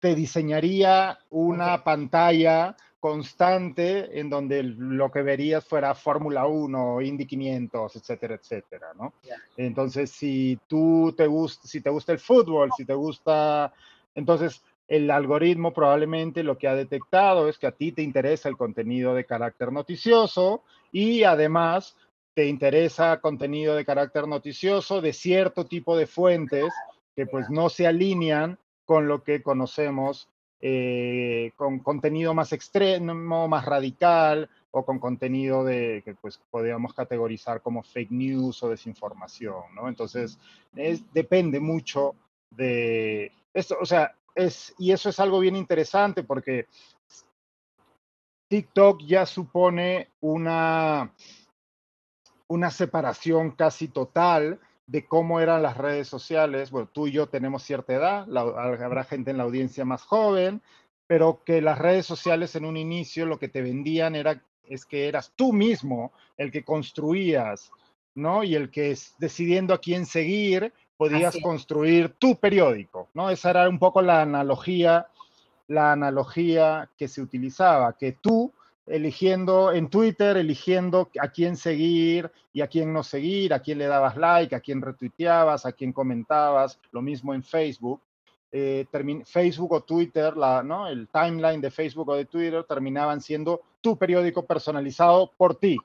te 0.00 0.14
diseñaría 0.14 1.18
una 1.28 1.84
pantalla 1.84 2.74
constante 3.06 4.18
en 4.18 4.28
donde 4.28 4.64
lo 4.64 5.12
que 5.12 5.22
verías 5.22 5.64
fuera 5.64 5.94
Fórmula 5.94 6.48
1, 6.48 7.02
Indy 7.02 7.24
500, 7.24 7.94
etcétera, 7.94 8.34
etcétera, 8.34 8.88
¿no? 8.98 9.12
Entonces, 9.56 10.10
si 10.10 10.58
tú 10.66 11.14
te 11.16 11.28
gusta, 11.28 11.68
si 11.68 11.80
te 11.80 11.88
gusta 11.88 12.10
el 12.10 12.18
fútbol, 12.18 12.70
si 12.76 12.84
te 12.84 12.94
gusta, 12.94 13.72
entonces 14.12 14.60
el 14.88 15.08
algoritmo 15.12 15.72
probablemente 15.72 16.42
lo 16.42 16.58
que 16.58 16.66
ha 16.66 16.74
detectado 16.74 17.48
es 17.48 17.58
que 17.58 17.68
a 17.68 17.76
ti 17.76 17.92
te 17.92 18.02
interesa 18.02 18.48
el 18.48 18.56
contenido 18.56 19.14
de 19.14 19.24
carácter 19.24 19.70
noticioso 19.70 20.64
y 20.90 21.22
además 21.22 21.96
te 22.34 22.46
interesa 22.46 23.20
contenido 23.20 23.76
de 23.76 23.84
carácter 23.84 24.26
noticioso 24.26 25.00
de 25.00 25.12
cierto 25.12 25.66
tipo 25.66 25.96
de 25.96 26.08
fuentes 26.08 26.74
que 27.14 27.24
pues 27.26 27.48
no 27.50 27.68
se 27.68 27.86
alinean 27.86 28.58
con 28.84 29.06
lo 29.06 29.22
que 29.22 29.44
conocemos 29.44 30.28
eh, 30.60 31.52
con 31.56 31.80
contenido 31.80 32.32
más 32.32 32.52
extremo, 32.52 33.48
más 33.48 33.64
radical 33.64 34.48
o 34.70 34.84
con 34.84 34.98
contenido 34.98 35.64
de 35.64 36.02
que 36.04 36.14
pues 36.14 36.40
podríamos 36.50 36.94
categorizar 36.94 37.60
como 37.60 37.82
fake 37.82 38.10
news 38.10 38.62
o 38.62 38.70
desinformación, 38.70 39.74
¿no? 39.74 39.88
Entonces, 39.88 40.38
es, 40.74 41.02
depende 41.12 41.60
mucho 41.60 42.14
de 42.50 43.32
esto, 43.52 43.76
o 43.80 43.86
sea, 43.86 44.14
es, 44.34 44.74
y 44.78 44.92
eso 44.92 45.08
es 45.08 45.20
algo 45.20 45.40
bien 45.40 45.56
interesante 45.56 46.22
porque 46.22 46.66
TikTok 48.48 49.02
ya 49.02 49.26
supone 49.26 50.10
una, 50.20 51.12
una 52.48 52.70
separación 52.70 53.52
casi 53.52 53.88
total 53.88 54.60
de 54.86 55.04
cómo 55.06 55.40
eran 55.40 55.62
las 55.62 55.76
redes 55.76 56.08
sociales. 56.08 56.70
Bueno, 56.70 56.88
tú 56.92 57.06
y 57.06 57.12
yo 57.12 57.28
tenemos 57.28 57.62
cierta 57.62 57.94
edad, 57.94 58.26
habrá 58.36 59.04
gente 59.04 59.30
en 59.30 59.38
la 59.38 59.44
audiencia 59.44 59.84
más 59.84 60.02
joven, 60.02 60.62
pero 61.06 61.42
que 61.44 61.60
las 61.60 61.78
redes 61.78 62.06
sociales 62.06 62.54
en 62.56 62.64
un 62.64 62.76
inicio 62.76 63.26
lo 63.26 63.38
que 63.38 63.48
te 63.48 63.62
vendían 63.62 64.14
era 64.14 64.42
es 64.68 64.84
que 64.84 65.08
eras 65.08 65.32
tú 65.36 65.52
mismo 65.52 66.12
el 66.36 66.50
que 66.50 66.64
construías, 66.64 67.70
¿no? 68.14 68.42
Y 68.42 68.54
el 68.54 68.70
que 68.70 68.90
es 68.90 69.14
decidiendo 69.18 69.74
a 69.74 69.78
quién 69.78 70.06
seguir, 70.06 70.72
podías 70.96 71.36
construir 71.42 72.14
tu 72.18 72.36
periódico, 72.36 73.08
¿no? 73.14 73.30
Esa 73.30 73.50
era 73.50 73.68
un 73.68 73.78
poco 73.78 74.02
la 74.02 74.22
analogía, 74.22 75.06
la 75.68 75.92
analogía 75.92 76.90
que 76.96 77.06
se 77.06 77.20
utilizaba, 77.20 77.96
que 77.96 78.12
tú 78.12 78.52
eligiendo 78.86 79.72
en 79.72 79.88
Twitter, 79.88 80.36
eligiendo 80.36 81.10
a 81.20 81.28
quién 81.28 81.56
seguir 81.56 82.30
y 82.52 82.60
a 82.60 82.68
quién 82.68 82.92
no 82.92 83.02
seguir, 83.02 83.52
a 83.52 83.60
quién 83.60 83.78
le 83.78 83.86
dabas 83.86 84.16
like, 84.16 84.54
a 84.54 84.60
quién 84.60 84.80
retuiteabas, 84.80 85.66
a 85.66 85.72
quién 85.72 85.92
comentabas, 85.92 86.78
lo 86.92 87.02
mismo 87.02 87.34
en 87.34 87.42
Facebook. 87.42 88.00
Eh, 88.52 88.86
Facebook 89.24 89.72
o 89.72 89.82
Twitter, 89.82 90.36
la, 90.36 90.62
¿no? 90.62 90.86
el 90.86 91.08
timeline 91.08 91.60
de 91.60 91.70
Facebook 91.70 92.08
o 92.08 92.14
de 92.14 92.24
Twitter 92.24 92.64
terminaban 92.64 93.20
siendo 93.20 93.60
tu 93.80 93.98
periódico 93.98 94.46
personalizado 94.46 95.30
por 95.36 95.56
ti. 95.56 95.76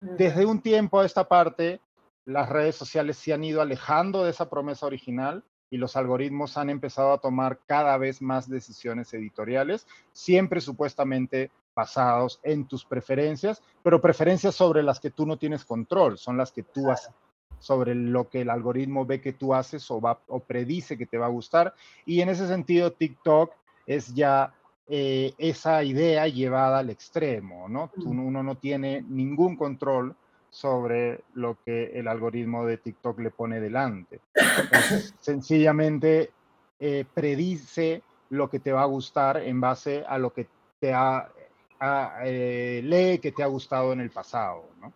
Desde 0.00 0.44
un 0.44 0.60
tiempo 0.60 1.00
a 1.00 1.06
esta 1.06 1.28
parte, 1.28 1.80
las 2.24 2.48
redes 2.48 2.74
sociales 2.74 3.16
se 3.16 3.32
han 3.32 3.44
ido 3.44 3.62
alejando 3.62 4.24
de 4.24 4.30
esa 4.30 4.50
promesa 4.50 4.86
original 4.86 5.44
y 5.70 5.76
los 5.76 5.96
algoritmos 5.96 6.58
han 6.58 6.68
empezado 6.68 7.12
a 7.12 7.18
tomar 7.18 7.60
cada 7.66 7.96
vez 7.96 8.20
más 8.20 8.48
decisiones 8.48 9.14
editoriales, 9.14 9.86
siempre 10.12 10.60
supuestamente 10.60 11.50
basados 11.74 12.40
en 12.42 12.66
tus 12.66 12.84
preferencias, 12.84 13.62
pero 13.82 14.00
preferencias 14.00 14.54
sobre 14.54 14.82
las 14.82 15.00
que 15.00 15.10
tú 15.10 15.26
no 15.26 15.36
tienes 15.36 15.64
control, 15.64 16.18
son 16.18 16.36
las 16.36 16.52
que 16.52 16.62
tú 16.62 16.90
haces 16.90 17.14
sobre 17.60 17.94
lo 17.94 18.28
que 18.28 18.40
el 18.40 18.50
algoritmo 18.50 19.04
ve 19.04 19.20
que 19.20 19.34
tú 19.34 19.54
haces 19.54 19.88
o, 19.90 20.00
va, 20.00 20.18
o 20.28 20.40
predice 20.40 20.96
que 20.96 21.06
te 21.06 21.18
va 21.18 21.26
a 21.26 21.30
gustar. 21.30 21.74
Y 22.06 22.22
en 22.22 22.30
ese 22.30 22.48
sentido, 22.48 22.92
TikTok 22.92 23.52
es 23.86 24.14
ya 24.14 24.52
eh, 24.88 25.34
esa 25.38 25.84
idea 25.84 26.26
llevada 26.26 26.78
al 26.78 26.90
extremo, 26.90 27.68
¿no? 27.68 27.90
uno 28.04 28.42
no 28.42 28.56
tiene 28.56 29.04
ningún 29.08 29.56
control 29.56 30.16
sobre 30.48 31.20
lo 31.34 31.58
que 31.64 31.92
el 31.94 32.08
algoritmo 32.08 32.66
de 32.66 32.78
TikTok 32.78 33.20
le 33.20 33.30
pone 33.30 33.60
delante. 33.60 34.20
sencillamente 35.20 36.32
eh, 36.80 37.04
predice 37.14 38.02
lo 38.30 38.48
que 38.50 38.58
te 38.58 38.72
va 38.72 38.82
a 38.82 38.86
gustar 38.86 39.36
en 39.36 39.60
base 39.60 40.04
a 40.08 40.18
lo 40.18 40.32
que 40.32 40.48
te 40.80 40.92
ha 40.92 41.28
eh, 42.24 42.80
lee 42.84 43.18
que 43.18 43.32
te 43.32 43.42
ha 43.42 43.46
gustado 43.46 43.92
en 43.92 44.00
el 44.00 44.10
pasado, 44.10 44.70
¿no? 44.80 44.92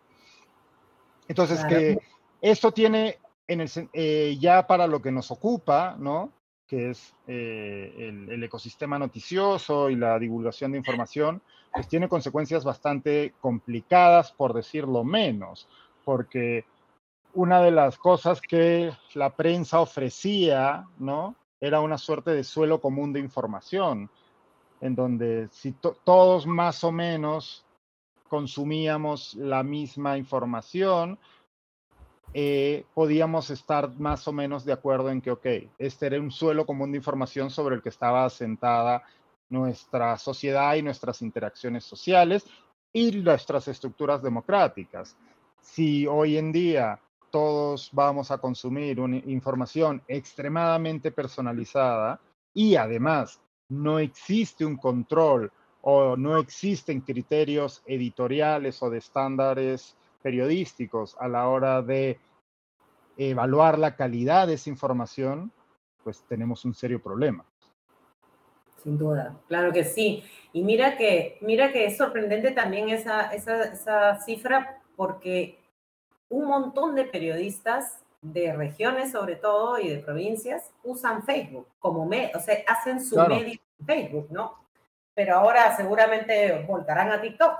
Entonces, 1.26 1.64
que 1.64 1.98
esto 2.40 2.72
tiene 2.72 3.18
en 3.48 3.62
el, 3.62 3.70
eh, 3.92 4.36
ya 4.38 4.66
para 4.66 4.86
lo 4.86 5.00
que 5.00 5.10
nos 5.10 5.30
ocupa, 5.30 5.96
¿no? 5.98 6.32
que 6.66 6.90
es 6.90 7.14
eh, 7.26 7.94
el, 7.98 8.42
ecosistema 8.42 8.98
noticioso 8.98 9.90
y 9.90 9.96
la 9.96 10.18
divulgación 10.18 10.72
de 10.72 10.78
información, 10.78 11.42
pues 11.72 11.88
tiene 11.88 12.08
consecuencias 12.08 12.64
bastante 12.64 13.34
complicadas, 13.40 14.32
por 14.32 14.54
decirlo 14.54 15.04
menos, 15.04 15.68
porque 16.04 16.64
una 17.34 17.60
de 17.60 17.70
las 17.70 17.98
cosas 17.98 18.40
que 18.40 18.92
la 19.14 19.30
prensa 19.30 19.80
ofrecía, 19.80 20.86
¿no? 20.98 21.36
Era 21.60 21.80
una 21.80 21.98
suerte 21.98 22.30
de 22.30 22.44
suelo 22.44 22.80
común 22.80 23.12
de 23.12 23.20
información 23.20 24.10
en 24.84 24.94
donde 24.94 25.48
si 25.50 25.72
todos 25.72 26.46
más 26.46 26.84
o 26.84 26.92
menos 26.92 27.64
consumíamos 28.28 29.32
la 29.32 29.62
misma 29.62 30.18
información, 30.18 31.18
eh, 32.34 32.84
podíamos 32.92 33.48
estar 33.48 33.98
más 33.98 34.28
o 34.28 34.32
menos 34.32 34.62
de 34.66 34.74
acuerdo 34.74 35.08
en 35.08 35.22
que, 35.22 35.30
ok, 35.30 35.46
este 35.78 36.06
era 36.06 36.20
un 36.20 36.30
suelo 36.30 36.66
común 36.66 36.92
de 36.92 36.98
información 36.98 37.48
sobre 37.48 37.76
el 37.76 37.82
que 37.82 37.88
estaba 37.88 38.26
asentada 38.26 39.02
nuestra 39.48 40.18
sociedad 40.18 40.74
y 40.74 40.82
nuestras 40.82 41.22
interacciones 41.22 41.84
sociales 41.84 42.44
y 42.92 43.10
nuestras 43.12 43.66
estructuras 43.68 44.22
democráticas. 44.22 45.16
Si 45.62 46.06
hoy 46.06 46.36
en 46.36 46.52
día 46.52 47.00
todos 47.30 47.88
vamos 47.90 48.30
a 48.30 48.36
consumir 48.36 49.00
una 49.00 49.16
información 49.16 50.02
extremadamente 50.08 51.10
personalizada 51.10 52.20
y 52.52 52.76
además 52.76 53.40
no 53.82 53.98
existe 53.98 54.64
un 54.64 54.76
control 54.76 55.50
o 55.82 56.16
no 56.16 56.38
existen 56.38 57.00
criterios 57.00 57.82
editoriales 57.86 58.82
o 58.82 58.90
de 58.90 58.98
estándares 58.98 59.96
periodísticos 60.22 61.16
a 61.20 61.28
la 61.28 61.48
hora 61.48 61.82
de 61.82 62.18
evaluar 63.16 63.78
la 63.78 63.94
calidad 63.94 64.46
de 64.46 64.54
esa 64.54 64.70
información, 64.70 65.52
pues 66.02 66.24
tenemos 66.28 66.64
un 66.64 66.74
serio 66.74 67.02
problema. 67.02 67.44
Sin 68.82 68.98
duda, 68.98 69.36
claro 69.48 69.72
que 69.72 69.84
sí. 69.84 70.24
Y 70.52 70.62
mira 70.62 70.96
que, 70.96 71.38
mira 71.40 71.72
que 71.72 71.86
es 71.86 71.96
sorprendente 71.96 72.50
también 72.52 72.88
esa, 72.88 73.32
esa, 73.32 73.64
esa 73.64 74.20
cifra 74.20 74.82
porque 74.96 75.58
un 76.28 76.46
montón 76.46 76.94
de 76.94 77.04
periodistas 77.04 78.03
de 78.24 78.52
regiones 78.54 79.12
sobre 79.12 79.36
todo 79.36 79.78
y 79.78 79.88
de 79.88 79.98
provincias 79.98 80.70
usan 80.82 81.22
Facebook 81.24 81.68
como 81.78 82.06
medio, 82.06 82.30
o 82.34 82.40
sea, 82.40 82.58
hacen 82.66 83.04
su 83.04 83.16
medio 83.16 83.60
en 83.78 83.86
Facebook, 83.86 84.28
¿no? 84.30 84.64
Pero 85.14 85.36
ahora 85.36 85.76
seguramente 85.76 86.64
volcarán 86.66 87.12
a 87.12 87.20
TikTok. 87.20 87.52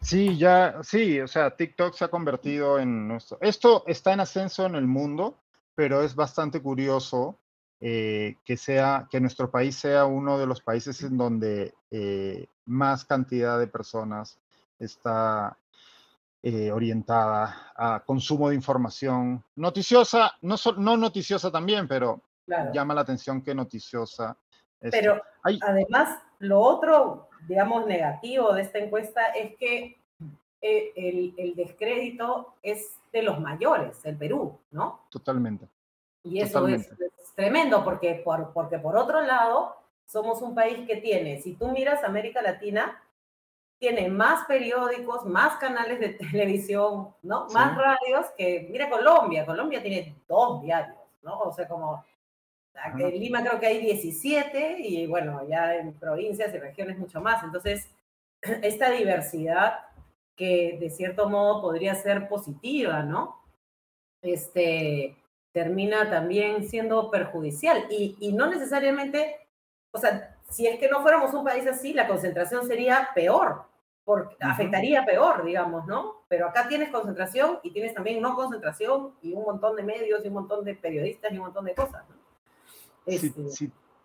Sí, 0.00 0.36
ya, 0.36 0.80
sí, 0.82 1.20
o 1.20 1.26
sea, 1.26 1.56
TikTok 1.56 1.94
se 1.94 2.04
ha 2.04 2.08
convertido 2.08 2.78
en 2.78 3.08
nuestro... 3.08 3.38
Esto 3.40 3.84
está 3.86 4.12
en 4.12 4.20
ascenso 4.20 4.66
en 4.66 4.74
el 4.74 4.86
mundo, 4.86 5.38
pero 5.74 6.02
es 6.02 6.14
bastante 6.14 6.60
curioso 6.60 7.38
eh, 7.80 8.36
que 8.44 8.56
sea, 8.56 9.08
que 9.10 9.20
nuestro 9.20 9.50
país 9.50 9.76
sea 9.76 10.04
uno 10.04 10.38
de 10.38 10.46
los 10.46 10.60
países 10.60 11.02
en 11.02 11.16
donde 11.16 11.74
eh, 11.90 12.46
más 12.66 13.04
cantidad 13.04 13.58
de 13.58 13.66
personas 13.66 14.38
está 14.78 15.56
eh, 16.46 16.70
orientada 16.70 17.72
a 17.74 18.02
consumo 18.04 18.50
de 18.50 18.54
información 18.54 19.42
noticiosa, 19.56 20.32
no, 20.42 20.56
no 20.76 20.96
noticiosa 20.96 21.50
también, 21.50 21.88
pero 21.88 22.20
llama 22.72 22.92
la 22.92 23.00
atención 23.00 23.42
que 23.42 23.54
noticiosa. 23.54 24.36
Pero 24.78 25.22
además, 25.42 26.18
lo 26.40 26.60
otro 26.60 27.30
digamos, 27.46 27.86
negativo 27.86 28.52
de 28.52 28.62
esta 28.62 28.78
encuesta 28.78 29.26
es 29.28 29.56
que 29.56 29.98
eh, 30.60 30.92
el, 30.96 31.34
el, 31.36 31.54
descrédito 31.54 32.54
es 32.62 32.96
de 33.12 33.22
los 33.22 33.38
mayores, 33.40 34.04
el 34.04 34.16
Perú, 34.16 34.58
¿no? 34.70 35.06
Totalmente. 35.10 35.68
Y 36.22 36.40
eso 36.40 36.66
Es, 36.68 36.88
tremendo 37.34 37.84
porque 37.84 38.22
por, 38.24 38.52
porque 38.52 38.78
por 38.78 38.96
otro 38.96 39.20
lado, 39.20 39.76
somos 40.06 40.40
un 40.40 40.54
país 40.54 40.86
que 40.86 40.96
tiene, 40.96 41.40
si 41.40 41.54
tú 41.54 41.68
miras 41.68 42.04
América 42.04 42.40
Latina, 42.40 43.02
tiene 43.84 44.08
más 44.08 44.46
periódicos, 44.46 45.26
más 45.26 45.58
canales 45.58 46.00
de 46.00 46.08
televisión, 46.30 47.14
¿no? 47.22 47.46
Más 47.52 47.76
radios 47.76 48.26
que, 48.36 48.66
mira 48.70 48.88
Colombia, 48.88 49.44
Colombia 49.44 49.82
tiene 49.82 50.14
dos 50.26 50.62
diarios, 50.62 50.96
¿no? 51.22 51.38
O 51.40 51.52
sea, 51.52 51.68
como 51.68 52.02
en 52.98 53.10
Lima 53.10 53.42
creo 53.42 53.60
que 53.60 53.66
hay 53.66 53.78
17 53.80 54.76
y 54.78 55.06
bueno, 55.06 55.46
ya 55.46 55.76
en 55.76 55.92
provincias 55.92 56.54
y 56.54 56.58
regiones 56.58 56.98
mucho 56.98 57.20
más. 57.20 57.44
Entonces, 57.44 57.90
esta 58.40 58.90
diversidad 58.90 59.80
que 60.34 60.78
de 60.80 60.88
cierto 60.88 61.28
modo 61.28 61.60
podría 61.60 61.94
ser 61.94 62.26
positiva, 62.26 63.02
¿no? 63.02 63.38
Este, 64.22 65.14
termina 65.52 66.08
también 66.08 66.66
siendo 66.66 67.10
perjudicial 67.10 67.84
y, 67.90 68.16
y 68.18 68.32
no 68.32 68.46
necesariamente, 68.46 69.46
o 69.92 69.98
sea, 69.98 70.34
si 70.48 70.66
es 70.66 70.78
que 70.78 70.88
no 70.88 71.02
fuéramos 71.02 71.34
un 71.34 71.44
país 71.44 71.66
así, 71.66 71.92
la 71.92 72.08
concentración 72.08 72.66
sería 72.66 73.10
peor, 73.14 73.73
porque 74.04 74.36
afectaría 74.40 75.04
peor, 75.04 75.44
digamos, 75.44 75.86
¿no? 75.86 76.24
Pero 76.28 76.48
acá 76.48 76.68
tienes 76.68 76.90
concentración 76.90 77.58
y 77.62 77.70
tienes 77.70 77.94
también 77.94 78.20
no 78.20 78.34
concentración 78.34 79.12
y 79.22 79.32
un 79.32 79.44
montón 79.44 79.76
de 79.76 79.82
medios 79.82 80.24
y 80.24 80.28
un 80.28 80.34
montón 80.34 80.64
de 80.64 80.74
periodistas 80.74 81.32
y 81.32 81.38
un 81.38 81.44
montón 81.44 81.64
de 81.64 81.74
cosas, 81.74 82.04
¿no? 82.08 82.16
Este 83.06 83.32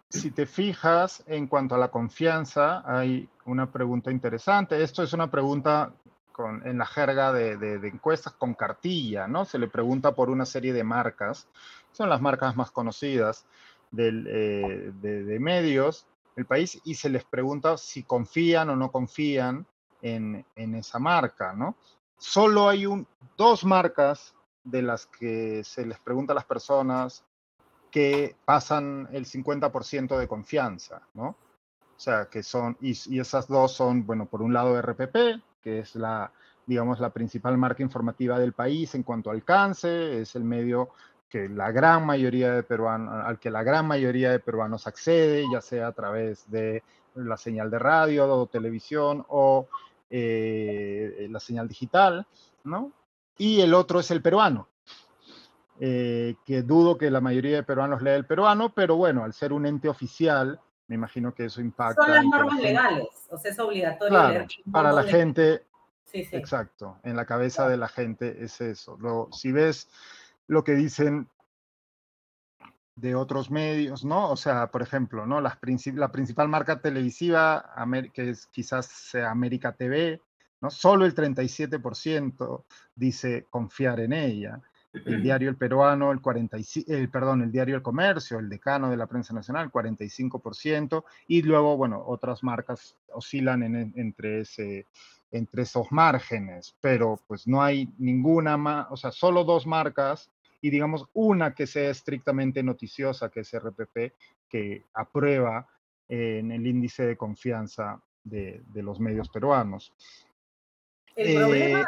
si, 0.09 0.31
te 0.31 0.45
fijas 0.47 1.23
en 1.27 1.47
cuanto 1.47 1.75
a 1.75 1.77
la 1.77 1.89
confianza, 1.89 2.83
hay 2.85 3.29
una 3.45 3.71
pregunta 3.71 4.11
interesante. 4.11 4.81
Esto 4.81 5.03
es 5.03 5.13
una 5.13 5.29
pregunta 5.29 5.93
con, 6.31 6.65
en 6.65 6.79
la 6.79 6.85
jerga 6.87 7.31
de, 7.31 7.75
encuestas 7.87 8.33
con 8.33 8.55
cartilla, 8.55 9.27
¿no? 9.27 9.45
Se 9.45 9.59
le 9.59 9.67
pregunta 9.67 10.15
por 10.15 10.29
una 10.31 10.45
serie 10.45 10.73
de 10.73 10.83
marcas, 10.83 11.47
son 11.91 12.09
las 12.09 12.21
marcas 12.21 12.55
más 12.55 12.71
conocidas 12.71 13.45
del, 13.91 14.25
eh, 14.27 14.91
de, 14.99 15.39
medios 15.39 16.07
del 16.35 16.45
país, 16.45 16.81
y 16.83 16.95
se 16.95 17.09
les 17.09 17.23
pregunta 17.23 17.77
si 17.77 18.03
confían 18.03 18.69
o 18.71 18.75
no 18.75 18.91
confían 18.91 19.67
en, 20.01 20.45
esa 20.55 20.99
marca, 20.99 21.53
¿no? 21.53 21.75
Solo 22.17 22.69
hay 22.69 22.85
un, 22.85 23.07
dos 23.37 23.63
marcas 23.63 24.33
de 24.63 24.81
las 24.81 25.05
que 25.05 25.63
se 25.63 25.85
les 25.85 25.99
pregunta 25.99 26.33
a 26.33 26.35
las 26.35 26.45
personas 26.45 27.23
que 27.91 28.35
pasan 28.45 29.07
el 29.11 29.25
50% 29.25 30.17
de 30.17 30.27
confianza, 30.27 31.01
¿no? 31.13 31.29
O 31.29 32.01
sea, 32.01 32.27
que 32.27 32.43
son, 32.43 32.77
y, 32.81 33.19
esas 33.19 33.47
dos 33.47 33.73
son, 33.73 34.05
bueno, 34.05 34.25
por 34.25 34.41
un 34.41 34.53
lado 34.53 34.79
RPP, 34.81 35.41
que 35.61 35.79
es 35.79 35.95
la, 35.95 36.31
digamos, 36.65 36.99
la 36.99 37.09
principal 37.09 37.57
marca 37.57 37.83
informativa 37.83 38.39
del 38.39 38.53
país 38.53 38.95
en 38.95 39.03
cuanto 39.03 39.29
a 39.29 39.33
alcance, 39.33 40.21
es 40.21 40.35
el 40.35 40.43
medio 40.43 40.89
que 41.29 41.47
la 41.47 41.71
gran 41.71 42.05
mayoría 42.05 42.53
de 42.53 42.63
peruanos, 42.63 43.13
al 43.25 43.39
que 43.39 43.51
la 43.51 43.63
gran 43.63 43.85
mayoría 43.85 44.31
de 44.31 44.39
peruanos 44.39 44.87
accede, 44.87 45.45
ya 45.51 45.61
sea 45.61 45.87
a 45.87 45.91
través 45.91 46.49
de 46.49 46.83
la 47.15 47.37
señal 47.37 47.69
de 47.69 47.79
radio 47.79 48.27
o 48.27 48.47
televisión 48.47 49.25
o 49.29 49.67
eh, 50.09 51.27
la 51.29 51.39
señal 51.39 51.67
digital, 51.67 52.25
¿no? 52.63 52.91
Y 53.37 53.61
el 53.61 53.73
otro 53.73 53.99
es 53.99 54.11
el 54.11 54.21
peruano, 54.21 54.67
eh, 55.79 56.35
que 56.45 56.61
dudo 56.61 56.97
que 56.97 57.09
la 57.09 57.21
mayoría 57.21 57.55
de 57.55 57.63
peruanos 57.63 58.01
lea 58.01 58.15
el 58.15 58.25
peruano, 58.25 58.73
pero 58.73 58.97
bueno, 58.97 59.23
al 59.23 59.33
ser 59.33 59.53
un 59.53 59.65
ente 59.65 59.87
oficial, 59.87 60.59
me 60.87 60.95
imagino 60.95 61.33
que 61.33 61.45
eso 61.45 61.61
impacta. 61.61 62.03
Son 62.03 62.13
las 62.13 62.25
normas 62.25 62.59
legales, 62.59 63.07
o 63.29 63.37
sea, 63.37 63.51
es 63.51 63.59
obligatorio 63.59 64.27
leer. 64.27 64.47
Para 64.71 64.91
la 64.91 65.03
gente, 65.03 65.65
sí, 66.03 66.25
sí. 66.25 66.35
exacto, 66.35 66.97
en 67.03 67.15
la 67.15 67.25
cabeza 67.25 67.69
de 67.69 67.77
la 67.77 67.87
gente 67.87 68.43
es 68.43 68.59
eso. 68.59 68.97
Lo, 68.99 69.29
si 69.31 69.51
ves 69.51 69.87
lo 70.47 70.63
que 70.63 70.73
dicen 70.73 71.29
de 72.99 73.15
otros 73.15 73.49
medios, 73.51 74.03
¿no? 74.03 74.29
O 74.29 74.35
sea, 74.35 74.67
por 74.67 74.81
ejemplo, 74.81 75.25
¿no? 75.25 75.41
Las 75.41 75.57
la 75.93 76.11
principal 76.11 76.49
marca 76.49 76.81
televisiva, 76.81 77.73
que 78.13 78.29
es 78.29 78.47
quizás 78.47 78.87
sea 78.87 79.31
América 79.31 79.73
TV, 79.73 80.21
¿no? 80.61 80.69
Solo 80.69 81.05
el 81.05 81.15
37% 81.15 82.63
dice 82.95 83.47
confiar 83.49 83.99
en 83.99 84.13
ella 84.13 84.61
el 84.93 85.21
diario 85.21 85.49
El 85.49 85.55
Peruano, 85.55 86.11
el 86.11 86.21
45, 86.21 86.91
el, 86.91 87.09
perdón, 87.09 87.43
el 87.43 87.51
diario 87.51 87.75
El 87.75 87.81
Comercio, 87.81 88.39
el 88.39 88.49
decano 88.49 88.89
de 88.89 88.97
la 88.97 89.07
prensa 89.07 89.33
nacional, 89.33 89.71
45%, 89.71 91.03
y 91.27 91.41
luego, 91.43 91.77
bueno, 91.77 92.03
otras 92.05 92.43
marcas 92.43 92.95
oscilan 93.13 93.63
en, 93.63 93.93
entre, 93.95 94.41
ese, 94.41 94.87
entre 95.31 95.63
esos 95.63 95.91
márgenes, 95.91 96.75
pero 96.81 97.19
pues 97.27 97.47
no 97.47 97.61
hay 97.61 97.89
ninguna 97.97 98.87
o 98.89 98.97
sea, 98.97 99.11
solo 99.11 99.43
dos 99.43 99.67
marcas 99.67 100.29
y 100.61 100.69
digamos 100.69 101.05
una 101.13 101.53
que 101.53 101.67
sea 101.67 101.89
estrictamente 101.89 102.63
noticiosa, 102.63 103.29
que 103.29 103.41
es 103.41 103.57
RPP, 103.57 104.13
que 104.47 104.85
aprueba 104.93 105.67
en 106.07 106.51
el 106.51 106.65
índice 106.65 107.05
de 107.05 107.15
confianza 107.15 108.01
de, 108.23 108.61
de 108.67 108.83
los 108.83 108.99
medios 108.99 109.29
peruanos. 109.29 109.93
El 111.15 111.35
problema 111.35 111.81
eh, 111.81 111.85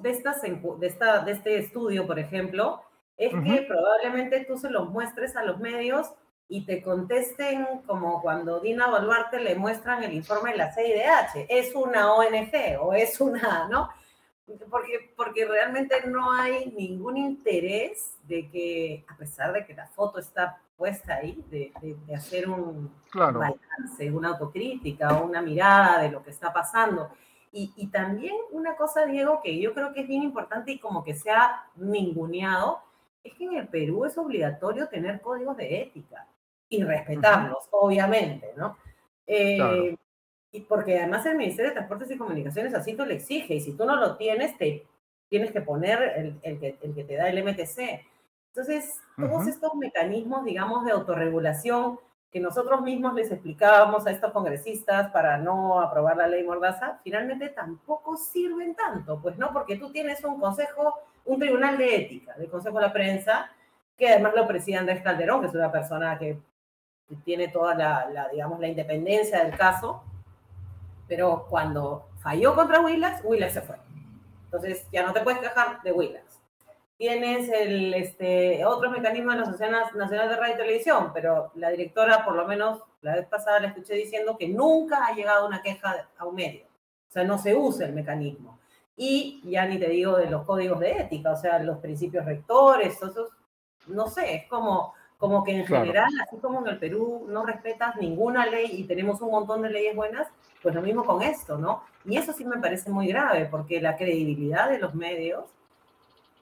de, 0.00 0.10
estas, 0.10 0.42
de, 0.42 0.86
esta, 0.86 1.20
de 1.20 1.32
este 1.32 1.58
estudio, 1.58 2.06
por 2.06 2.18
ejemplo, 2.18 2.82
es 3.16 3.32
que 3.32 3.62
probablemente 3.62 4.44
tú 4.44 4.56
se 4.58 4.70
los 4.70 4.88
muestres 4.90 5.36
a 5.36 5.44
los 5.44 5.58
medios 5.58 6.12
y 6.48 6.64
te 6.64 6.82
contesten 6.82 7.66
como 7.86 8.22
cuando 8.22 8.60
Dina 8.60 8.88
Boluarte 8.88 9.40
le 9.40 9.54
muestran 9.54 10.02
el 10.04 10.14
informe 10.14 10.52
de 10.52 10.58
la 10.58 10.72
CIDH. 10.72 11.46
Es 11.48 11.74
una 11.74 12.14
ONG 12.14 12.52
o 12.80 12.94
es 12.94 13.20
una, 13.20 13.68
¿no? 13.68 13.90
Porque, 14.70 15.12
porque 15.16 15.44
realmente 15.46 15.94
no 16.06 16.32
hay 16.32 16.72
ningún 16.76 17.16
interés 17.16 18.16
de 18.22 18.48
que, 18.48 19.04
a 19.08 19.16
pesar 19.16 19.52
de 19.52 19.66
que 19.66 19.74
la 19.74 19.86
foto 19.88 20.18
está 20.18 20.60
puesta 20.76 21.16
ahí, 21.16 21.44
de, 21.50 21.72
de, 21.82 22.14
hacer 22.14 22.48
un 22.48 22.90
balance, 23.12 24.10
una 24.12 24.28
autocrítica 24.28 25.18
o 25.18 25.26
una 25.26 25.42
mirada 25.42 26.00
de 26.02 26.10
lo 26.10 26.22
que 26.22 26.30
está 26.30 26.52
pasando. 26.52 27.10
Y, 27.50 27.88
también 27.88 28.34
una 28.52 28.76
cosa, 28.76 29.06
Diego, 29.06 29.40
que 29.42 29.58
yo 29.58 29.74
creo 29.74 29.92
que 29.92 30.02
es 30.02 30.08
bien 30.08 30.22
importante 30.22 30.70
y 30.70 30.78
como 30.78 31.02
que 31.02 31.14
se 31.14 31.30
ha 31.30 31.64
ninguneado, 31.74 32.80
es 33.24 33.34
que 33.34 33.44
en 33.44 33.54
el 33.54 33.66
Perú 33.66 34.04
es 34.04 34.16
obligatorio 34.16 34.88
tener 34.88 35.20
códigos 35.20 35.56
de 35.56 35.82
ética 35.82 36.26
y 36.68 36.84
respetarlos, 36.84 37.66
obviamente, 37.70 38.52
¿no? 38.56 38.76
Eh, 39.26 39.96
y 40.52 40.60
porque 40.60 40.98
además 40.98 41.26
el 41.26 41.36
Ministerio 41.36 41.70
de 41.70 41.76
Transportes 41.76 42.10
y 42.10 42.16
Comunicaciones 42.16 42.74
así 42.74 42.94
tú 42.94 43.04
lo 43.04 43.12
exige, 43.12 43.54
y 43.54 43.60
si 43.60 43.72
tú 43.72 43.84
no 43.84 43.96
lo 43.96 44.16
tienes, 44.16 44.56
te, 44.56 44.86
tienes 45.28 45.52
que 45.52 45.60
poner 45.60 46.02
el, 46.16 46.38
el, 46.42 46.58
que, 46.58 46.78
el 46.80 46.94
que 46.94 47.04
te 47.04 47.16
da 47.16 47.28
el 47.28 47.42
MTC. 47.44 48.04
Entonces, 48.48 48.98
todos 49.16 49.46
estos 49.46 49.74
mecanismos, 49.74 50.44
digamos, 50.44 50.84
de 50.84 50.92
autorregulación 50.92 51.98
que 52.30 52.40
nosotros 52.40 52.82
mismos 52.82 53.14
les 53.14 53.30
explicábamos 53.30 54.06
a 54.06 54.10
estos 54.10 54.32
congresistas 54.32 55.10
para 55.12 55.38
no 55.38 55.80
aprobar 55.80 56.16
la 56.16 56.26
ley 56.26 56.44
Mordaza, 56.44 56.98
finalmente 57.02 57.48
tampoco 57.48 58.16
sirven 58.16 58.74
tanto, 58.74 59.18
pues 59.20 59.38
no, 59.38 59.52
porque 59.52 59.76
tú 59.76 59.90
tienes 59.90 60.22
un 60.24 60.38
consejo, 60.38 60.94
un 61.24 61.38
tribunal 61.38 61.78
de 61.78 61.96
ética, 61.96 62.34
del 62.34 62.50
Consejo 62.50 62.78
de 62.78 62.86
la 62.86 62.92
Prensa, 62.92 63.50
que 63.96 64.08
además 64.08 64.34
lo 64.36 64.46
preside 64.46 64.76
Andrés 64.76 65.02
Calderón, 65.02 65.40
que 65.40 65.46
es 65.46 65.54
una 65.54 65.72
persona 65.72 66.18
que 66.18 66.38
tiene 67.24 67.48
toda 67.48 67.74
la, 67.74 68.28
digamos, 68.30 68.60
la 68.60 68.68
independencia 68.68 69.42
del 69.42 69.56
caso, 69.56 70.02
pero 71.08 71.46
cuando 71.48 72.08
falló 72.20 72.54
contra 72.54 72.80
Willax, 72.80 73.24
Willax 73.24 73.54
se 73.54 73.62
fue. 73.62 73.76
Entonces 74.44 74.86
ya 74.92 75.04
no 75.04 75.12
te 75.12 75.20
puedes 75.20 75.40
quejar 75.40 75.82
de 75.82 75.92
Willax. 75.92 76.38
Tienes 76.96 77.48
el, 77.48 77.94
este, 77.94 78.64
otros 78.64 78.92
mecanismos 78.92 79.34
de 79.34 79.40
la 79.40 79.46
Asociación 79.46 79.98
Nacional 79.98 80.28
de 80.28 80.36
Radio 80.36 80.54
y 80.54 80.58
Televisión, 80.58 81.10
pero 81.14 81.52
la 81.54 81.70
directora, 81.70 82.24
por 82.24 82.34
lo 82.34 82.46
menos 82.46 82.82
la 83.02 83.14
vez 83.14 83.26
pasada, 83.26 83.60
la 83.60 83.68
escuché 83.68 83.94
diciendo 83.94 84.36
que 84.36 84.48
nunca 84.48 85.06
ha 85.06 85.14
llegado 85.14 85.46
una 85.46 85.62
queja 85.62 86.08
a 86.18 86.24
un 86.24 86.34
medio. 86.34 86.66
O 87.08 87.12
sea, 87.12 87.24
no 87.24 87.38
se 87.38 87.54
usa 87.54 87.86
el 87.86 87.92
mecanismo. 87.92 88.58
Y 88.96 89.40
ya 89.44 89.64
ni 89.66 89.78
te 89.78 89.88
digo 89.88 90.16
de 90.16 90.28
los 90.28 90.44
códigos 90.44 90.80
de 90.80 90.90
ética, 90.90 91.30
o 91.30 91.36
sea, 91.36 91.60
los 91.60 91.78
principios 91.78 92.24
rectores, 92.24 92.96
esos, 92.96 93.30
no 93.86 94.08
sé, 94.08 94.34
es 94.34 94.48
como, 94.48 94.92
como 95.18 95.44
que 95.44 95.52
en 95.52 95.66
general, 95.66 96.10
así 96.26 96.36
como 96.38 96.60
en 96.60 96.66
el 96.66 96.78
Perú 96.80 97.26
no 97.28 97.46
respetas 97.46 97.94
ninguna 97.96 98.46
ley 98.46 98.70
y 98.72 98.84
tenemos 98.84 99.20
un 99.20 99.30
montón 99.30 99.62
de 99.62 99.70
leyes 99.70 99.94
buenas, 99.94 100.26
pues 100.62 100.74
lo 100.74 100.82
mismo 100.82 101.04
con 101.04 101.22
esto, 101.22 101.58
¿no? 101.58 101.84
Y 102.04 102.16
eso 102.16 102.32
sí 102.32 102.44
me 102.44 102.58
parece 102.58 102.90
muy 102.90 103.06
grave, 103.08 103.46
porque 103.50 103.80
la 103.80 103.96
credibilidad 103.96 104.68
de 104.68 104.78
los 104.78 104.94
medios 104.94 105.44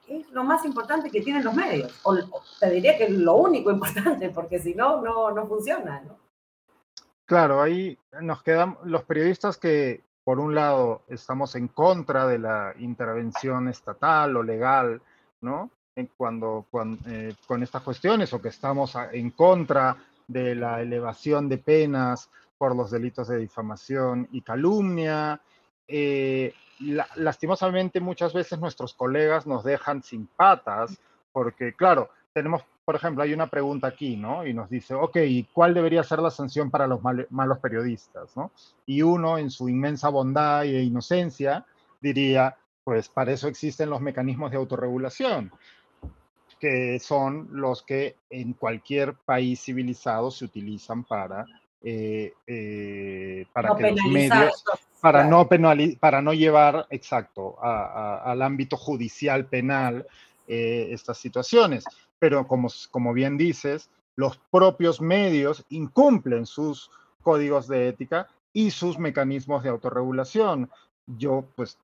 es 0.08 0.30
lo 0.30 0.44
más 0.44 0.64
importante 0.64 1.10
que 1.10 1.20
tienen 1.20 1.44
los 1.44 1.54
medios. 1.54 1.98
O, 2.04 2.16
te 2.60 2.70
diría 2.70 2.96
que 2.96 3.04
es 3.04 3.10
lo 3.10 3.34
único 3.34 3.70
importante, 3.72 4.30
porque 4.30 4.58
si 4.58 4.74
no, 4.74 5.00
no, 5.02 5.30
no 5.30 5.46
funciona, 5.46 6.00
¿no? 6.00 6.16
Claro, 7.24 7.60
ahí 7.60 7.98
nos 8.20 8.42
quedan 8.42 8.78
los 8.84 9.02
periodistas 9.02 9.56
que, 9.56 10.04
por 10.22 10.38
un 10.38 10.54
lado, 10.54 11.02
estamos 11.08 11.56
en 11.56 11.66
contra 11.68 12.26
de 12.26 12.38
la 12.38 12.72
intervención 12.78 13.68
estatal 13.68 14.36
o 14.36 14.42
legal, 14.44 15.02
¿no? 15.40 15.70
Cuando 16.16 16.66
eh, 17.06 17.34
con 17.46 17.62
estas 17.62 17.82
cuestiones, 17.82 18.32
o 18.32 18.40
que 18.40 18.48
estamos 18.48 18.96
en 19.12 19.30
contra 19.30 19.96
de 20.28 20.54
la 20.54 20.80
elevación 20.80 21.48
de 21.48 21.58
penas 21.58 22.28
por 22.58 22.74
los 22.74 22.90
delitos 22.90 23.28
de 23.28 23.38
difamación 23.38 24.28
y 24.32 24.42
calumnia, 24.42 25.40
eh, 25.88 26.52
lastimosamente 27.16 28.00
muchas 28.00 28.32
veces 28.32 28.58
nuestros 28.58 28.94
colegas 28.94 29.46
nos 29.46 29.64
dejan 29.64 30.02
sin 30.02 30.26
patas, 30.26 30.98
porque 31.32 31.74
claro, 31.74 32.10
tenemos, 32.32 32.62
por 32.84 32.96
ejemplo, 32.96 33.22
hay 33.22 33.32
una 33.32 33.46
pregunta 33.46 33.86
aquí, 33.86 34.16
¿no? 34.16 34.46
Y 34.46 34.52
nos 34.52 34.68
dice, 34.68 34.94
ok, 34.94 35.16
¿cuál 35.52 35.74
debería 35.74 36.02
ser 36.02 36.18
la 36.18 36.30
sanción 36.30 36.70
para 36.70 36.86
los 36.86 37.00
malos 37.30 37.58
periodistas, 37.60 38.36
¿no? 38.36 38.50
Y 38.84 39.02
uno, 39.02 39.38
en 39.38 39.50
su 39.50 39.68
inmensa 39.68 40.08
bondad 40.08 40.64
e 40.64 40.82
inocencia, 40.82 41.64
diría, 42.00 42.56
pues 42.84 43.08
para 43.08 43.32
eso 43.32 43.48
existen 43.48 43.90
los 43.90 44.00
mecanismos 44.00 44.50
de 44.50 44.58
autorregulación, 44.58 45.50
que 46.60 47.00
son 47.00 47.48
los 47.52 47.82
que 47.82 48.16
en 48.30 48.52
cualquier 48.52 49.14
país 49.14 49.62
civilizado 49.62 50.30
se 50.30 50.44
utilizan 50.44 51.04
para 51.04 51.46
eh, 51.88 52.34
eh, 52.48 53.46
para 53.52 53.76
que 53.76 53.92
los 53.92 54.04
medios, 54.10 54.64
para 55.00 55.22
no, 55.22 55.48
para 56.00 56.20
no 56.20 56.32
llevar, 56.32 56.88
exacto, 56.90 57.62
al 57.62 58.42
ámbito 58.42 58.76
judicial 58.76 59.46
penal 59.46 60.04
eh, 60.48 60.88
estas 60.90 61.18
situaciones. 61.18 61.84
Pero 62.18 62.48
como, 62.48 62.66
como 62.90 63.12
bien 63.12 63.36
dices, 63.36 63.88
los 64.16 64.36
propios 64.50 65.00
medios 65.00 65.64
incumplen 65.68 66.46
sus 66.46 66.90
códigos 67.22 67.68
de 67.68 67.86
ética 67.86 68.26
y 68.52 68.72
sus 68.72 68.98
mecanismos 68.98 69.62
de 69.62 69.68
autorregulación. 69.68 70.68
Yo, 71.06 71.44
pues, 71.54 71.78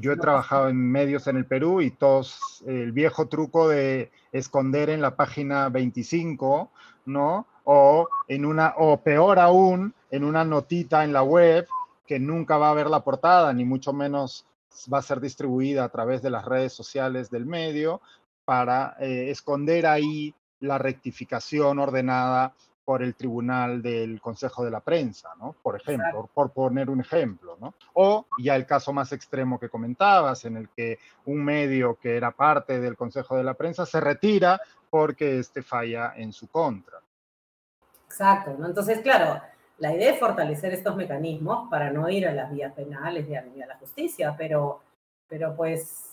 yo 0.00 0.10
he 0.10 0.16
trabajado 0.16 0.68
en 0.68 0.78
medios 0.90 1.28
en 1.28 1.36
el 1.36 1.46
Perú 1.46 1.80
y 1.80 1.92
todos, 1.92 2.64
el 2.66 2.90
viejo 2.90 3.28
truco 3.28 3.68
de 3.68 4.10
esconder 4.32 4.90
en 4.90 5.00
la 5.00 5.14
página 5.14 5.68
25, 5.68 6.72
¿no? 7.08 7.46
o 7.70 8.08
en 8.28 8.46
una, 8.46 8.72
o 8.78 8.96
peor 9.02 9.38
aún, 9.38 9.92
en 10.10 10.24
una 10.24 10.42
notita 10.42 11.04
en 11.04 11.12
la 11.12 11.22
web 11.22 11.66
que 12.06 12.18
nunca 12.18 12.56
va 12.56 12.70
a 12.70 12.74
ver 12.74 12.88
la 12.88 13.04
portada, 13.04 13.52
ni 13.52 13.66
mucho 13.66 13.92
menos 13.92 14.46
va 14.90 14.98
a 14.98 15.02
ser 15.02 15.20
distribuida 15.20 15.84
a 15.84 15.90
través 15.90 16.22
de 16.22 16.30
las 16.30 16.46
redes 16.46 16.72
sociales 16.72 17.28
del 17.30 17.44
medio, 17.44 18.00
para 18.46 18.96
eh, 19.00 19.28
esconder 19.28 19.86
ahí 19.86 20.34
la 20.60 20.78
rectificación 20.78 21.78
ordenada 21.78 22.54
por 22.88 23.02
el 23.02 23.16
tribunal 23.16 23.82
del 23.82 24.18
Consejo 24.18 24.64
de 24.64 24.70
la 24.70 24.80
Prensa, 24.80 25.28
¿no? 25.38 25.54
Por 25.62 25.76
ejemplo, 25.76 26.30
por 26.32 26.52
poner 26.52 26.88
un 26.88 27.02
ejemplo, 27.02 27.58
¿no? 27.60 27.74
O 27.92 28.24
ya 28.42 28.56
el 28.56 28.64
caso 28.64 28.94
más 28.94 29.12
extremo 29.12 29.60
que 29.60 29.68
comentabas, 29.68 30.46
en 30.46 30.56
el 30.56 30.70
que 30.70 30.98
un 31.26 31.44
medio 31.44 31.96
que 31.96 32.16
era 32.16 32.30
parte 32.30 32.80
del 32.80 32.96
Consejo 32.96 33.36
de 33.36 33.44
la 33.44 33.52
Prensa 33.52 33.84
se 33.84 34.00
retira 34.00 34.58
porque 34.88 35.38
este 35.38 35.60
falla 35.60 36.14
en 36.16 36.32
su 36.32 36.48
contra. 36.48 36.98
Exacto, 38.06 38.56
¿no? 38.58 38.64
Entonces, 38.64 39.00
claro, 39.00 39.38
la 39.76 39.94
idea 39.94 40.14
es 40.14 40.18
fortalecer 40.18 40.72
estos 40.72 40.96
mecanismos 40.96 41.68
para 41.68 41.90
no 41.90 42.08
ir 42.08 42.26
a 42.26 42.32
las 42.32 42.50
vías 42.50 42.72
penales 42.72 43.28
y 43.28 43.34
a, 43.34 43.66
la 43.66 43.76
justicia, 43.76 44.34
pero, 44.34 44.80
pero 45.28 45.54
pues 45.54 46.07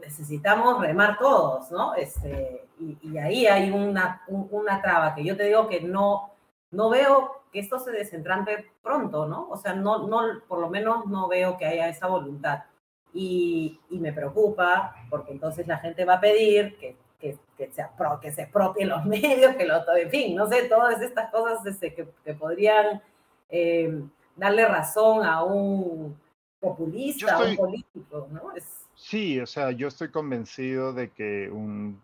necesitamos 0.00 0.80
remar 0.80 1.18
todos, 1.18 1.70
¿no? 1.70 1.94
Este, 1.94 2.66
y, 2.78 3.18
ahí 3.18 3.46
hay 3.46 3.70
una, 3.70 4.22
una 4.28 4.80
traba 4.80 5.14
que 5.14 5.24
yo 5.24 5.36
te 5.36 5.44
digo 5.44 5.68
que 5.68 5.80
no, 5.80 6.30
no 6.70 6.90
veo 6.90 7.42
que 7.52 7.60
esto 7.60 7.78
se 7.78 7.90
desentrampe 7.90 8.66
pronto, 8.82 9.26
¿no? 9.26 9.48
O 9.48 9.56
sea, 9.56 9.74
no, 9.74 10.06
no, 10.06 10.40
por 10.46 10.58
lo 10.60 10.68
menos 10.68 11.06
no 11.06 11.28
veo 11.28 11.56
que 11.56 11.66
haya 11.66 11.88
esa 11.88 12.06
voluntad. 12.06 12.64
Y, 13.12 13.80
y 13.90 13.98
me 13.98 14.12
preocupa 14.12 14.94
porque 15.08 15.32
entonces 15.32 15.66
la 15.66 15.78
gente 15.78 16.04
va 16.04 16.14
a 16.14 16.20
pedir 16.20 16.76
que 16.78 16.96
que, 17.18 17.38
que, 17.56 17.70
se, 17.70 17.84
que 18.20 18.32
se 18.32 18.42
expropien 18.42 18.88
los 18.88 19.04
medios, 19.06 19.54
que 19.56 19.66
lo, 19.66 19.96
en 19.96 20.10
fin, 20.10 20.36
no 20.36 20.46
sé, 20.48 20.68
todas 20.68 21.00
estas 21.00 21.30
cosas 21.30 21.64
este, 21.66 21.94
que, 21.94 22.08
que, 22.24 22.34
podrían 22.34 23.02
eh, 23.48 24.02
darle 24.36 24.66
razón 24.66 25.24
a 25.24 25.42
un 25.42 26.18
populista, 26.60 27.36
a 27.36 27.42
un 27.42 27.56
político, 27.56 28.28
¿no? 28.30 28.52
Sí, 28.98 29.38
o 29.38 29.46
sea, 29.46 29.70
yo 29.70 29.88
estoy 29.88 30.10
convencido 30.10 30.92
de 30.92 31.10
que 31.10 31.48
un, 31.48 32.02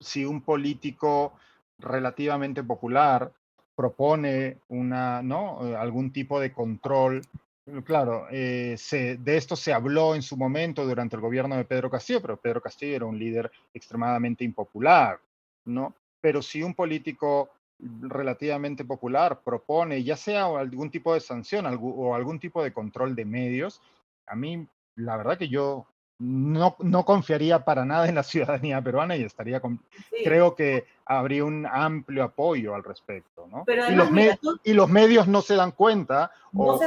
si 0.00 0.24
un 0.24 0.40
político 0.42 1.32
relativamente 1.78 2.64
popular 2.64 3.32
propone 3.76 4.58
una, 4.68 5.22
¿no? 5.22 5.60
algún 5.76 6.12
tipo 6.12 6.40
de 6.40 6.52
control 6.52 7.22
Claro, 7.84 8.28
eh, 8.30 8.76
de 9.18 9.36
esto 9.36 9.56
se 9.56 9.72
habló 9.72 10.14
en 10.14 10.22
su 10.22 10.36
momento 10.36 10.86
durante 10.86 11.16
el 11.16 11.22
gobierno 11.22 11.56
de 11.56 11.64
Pedro 11.64 11.90
Castillo, 11.90 12.22
pero 12.22 12.36
Pedro 12.36 12.60
Castillo 12.60 12.94
era 12.94 13.06
un 13.06 13.18
líder 13.18 13.50
extremadamente 13.74 14.44
impopular, 14.44 15.18
¿no? 15.64 15.92
Pero 16.20 16.42
si 16.42 16.62
un 16.62 16.74
político 16.74 17.50
relativamente 17.78 18.84
popular 18.84 19.40
propone 19.42 20.02
ya 20.04 20.16
sea 20.16 20.46
algún 20.46 20.90
tipo 20.90 21.12
de 21.12 21.20
sanción 21.20 21.66
o 21.66 22.14
algún 22.14 22.38
tipo 22.38 22.62
de 22.62 22.72
control 22.72 23.16
de 23.16 23.24
medios, 23.24 23.82
a 24.28 24.36
mí 24.36 24.64
la 24.96 25.16
verdad 25.16 25.38
que 25.38 25.48
yo 25.48 25.86
no, 26.18 26.76
no 26.80 27.04
confiaría 27.04 27.64
para 27.64 27.84
nada 27.84 28.08
en 28.08 28.14
la 28.14 28.22
ciudadanía 28.22 28.82
peruana 28.82 29.16
y 29.16 29.22
estaría 29.22 29.60
con, 29.60 29.80
creo 30.24 30.54
que 30.54 30.86
habría 31.04 31.44
un 31.44 31.66
amplio 31.66 32.24
apoyo 32.24 32.74
al 32.74 32.84
respecto, 32.84 33.46
¿no? 33.50 33.64
y, 33.68 33.94
los 33.94 34.08
y, 34.64 34.72
los 34.72 34.88
medios 34.88 35.28
no 35.28 35.42
se 35.42 35.54
dan 35.54 35.72
cuenta 35.72 36.30
o, 36.54 36.80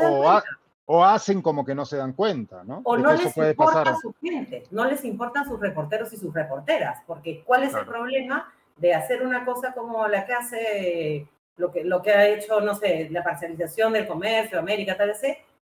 o 0.86 1.04
hacen 1.06 1.42
como 1.42 1.64
que 1.64 1.76
no 1.76 1.86
se 1.86 1.98
dan 1.98 2.14
cuenta, 2.14 2.64
¿no? 2.64 2.82
O 2.84 2.98
no 2.98 3.14
les 3.14 3.38
importa 3.38 3.96
su 3.96 4.14
gente, 4.22 4.64
no 4.72 4.86
les 4.86 5.06
importan 5.06 5.46
sus 5.46 5.60
reporteros 5.60 6.12
y 6.14 6.18
sus 6.18 6.34
reporteras, 6.34 7.04
porque 7.06 7.44
¿cuál 7.46 7.64
es 7.64 7.76
el 7.76 7.86
problema 7.86 8.52
de 8.76 8.96
hacer 8.96 9.22
una 9.26 9.46
cosa 9.46 9.74
como 9.74 10.08
la 10.08 10.26
que 10.26 10.34
hace, 10.34 11.28
lo 11.58 11.72
que, 11.72 11.84
lo 11.84 12.02
que 12.02 12.12
ha 12.12 12.28
hecho, 12.28 12.60
no 12.62 12.74
sé, 12.74 13.08
la 13.12 13.24
parcialización 13.24 13.94
del 13.94 14.08
comercio, 14.08 14.58
América, 14.58 14.98
tal 14.98 15.10
vez? 15.10 15.22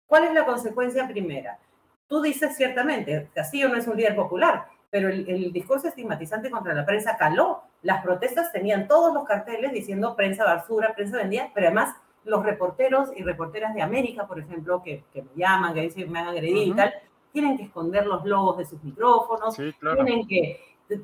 ¿Cuál 0.07 0.23
es 0.23 0.33
la 0.33 0.45
consecuencia 0.45 1.07
primera? 1.07 1.59
Tú 2.09 2.21
dices 2.21 2.57
ciertamente, 2.57 3.29
Castillo 3.33 3.69
no 3.69 3.77
es 3.77 3.87
un 3.87 3.95
líder 3.95 4.15
popular, 4.15 4.65
pero 4.89 5.07
el, 5.07 5.29
el, 5.29 5.53
discurso 5.53 5.87
estigmatizante 5.87 6.49
contra 6.49 6.73
la 6.73 6.85
prensa 6.85 7.15
caló. 7.15 7.61
Las 7.83 8.03
protestas 8.03 8.51
tenían 8.51 8.87
todos 8.87 9.13
los 9.13 9.23
carteles 9.25 9.71
diciendo 9.71 10.15
prensa 10.15 10.43
basura, 10.43 10.95
prensa 10.95 11.17
vendida, 11.17 11.51
pero 11.53 11.67
además 11.67 11.95
los 12.25 12.43
reporteros 12.43 13.09
y 13.15 13.23
reporteras 13.23 13.73
de 13.73 13.81
América, 13.81 14.27
por 14.27 14.39
ejemplo, 14.39 14.81
que, 14.83 15.03
que 15.13 15.21
me 15.21 15.29
llaman, 15.35 15.73
que 15.73 15.81
dicen 15.81 16.11
me 16.11 16.19
han 16.19 16.27
agredido 16.27 16.63
y 16.63 16.73
tal, 16.75 16.93
tienen 17.31 17.57
que 17.57 17.63
esconder 17.63 18.05
los 18.05 18.25
logos 18.25 18.57
de 18.57 18.65
sus 18.65 18.83
micrófonos, 18.83 19.55
tienen 19.55 20.27
que 20.27 20.61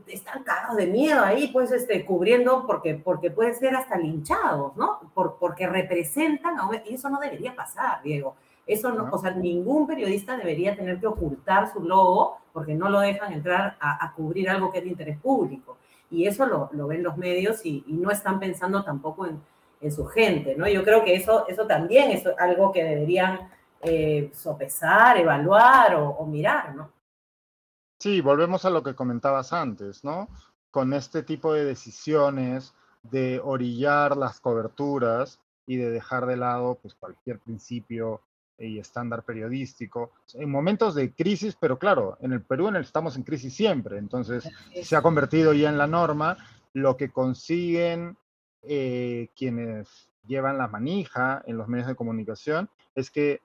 están 0.08 0.44
cagados 0.44 0.78
de 0.78 0.88
miedo 0.88 1.24
ahí, 1.24 1.48
pues, 1.50 1.72
este, 1.72 2.06
cubriendo, 2.06 2.66
porque, 2.66 2.96
porque 2.96 3.30
pueden 3.30 3.54
ser 3.54 3.76
hasta 3.76 3.98
linchados, 3.98 4.76
¿no? 4.76 5.12
Por, 5.14 5.38
porque 5.40 5.68
representan, 5.68 6.56
y 6.86 6.96
eso 6.96 7.10
no 7.10 7.20
debería 7.20 7.56
pasar, 7.56 8.02
Diego. 8.02 8.36
Eso 8.66 8.92
no, 8.92 9.10
o 9.12 9.18
sea, 9.18 9.32
ningún 9.32 9.86
periodista 9.86 10.38
debería 10.38 10.76
tener 10.76 11.00
que 11.00 11.08
ocultar 11.08 11.72
su 11.72 11.82
logo 11.82 12.38
porque 12.52 12.74
no 12.74 12.90
lo 12.90 13.00
dejan 13.00 13.34
entrar 13.34 13.78
a, 13.80 14.14
cubrir 14.16 14.50
algo 14.50 14.72
que 14.72 14.80
es 14.80 14.84
de 14.86 14.90
interés 14.90 15.20
público. 15.20 15.78
Y 16.10 16.26
eso 16.26 16.46
lo, 16.46 16.70
lo 16.72 16.88
ven 16.88 17.04
los 17.04 17.18
medios 17.18 17.66
y, 17.66 17.84
no 17.88 18.10
están 18.10 18.40
pensando 18.40 18.84
tampoco 18.84 19.28
en, 19.28 19.42
en, 19.82 19.92
su 19.92 20.06
gente, 20.06 20.56
¿no? 20.56 20.68
Yo 20.68 20.84
creo 20.84 21.04
que 21.04 21.16
eso, 21.16 21.48
eso 21.48 21.68
también 21.68 22.12
es 22.12 22.24
algo 22.40 22.72
que 22.72 22.84
deberían 22.84 23.50
eh, 23.82 24.32
sopesar, 24.34 25.18
evaluar 25.18 25.96
o, 25.96 26.10
o 26.10 26.26
mirar, 26.26 26.76
¿no? 26.76 26.92
Sí, 28.00 28.22
volvemos 28.22 28.66
a 28.66 28.70
lo 28.70 28.84
que 28.84 28.96
comentabas 28.96 29.54
antes, 29.54 30.04
¿no? 30.04 30.28
Con 30.72 30.94
este 30.94 31.24
tipo 31.24 31.54
de 31.54 31.66
decisiones 31.66 32.74
de 33.04 33.40
orillar 33.44 34.18
las 34.18 34.40
coberturas 34.40 35.40
y 35.68 35.78
de 35.78 35.90
dejar 35.90 36.26
de 36.26 36.38
lado 36.38 36.76
pues, 36.82 36.96
cualquier 36.96 37.40
principio 37.40 38.22
y 38.58 38.80
estándar 38.80 39.24
periodístico. 39.24 40.12
En 40.34 40.50
momentos 40.50 40.96
de 40.96 41.14
crisis, 41.14 41.58
pero 41.60 41.78
claro, 41.78 42.18
en 42.22 42.34
el 42.34 42.42
Perú 42.42 42.70
estamos 42.76 43.16
en 43.16 43.24
crisis 43.24 43.54
siempre, 43.54 43.98
entonces 43.98 44.50
se 44.84 44.96
ha 44.96 45.02
convertido 45.02 45.54
ya 45.54 45.70
en 45.70 45.78
la 45.78 45.88
norma. 45.88 46.38
Lo 46.74 46.98
que 46.98 47.10
consiguen 47.10 48.18
eh, 48.62 49.30
quienes 49.36 50.10
llevan 50.26 50.58
la 50.58 50.68
manija 50.68 51.44
en 51.46 51.58
los 51.58 51.68
medios 51.68 51.88
de 51.88 51.96
comunicación 51.96 52.70
es 52.96 53.12
que 53.12 53.42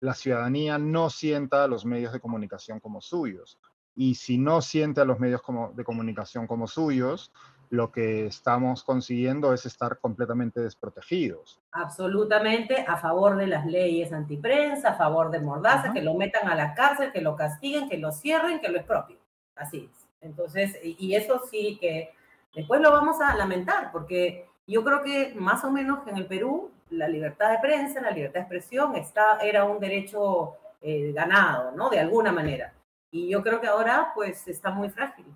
la 0.00 0.14
ciudadanía 0.14 0.78
no 0.78 1.10
sienta 1.10 1.64
a 1.64 1.68
los 1.68 1.84
medios 1.84 2.12
de 2.12 2.20
comunicación 2.20 2.80
como 2.80 3.00
suyos. 3.00 3.58
Y 3.94 4.14
si 4.14 4.38
no 4.38 4.62
siente 4.62 5.00
a 5.00 5.04
los 5.04 5.18
medios 5.18 5.42
como, 5.42 5.72
de 5.72 5.84
comunicación 5.84 6.46
como 6.46 6.68
suyos, 6.68 7.32
lo 7.70 7.90
que 7.92 8.26
estamos 8.26 8.82
consiguiendo 8.82 9.52
es 9.52 9.66
estar 9.66 9.98
completamente 9.98 10.60
desprotegidos. 10.60 11.60
Absolutamente 11.72 12.84
a 12.86 12.96
favor 12.96 13.36
de 13.36 13.46
las 13.46 13.66
leyes 13.66 14.12
antiprensa, 14.12 14.90
a 14.90 14.94
favor 14.94 15.30
de 15.30 15.40
Mordaza, 15.40 15.92
que 15.92 16.02
lo 16.02 16.14
metan 16.14 16.48
a 16.48 16.54
la 16.54 16.74
cárcel, 16.74 17.12
que 17.12 17.20
lo 17.20 17.36
castiguen, 17.36 17.88
que 17.88 17.98
lo 17.98 18.12
cierren, 18.12 18.60
que 18.60 18.68
lo 18.68 18.78
expropien. 18.78 19.18
Así 19.56 19.88
es. 19.90 20.08
Entonces, 20.20 20.78
y 20.82 21.14
eso 21.14 21.42
sí 21.50 21.78
que 21.80 22.10
después 22.54 22.80
lo 22.80 22.90
vamos 22.90 23.20
a 23.20 23.36
lamentar, 23.36 23.92
porque 23.92 24.46
yo 24.66 24.82
creo 24.84 25.02
que 25.02 25.34
más 25.34 25.64
o 25.64 25.70
menos 25.70 26.06
en 26.06 26.16
el 26.16 26.26
Perú 26.26 26.70
la 26.90 27.08
libertad 27.08 27.50
de 27.50 27.58
prensa, 27.58 28.00
la 28.00 28.10
libertad 28.10 28.40
de 28.40 28.44
expresión 28.44 28.96
está, 28.96 29.38
era 29.42 29.64
un 29.64 29.78
derecho 29.78 30.54
eh, 30.80 31.12
ganado, 31.12 31.72
¿no? 31.72 31.90
De 31.90 32.00
alguna 32.00 32.32
manera. 32.32 32.72
Y 33.10 33.28
yo 33.28 33.42
creo 33.42 33.60
que 33.60 33.66
ahora 33.66 34.12
pues 34.14 34.46
está 34.48 34.70
muy 34.70 34.90
frágil 34.90 35.26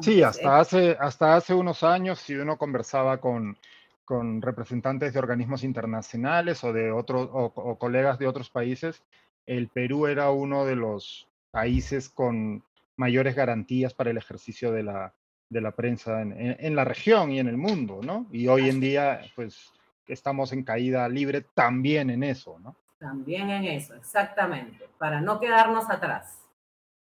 sí, 0.00 0.22
hasta 0.22 0.58
hace, 0.58 0.96
hasta 0.98 1.36
hace 1.36 1.54
unos 1.54 1.82
años, 1.82 2.18
si 2.18 2.34
uno 2.34 2.56
conversaba 2.56 3.20
con, 3.20 3.56
con 4.04 4.42
representantes 4.42 5.12
de 5.12 5.18
organismos 5.18 5.64
internacionales 5.64 6.62
o 6.64 6.72
de 6.72 6.90
otros 6.90 7.28
o, 7.32 7.78
colegas 7.78 8.18
de 8.18 8.26
otros 8.26 8.50
países, 8.50 9.02
el 9.46 9.68
Perú 9.68 10.06
era 10.06 10.30
uno 10.30 10.64
de 10.64 10.76
los 10.76 11.28
países 11.50 12.08
con 12.08 12.62
mayores 12.96 13.34
garantías 13.34 13.94
para 13.94 14.10
el 14.10 14.18
ejercicio 14.18 14.72
de 14.72 14.82
la, 14.82 15.14
de 15.48 15.60
la 15.60 15.72
prensa 15.72 16.22
en, 16.22 16.34
en, 16.36 16.76
la 16.76 16.84
región 16.84 17.32
y 17.32 17.40
en 17.40 17.48
el 17.48 17.56
mundo, 17.56 18.00
¿no? 18.02 18.26
Y 18.30 18.48
hoy 18.48 18.68
en 18.68 18.80
día, 18.80 19.20
pues, 19.34 19.72
estamos 20.06 20.52
en 20.52 20.64
caída 20.64 21.08
libre 21.08 21.42
también 21.54 22.10
en 22.10 22.22
eso, 22.22 22.58
¿no? 22.58 22.76
También 22.98 23.50
en 23.50 23.64
eso, 23.64 23.94
exactamente, 23.94 24.88
para 24.98 25.20
no 25.20 25.40
quedarnos 25.40 25.88
atrás. 25.90 26.38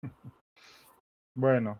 Bueno, 1.35 1.79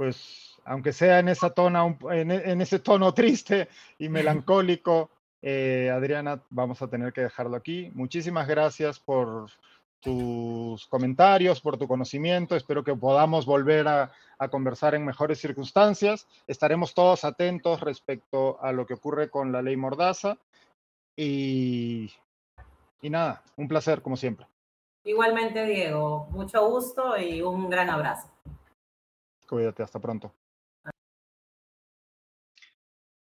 pues 0.00 0.58
aunque 0.64 0.94
sea 0.94 1.18
en, 1.18 1.28
esa 1.28 1.50
tona, 1.50 1.84
en, 2.10 2.60
ese 2.62 2.78
tono 2.78 3.12
triste 3.20 3.68
y 3.98 4.08
melancólico, 4.08 5.10
eh, 5.42 5.90
Adriana, 5.92 6.42
vamos 6.48 6.80
a 6.80 6.88
tener 6.88 7.12
que 7.12 7.20
dejarlo 7.20 7.54
aquí. 7.54 7.90
Muchísimas 7.92 8.48
gracias 8.48 8.98
por 8.98 9.50
tus 10.00 10.86
comentarios, 10.86 11.60
por 11.60 11.76
tu 11.76 11.86
conocimiento. 11.86 12.56
Espero 12.56 12.82
que 12.82 12.94
podamos 12.94 13.44
volver 13.44 13.86
a, 13.88 14.10
conversar 14.50 14.94
en 14.94 15.04
mejores 15.04 15.38
circunstancias. 15.38 16.26
Estaremos 16.46 16.94
todos 16.94 17.26
atentos 17.26 17.82
respecto 17.82 18.58
a 18.62 18.72
lo 18.72 18.86
que 18.86 18.94
ocurre 18.94 19.28
con 19.28 19.52
la 19.52 19.60
ley 19.60 19.76
Mordaza. 19.76 20.38
Y, 21.14 22.10
y 23.02 23.10
nada, 23.10 23.42
un 23.58 23.68
placer 23.68 24.00
como 24.00 24.16
siempre. 24.16 24.46
Igualmente, 25.04 25.66
Diego, 25.66 26.26
mucho 26.30 26.66
gusto 26.70 27.18
y 27.18 27.42
un 27.42 27.68
gran 27.68 27.90
abrazo. 27.90 28.30
Cuídate, 29.50 29.82
hasta 29.82 29.98
pronto. 29.98 30.32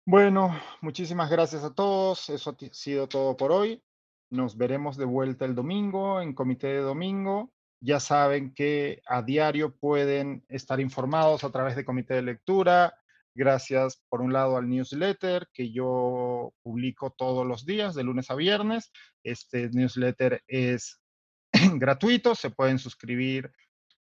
Bueno, 0.05 0.59
muchísimas 0.81 1.29
gracias 1.29 1.63
a 1.63 1.73
todos. 1.73 2.29
Eso 2.29 2.49
ha 2.49 2.73
sido 2.73 3.07
todo 3.07 3.37
por 3.37 3.53
hoy. 3.53 3.81
Nos 4.29 4.57
veremos 4.57 4.97
de 4.97 5.05
vuelta 5.05 5.45
el 5.45 5.55
domingo 5.55 6.19
en 6.19 6.33
Comité 6.33 6.67
de 6.67 6.81
Domingo. 6.81 7.53
Ya 7.79 8.01
saben 8.01 8.53
que 8.53 9.01
a 9.07 9.21
diario 9.21 9.73
pueden 9.77 10.43
estar 10.49 10.81
informados 10.81 11.45
a 11.45 11.49
través 11.49 11.77
de 11.77 11.85
Comité 11.85 12.15
de 12.15 12.23
Lectura. 12.23 12.93
Gracias, 13.33 14.03
por 14.09 14.19
un 14.19 14.33
lado, 14.33 14.57
al 14.57 14.67
newsletter 14.67 15.47
que 15.53 15.71
yo 15.71 16.53
publico 16.61 17.11
todos 17.11 17.47
los 17.47 17.65
días, 17.65 17.95
de 17.95 18.03
lunes 18.03 18.29
a 18.29 18.35
viernes. 18.35 18.91
Este 19.23 19.69
newsletter 19.69 20.43
es 20.45 20.99
gratuito, 21.75 22.35
se 22.35 22.49
pueden 22.49 22.79
suscribir 22.79 23.49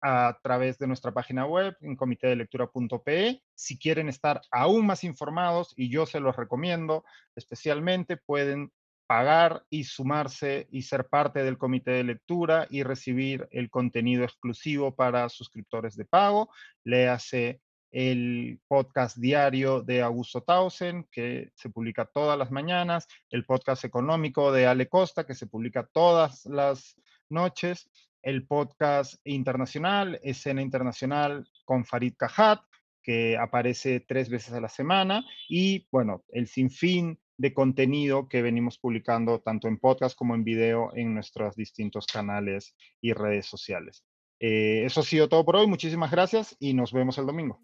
a 0.08 0.38
través 0.40 0.78
de 0.78 0.86
nuestra 0.86 1.10
página 1.10 1.46
web 1.46 1.76
en 1.80 1.96
comitedelectura.pe. 1.96 3.42
Si 3.56 3.76
quieren 3.76 4.08
estar 4.08 4.40
aún 4.52 4.86
más 4.86 5.02
informados, 5.02 5.74
y 5.76 5.90
yo 5.90 6.06
se 6.06 6.20
los 6.20 6.36
recomiendo 6.36 7.04
especialmente, 7.34 8.16
pueden 8.16 8.70
pagar 9.08 9.64
y 9.68 9.82
sumarse 9.82 10.68
y 10.70 10.82
ser 10.82 11.08
parte 11.08 11.42
del 11.42 11.58
comité 11.58 11.90
de 11.90 12.04
lectura 12.04 12.68
y 12.70 12.84
recibir 12.84 13.48
el 13.50 13.68
contenido 13.68 14.22
exclusivo 14.22 14.94
para 14.94 15.28
suscriptores 15.28 15.96
de 15.96 16.04
pago. 16.04 16.50
Léase 16.84 17.60
el 17.90 18.60
podcast 18.68 19.16
diario 19.16 19.82
de 19.82 20.02
Augusto 20.02 20.40
Tausen, 20.40 21.08
que 21.10 21.50
se 21.56 21.70
publica 21.70 22.04
todas 22.04 22.38
las 22.38 22.52
mañanas, 22.52 23.08
el 23.30 23.44
podcast 23.44 23.84
económico 23.84 24.52
de 24.52 24.68
Ale 24.68 24.88
Costa, 24.88 25.26
que 25.26 25.34
se 25.34 25.48
publica 25.48 25.84
todas 25.92 26.46
las 26.46 26.94
noches, 27.28 27.90
el 28.22 28.46
podcast 28.46 29.14
internacional, 29.24 30.18
Escena 30.22 30.62
Internacional 30.62 31.48
con 31.64 31.84
Farid 31.84 32.14
Cajat, 32.16 32.60
que 33.02 33.36
aparece 33.36 34.00
tres 34.00 34.28
veces 34.28 34.52
a 34.52 34.60
la 34.60 34.68
semana, 34.68 35.24
y 35.48 35.86
bueno, 35.92 36.24
el 36.28 36.48
sinfín 36.48 37.18
de 37.38 37.52
contenido 37.54 38.28
que 38.28 38.42
venimos 38.42 38.78
publicando 38.78 39.40
tanto 39.40 39.68
en 39.68 39.78
podcast 39.78 40.16
como 40.16 40.34
en 40.34 40.44
video 40.44 40.90
en 40.94 41.14
nuestros 41.14 41.54
distintos 41.54 42.06
canales 42.06 42.74
y 43.00 43.12
redes 43.12 43.46
sociales. 43.46 44.04
Eh, 44.40 44.82
eso 44.84 45.00
ha 45.00 45.04
sido 45.04 45.28
todo 45.28 45.44
por 45.44 45.56
hoy. 45.56 45.66
Muchísimas 45.66 46.10
gracias 46.10 46.56
y 46.58 46.74
nos 46.74 46.92
vemos 46.92 47.18
el 47.18 47.26
domingo. 47.26 47.60